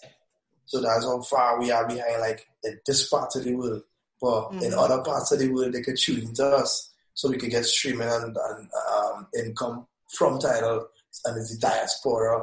So 0.66 0.80
that's 0.80 1.04
how 1.04 1.20
far 1.22 1.58
we 1.60 1.70
are 1.70 1.86
behind, 1.86 2.20
like 2.20 2.46
in 2.64 2.78
this 2.86 3.08
part 3.08 3.34
of 3.36 3.44
the 3.44 3.54
world. 3.54 3.82
But 4.20 4.50
mm-hmm. 4.50 4.62
in 4.62 4.74
other 4.74 5.02
parts 5.02 5.32
of 5.32 5.38
the 5.38 5.48
world, 5.48 5.72
they 5.72 5.82
could 5.82 5.96
tune 5.96 6.20
into 6.20 6.44
us 6.44 6.90
so 7.14 7.28
we 7.28 7.36
could 7.36 7.50
get 7.50 7.64
streaming 7.64 8.08
and, 8.08 8.36
and 8.36 8.68
um, 8.92 9.26
income 9.36 9.86
from 10.12 10.38
Tidal 10.38 10.86
and 11.24 11.36
it's 11.38 11.54
the 11.54 11.60
diaspora. 11.60 12.42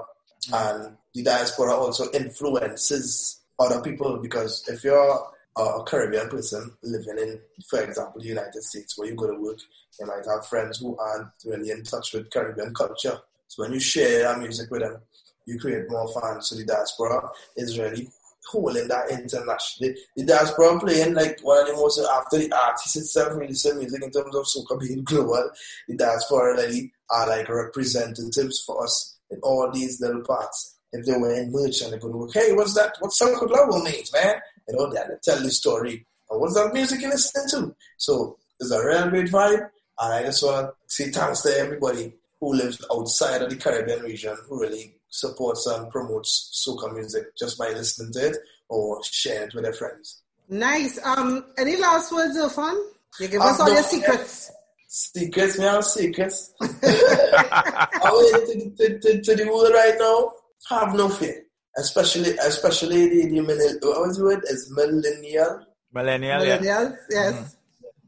Mm-hmm. 0.50 0.54
And 0.54 0.98
the 1.14 1.24
diaspora 1.24 1.74
also 1.74 2.12
influences 2.12 3.42
other 3.60 3.82
people 3.82 4.18
because 4.22 4.68
if 4.68 4.84
you're 4.84 5.28
a 5.58 5.84
Caribbean 5.86 6.30
person 6.30 6.72
living 6.84 7.18
in, 7.18 7.40
for 7.70 7.82
example, 7.82 8.22
the 8.22 8.28
United 8.28 8.62
States 8.62 8.98
where 8.98 9.08
you 9.08 9.16
go 9.16 9.28
to 9.28 9.42
work, 9.42 9.60
you 10.00 10.06
might 10.06 10.26
have 10.26 10.46
friends 10.46 10.80
who 10.80 10.98
aren't 10.98 11.30
really 11.46 11.72
in 11.72 11.84
touch 11.84 12.14
with 12.14 12.30
Caribbean 12.30 12.74
culture. 12.74 13.18
So 13.48 13.64
when 13.64 13.72
you 13.72 13.80
share 13.80 14.22
your 14.22 14.38
music 14.38 14.70
with 14.70 14.82
them, 14.82 14.98
you 15.46 15.60
create 15.60 15.90
more 15.90 16.08
fans. 16.20 16.50
So 16.50 16.56
the 16.56 16.66
diaspora 16.66 17.30
is 17.56 17.80
really 17.80 18.10
holding 18.52 18.88
that 18.88 19.10
international. 19.12 19.94
The 20.16 20.26
diaspora 20.26 20.80
playing 20.80 21.14
like 21.14 21.40
one 21.42 21.62
of 21.62 21.68
the 21.68 21.74
most 21.74 22.00
after 22.00 22.38
the 22.38 22.52
artists 22.54 22.96
itself 22.96 23.36
releasing 23.36 23.78
music 23.78 24.04
in 24.04 24.12
terms 24.12 24.36
of 24.36 24.46
soca 24.46 24.80
being 24.80 25.04
global. 25.04 25.50
The 25.88 25.96
diaspora 25.96 26.56
really 26.56 26.92
are 27.10 27.28
like 27.28 27.50
representatives 27.50 28.64
for 28.66 28.84
us 28.84 29.18
in 29.30 29.40
all 29.42 29.72
these 29.72 30.02
little 30.02 30.22
parts. 30.22 30.78
If 30.92 31.06
they 31.06 31.18
were 31.18 31.34
in 31.34 31.52
merch 31.52 31.82
and 31.82 31.94
they 31.94 31.98
go 31.98 32.08
look, 32.08 32.34
hey, 32.34 32.54
what's 32.54 32.74
that? 32.76 32.96
What's 33.00 33.22
Soca 33.22 33.48
Global 33.48 33.82
means, 33.84 34.14
man? 34.14 34.36
You 34.68 34.76
know, 34.78 34.92
they 34.92 35.02
tell 35.24 35.42
the 35.42 35.52
story. 35.52 36.06
And 36.30 36.40
what's 36.40 36.56
that 36.56 36.74
music 36.74 37.02
you're 37.02 37.12
listening 37.12 37.50
to? 37.50 37.76
So 37.98 38.38
it's 38.60 38.72
a 38.72 38.86
real 38.86 39.10
great 39.10 39.28
vibe. 39.28 39.70
And 40.00 40.14
I 40.14 40.24
just 40.24 40.44
want 40.44 40.68
to 40.68 40.74
say 40.88 41.10
thanks 41.12 41.42
to 41.42 41.50
everybody 41.58 42.14
who 42.40 42.54
lives 42.54 42.84
outside 42.92 43.42
of 43.42 43.50
the 43.50 43.56
Caribbean 43.56 44.02
region 44.04 44.38
who 44.48 44.62
really 44.62 44.95
supports 45.10 45.66
and 45.68 45.90
promotes 45.92 46.64
soca 46.68 46.94
music 46.94 47.36
just 47.38 47.58
by 47.58 47.70
listening 47.70 48.12
to 48.14 48.30
it 48.30 48.38
or 48.70 49.00
sharing 49.04 49.48
it 49.48 49.54
with 49.54 49.64
their 49.64 49.74
friends. 49.74 50.22
Nice. 50.50 51.00
Um, 51.04 51.46
any 51.58 51.78
last 51.78 52.12
words, 52.12 52.38
Irfan? 52.38 52.76
You 53.20 53.28
give 53.28 53.42
us 53.42 53.60
all 53.60 53.72
your 53.72 53.84
secrets. 53.84 54.52
Secrets, 54.88 55.58
me 55.58 55.66
have 55.66 55.84
secrets. 55.84 56.54
I 56.62 57.90
to, 58.48 58.72
to, 58.78 59.00
to, 59.00 59.22
to 59.22 59.36
the 59.36 59.46
world 59.50 59.74
right 59.74 59.96
now, 60.00 60.32
have 60.70 60.96
no 60.96 61.10
fear. 61.10 61.46
especially 61.78 62.32
especially 62.38 63.10
the, 63.10 63.28
the 63.28 63.80
what 63.82 64.08
was 64.08 64.18
the 64.18 64.24
word 64.24 64.44
is 64.46 64.72
millennial. 64.72 65.66
Millennial, 65.94 66.40
millennial, 66.40 66.84
yeah. 66.84 66.92
yes. 67.10 67.34
Mm. 67.34 67.56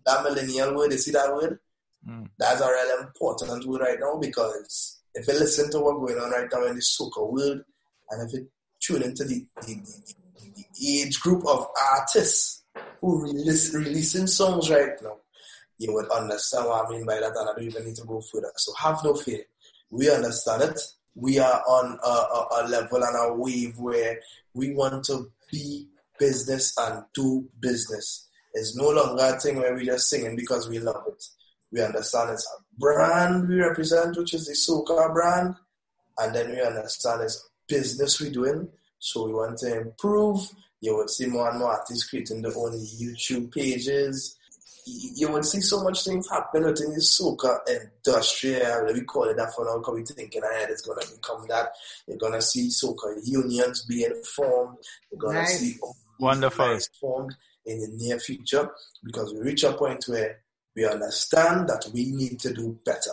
That 0.06 0.24
millennial 0.24 0.76
word, 0.76 0.92
you 0.92 0.98
see 0.98 1.12
that 1.12 1.34
word? 1.34 1.60
Mm. 2.08 2.30
That's 2.38 2.62
a 2.62 2.68
really 2.68 3.04
important 3.04 3.66
word 3.66 3.82
right 3.82 4.00
now 4.00 4.18
because 4.18 4.97
if 5.18 5.28
you 5.28 5.34
listen 5.34 5.72
to 5.72 5.80
what's 5.80 6.00
going 6.00 6.24
on 6.24 6.32
right 6.32 6.48
now 6.52 6.64
in 6.66 6.76
the 6.76 6.82
soca 6.82 7.32
world, 7.32 7.62
and 8.10 8.30
if 8.30 8.34
you 8.34 8.48
tune 8.80 9.04
into 9.04 9.24
the, 9.26 9.46
the, 9.62 9.76
the, 9.76 10.66
the 10.76 11.02
age 11.02 11.20
group 11.20 11.46
of 11.48 11.68
artists 11.94 12.64
who 13.02 13.24
release, 13.24 13.74
releasing 13.74 14.28
songs 14.28 14.70
right 14.70 14.92
now, 15.02 15.18
you 15.80 15.94
would 15.94 16.10
understand 16.10 16.66
what 16.66 16.86
I 16.86 16.90
mean 16.90 17.06
by 17.06 17.16
that, 17.16 17.36
and 17.36 17.50
I 17.50 17.54
don't 17.54 17.64
even 17.64 17.86
need 17.86 17.96
to 17.96 18.06
go 18.06 18.22
further. 18.22 18.52
So 18.56 18.74
have 18.76 19.04
no 19.04 19.14
fear. 19.14 19.42
We 19.92 20.10
understand 20.12 20.64
it. 20.64 20.80
We 21.16 21.40
are 21.40 21.62
on 21.68 22.00
a, 22.04 22.08
a, 22.08 22.64
a 22.64 22.68
level 22.68 23.04
and 23.04 23.16
a 23.16 23.34
wave 23.34 23.78
where 23.78 24.20
we 24.54 24.74
want 24.74 25.04
to 25.06 25.32
be 25.52 25.88
business 26.20 26.74
and 26.78 27.04
do 27.14 27.48
business. 27.60 28.28
It's 28.54 28.76
no 28.76 28.90
longer 28.90 29.36
a 29.36 29.40
thing 29.40 29.58
where 29.58 29.76
we 29.76 29.86
just 29.86 30.10
singing 30.10 30.36
because 30.36 30.68
we 30.68 30.80
love 30.80 31.04
it. 31.08 31.24
We 31.72 31.82
understand 31.82 32.32
it's 32.32 32.48
a 32.58 32.67
brand 32.78 33.48
we 33.50 33.56
represent, 33.60 34.18
which 34.18 34.34
is 34.34 34.46
the 34.46 34.54
Soca 34.54 35.14
brand, 35.14 35.56
and 36.18 36.36
then 36.36 36.52
we 36.52 36.62
understand 36.62 37.22
it's 37.22 37.50
business 37.68 38.20
we're 38.22 38.32
doing. 38.32 38.70
So 39.00 39.26
we 39.26 39.34
want 39.34 39.58
to 39.60 39.82
improve. 39.82 40.40
You 40.82 40.96
would 40.98 41.10
see 41.10 41.28
more 41.28 41.50
and 41.50 41.60
more 41.60 41.72
artists 41.72 42.10
creating 42.10 42.42
their 42.42 42.58
own 42.58 42.74
YouTube 42.74 43.54
pages. 43.54 44.36
You 44.86 45.32
would 45.32 45.44
see 45.44 45.60
so 45.60 45.84
much 45.84 46.04
things 46.04 46.30
happen 46.30 46.64
within 46.64 46.92
the 46.92 47.02
soca 47.02 47.60
industry. 47.68 48.58
We 48.94 49.02
call 49.02 49.26
it 49.26 49.38
that 49.38 49.54
for 49.54 49.66
now 49.66 49.80
because 49.80 49.96
we 49.96 50.06
thinking 50.06 50.44
ahead 50.44 50.70
it's 50.70 50.82
going 50.82 51.00
to 51.02 51.12
become 51.12 51.46
that. 51.50 51.72
You're 52.08 52.18
going 52.18 52.34
to 52.34 52.42
see 52.42 52.70
soca 52.70 53.20
unions 53.24 53.84
being 53.84 54.14
formed. 54.36 54.78
You're 55.12 55.20
going 55.20 55.36
nice. 55.36 55.60
to 55.60 55.66
see 55.66 55.78
Wonderful. 56.20 56.80
formed 57.02 57.36
in 57.66 57.82
the 57.82 57.90
near 57.98 58.20
future 58.20 58.70
because 59.04 59.34
we 59.34 59.42
reach 59.42 59.64
a 59.64 59.74
point 59.74 60.04
where 60.08 60.40
we 60.78 60.86
understand 60.86 61.68
that 61.68 61.90
we 61.92 62.12
need 62.12 62.40
to 62.40 62.54
do 62.54 62.80
better. 62.86 63.12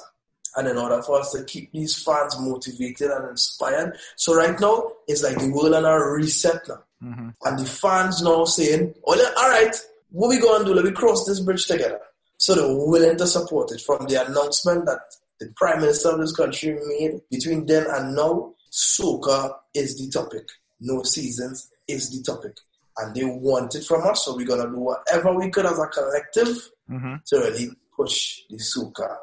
And 0.55 0.69
in 0.69 0.77
order 0.77 1.03
for 1.03 1.19
us 1.19 1.33
to 1.33 1.43
keep 1.45 1.73
these 1.73 2.01
fans 2.01 2.39
motivated 2.39 3.11
and 3.11 3.31
inspired, 3.31 3.97
so 4.15 4.37
right 4.37 4.59
now 4.61 4.93
it's 5.09 5.25
like 5.25 5.39
the 5.39 5.51
world 5.51 5.75
on 5.75 5.85
a 5.85 6.13
reset 6.13 6.61
now. 6.69 6.85
Mm-hmm. 7.03 7.29
And 7.45 7.59
the 7.59 7.65
fans 7.65 8.23
now 8.23 8.45
saying, 8.45 8.95
oh, 9.05 9.33
all 9.39 9.49
right, 9.49 9.75
what 10.11 10.29
we 10.29 10.39
going 10.39 10.61
to 10.61 10.67
do? 10.67 10.75
Let 10.75 10.85
me 10.85 10.93
cross 10.93 11.25
this 11.25 11.41
bridge 11.41 11.67
together. 11.67 12.01
So 12.37 12.55
they're 12.55 12.69
willing 12.69 13.17
to 13.17 13.27
support 13.27 13.73
it 13.73 13.81
from 13.81 14.07
the 14.07 14.25
announcement 14.25 14.85
that 14.85 15.01
the 15.41 15.49
Prime 15.57 15.81
Minister 15.81 16.11
of 16.11 16.21
this 16.21 16.37
country 16.37 16.79
made 16.87 17.23
between 17.31 17.67
then 17.67 17.87
and 17.89 18.15
now. 18.15 18.53
Soca 18.71 19.55
is 19.73 19.97
the 19.99 20.11
topic. 20.11 20.49
No 20.81 21.05
seasons 21.05 21.71
is 21.87 22.11
the 22.11 22.23
topic 22.25 22.59
and 22.99 23.15
they 23.15 23.25
want 23.25 23.75
it 23.75 23.85
from 23.85 24.07
us. 24.07 24.25
So 24.25 24.37
we're 24.37 24.47
gonna 24.47 24.71
do 24.71 24.79
whatever 24.79 25.33
we 25.33 25.51
could 25.51 25.67
as 25.67 25.79
a 25.79 25.87
collective 25.87 26.71
mm-hmm. 26.91 27.15
to 27.27 27.37
really 27.37 27.71
push 27.97 28.41
the 28.51 28.57
soca 28.57 29.17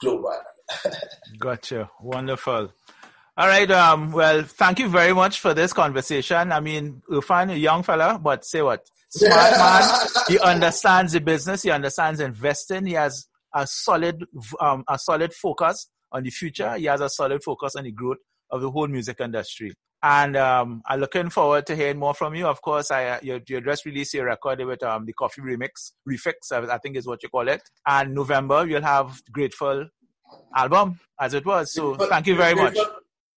global. 0.00 0.32
gotcha. 1.38 1.90
Wonderful. 2.00 2.72
All 3.36 3.46
right. 3.46 3.70
Um, 3.70 4.12
well, 4.12 4.42
thank 4.42 4.78
you 4.78 4.88
very 4.88 5.12
much 5.12 5.40
for 5.40 5.54
this 5.54 5.72
conversation. 5.72 6.52
I 6.52 6.60
mean, 6.60 7.02
Irfan, 7.10 7.52
a 7.52 7.58
young 7.58 7.82
fella, 7.82 8.18
but 8.22 8.44
say 8.44 8.62
what? 8.62 8.84
Smart 9.10 9.52
man. 9.56 10.06
he 10.28 10.38
understands 10.44 11.12
the 11.12 11.20
business. 11.20 11.62
He 11.62 11.70
understands 11.70 12.20
investing. 12.20 12.86
He 12.86 12.94
has 12.94 13.26
a 13.54 13.66
solid, 13.66 14.24
um, 14.60 14.84
a 14.88 14.98
solid 14.98 15.32
focus 15.32 15.88
on 16.12 16.24
the 16.24 16.30
future. 16.30 16.74
He 16.76 16.86
has 16.86 17.00
a 17.00 17.08
solid 17.08 17.42
focus 17.42 17.76
on 17.76 17.84
the 17.84 17.92
growth 17.92 18.18
of 18.50 18.60
the 18.60 18.70
whole 18.70 18.88
music 18.88 19.20
industry. 19.20 19.72
And 20.02 20.36
um, 20.36 20.82
I'm 20.86 21.00
looking 21.00 21.28
forward 21.28 21.66
to 21.66 21.74
hearing 21.74 21.98
more 21.98 22.14
from 22.14 22.34
you. 22.36 22.46
Of 22.46 22.62
course, 22.62 22.90
I 22.92 23.06
uh, 23.06 23.18
you, 23.20 23.40
you 23.48 23.60
just 23.60 23.84
released 23.84 24.14
your 24.14 24.26
record 24.26 24.60
with 24.60 24.82
um, 24.84 25.06
the 25.06 25.12
Coffee 25.12 25.42
Remix, 25.42 25.92
Refix, 26.08 26.52
I 26.52 26.78
think 26.78 26.96
is 26.96 27.06
what 27.06 27.22
you 27.22 27.28
call 27.28 27.48
it. 27.48 27.62
And 27.84 28.14
November, 28.14 28.64
you'll 28.66 28.82
have 28.82 29.20
Grateful 29.32 29.88
album, 30.54 31.00
as 31.20 31.34
it 31.34 31.44
was. 31.44 31.72
So 31.72 31.88
grateful, 31.88 32.06
thank 32.06 32.26
you 32.28 32.36
very 32.36 32.54
much. 32.54 32.76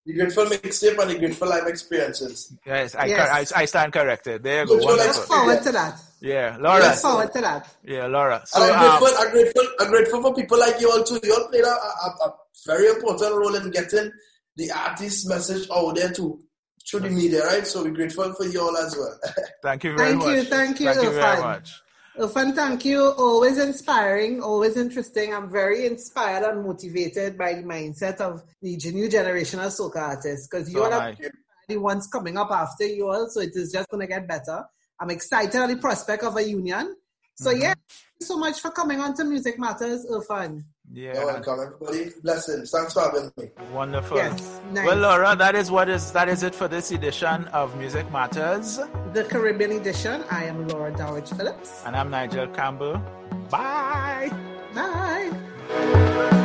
The 0.05 0.13
Grateful 0.13 0.45
mixtape 0.45 0.99
and 0.99 1.11
the 1.11 1.17
Grateful 1.17 1.49
live 1.49 1.67
experiences. 1.67 2.55
Yes, 2.65 2.93
I, 2.93 3.05
yes. 3.05 3.51
I, 3.53 3.61
I, 3.61 3.65
stand 3.65 3.93
corrected. 3.93 4.43
There 4.43 4.61
you 4.61 4.67
go. 4.67 4.75
Look 4.75 5.13
forward 5.13 5.63
to 5.63 5.71
that. 5.71 5.99
Yeah, 6.21 6.57
Laura. 6.59 6.83
Look 6.83 6.95
forward 6.95 7.33
to 7.33 7.41
that. 7.41 7.75
Yeah, 7.83 8.05
Laura. 8.05 8.43
So, 8.45 8.63
and 8.63 8.71
I'm 8.71 8.99
grateful, 8.99 9.07
um, 9.07 9.25
I'm 9.25 9.31
grateful, 9.31 9.63
I'm 9.79 9.89
grateful 9.89 10.21
for 10.21 10.33
people 10.35 10.59
like 10.59 10.79
you 10.79 10.91
all 10.91 11.03
too. 11.03 11.19
You 11.23 11.33
all 11.33 11.47
played 11.47 11.63
a, 11.63 11.69
a, 11.69 12.27
a 12.27 12.35
very 12.67 12.87
important 12.87 13.35
role 13.35 13.55
in 13.55 13.71
getting 13.71 14.11
the 14.57 14.71
artist's 14.71 15.27
message 15.27 15.67
out 15.71 15.95
there 15.95 16.11
too 16.11 16.39
through 16.89 17.01
the 17.01 17.09
media, 17.09 17.45
right? 17.45 17.65
So 17.65 17.83
we're 17.83 17.91
grateful 17.91 18.33
for 18.33 18.45
you 18.45 18.61
all 18.61 18.77
as 18.77 18.95
well. 18.97 19.17
thank 19.63 19.83
you 19.83 19.95
very 19.95 20.09
thank 20.09 20.23
much. 20.23 20.35
You, 20.35 20.43
thank 20.43 20.79
you, 20.79 20.85
thank 20.93 21.03
you. 21.03 21.11
very 21.11 21.41
much. 21.41 21.81
Irfan, 22.17 22.53
thank 22.53 22.83
you. 22.83 23.01
Always 23.01 23.57
inspiring, 23.57 24.41
always 24.41 24.75
interesting. 24.75 25.33
I'm 25.33 25.49
very 25.49 25.85
inspired 25.85 26.43
and 26.43 26.63
motivated 26.63 27.37
by 27.37 27.53
the 27.53 27.63
mindset 27.63 28.17
of 28.17 28.43
the 28.61 28.77
new 28.91 29.09
generation 29.09 29.59
of 29.59 29.71
soca 29.71 30.01
artists 30.01 30.47
because 30.47 30.69
you 30.69 30.79
so 30.79 30.91
are 30.91 31.15
the 31.67 31.77
ones 31.77 32.07
coming 32.07 32.37
up 32.37 32.51
after 32.51 32.85
you 32.85 33.07
all, 33.07 33.29
so 33.29 33.39
it 33.39 33.51
is 33.55 33.71
just 33.71 33.89
going 33.89 34.01
to 34.01 34.07
get 34.07 34.27
better. 34.27 34.63
I'm 34.99 35.09
excited 35.09 35.55
at 35.55 35.69
the 35.69 35.77
prospect 35.77 36.23
of 36.23 36.35
a 36.35 36.47
union. 36.47 36.95
So 37.35 37.51
mm-hmm. 37.51 37.61
yeah, 37.61 37.73
so 38.21 38.37
much 38.37 38.59
for 38.59 38.71
coming 38.71 38.99
on 38.99 39.15
to 39.15 39.23
Music 39.23 39.57
Matters, 39.57 40.05
Irfan. 40.05 40.63
Yeah. 40.93 41.13
You're 41.13 41.25
welcome, 41.25 41.59
everybody. 41.61 42.11
Blessings. 42.21 42.71
Thanks 42.71 42.93
for 42.93 43.01
having 43.01 43.31
me. 43.37 43.49
Wonderful. 43.73 44.17
Yes. 44.17 44.59
Nice. 44.71 44.85
Well, 44.85 44.97
Laura, 44.97 45.35
that 45.37 45.55
is 45.55 45.71
what 45.71 45.87
is 45.87 46.11
that 46.11 46.27
is 46.27 46.43
it 46.43 46.53
for 46.53 46.67
this 46.67 46.91
edition 46.91 47.45
of 47.49 47.77
Music 47.77 48.11
Matters. 48.11 48.79
The 49.13 49.23
Caribbean 49.23 49.71
edition. 49.71 50.23
I 50.29 50.45
am 50.45 50.67
Laura 50.67 50.91
Dowridge 50.91 51.35
Phillips. 51.37 51.83
And 51.85 51.95
I'm 51.95 52.09
Nigel 52.09 52.47
Campbell. 52.47 53.01
Bye. 53.49 54.31
Bye. 54.75 56.37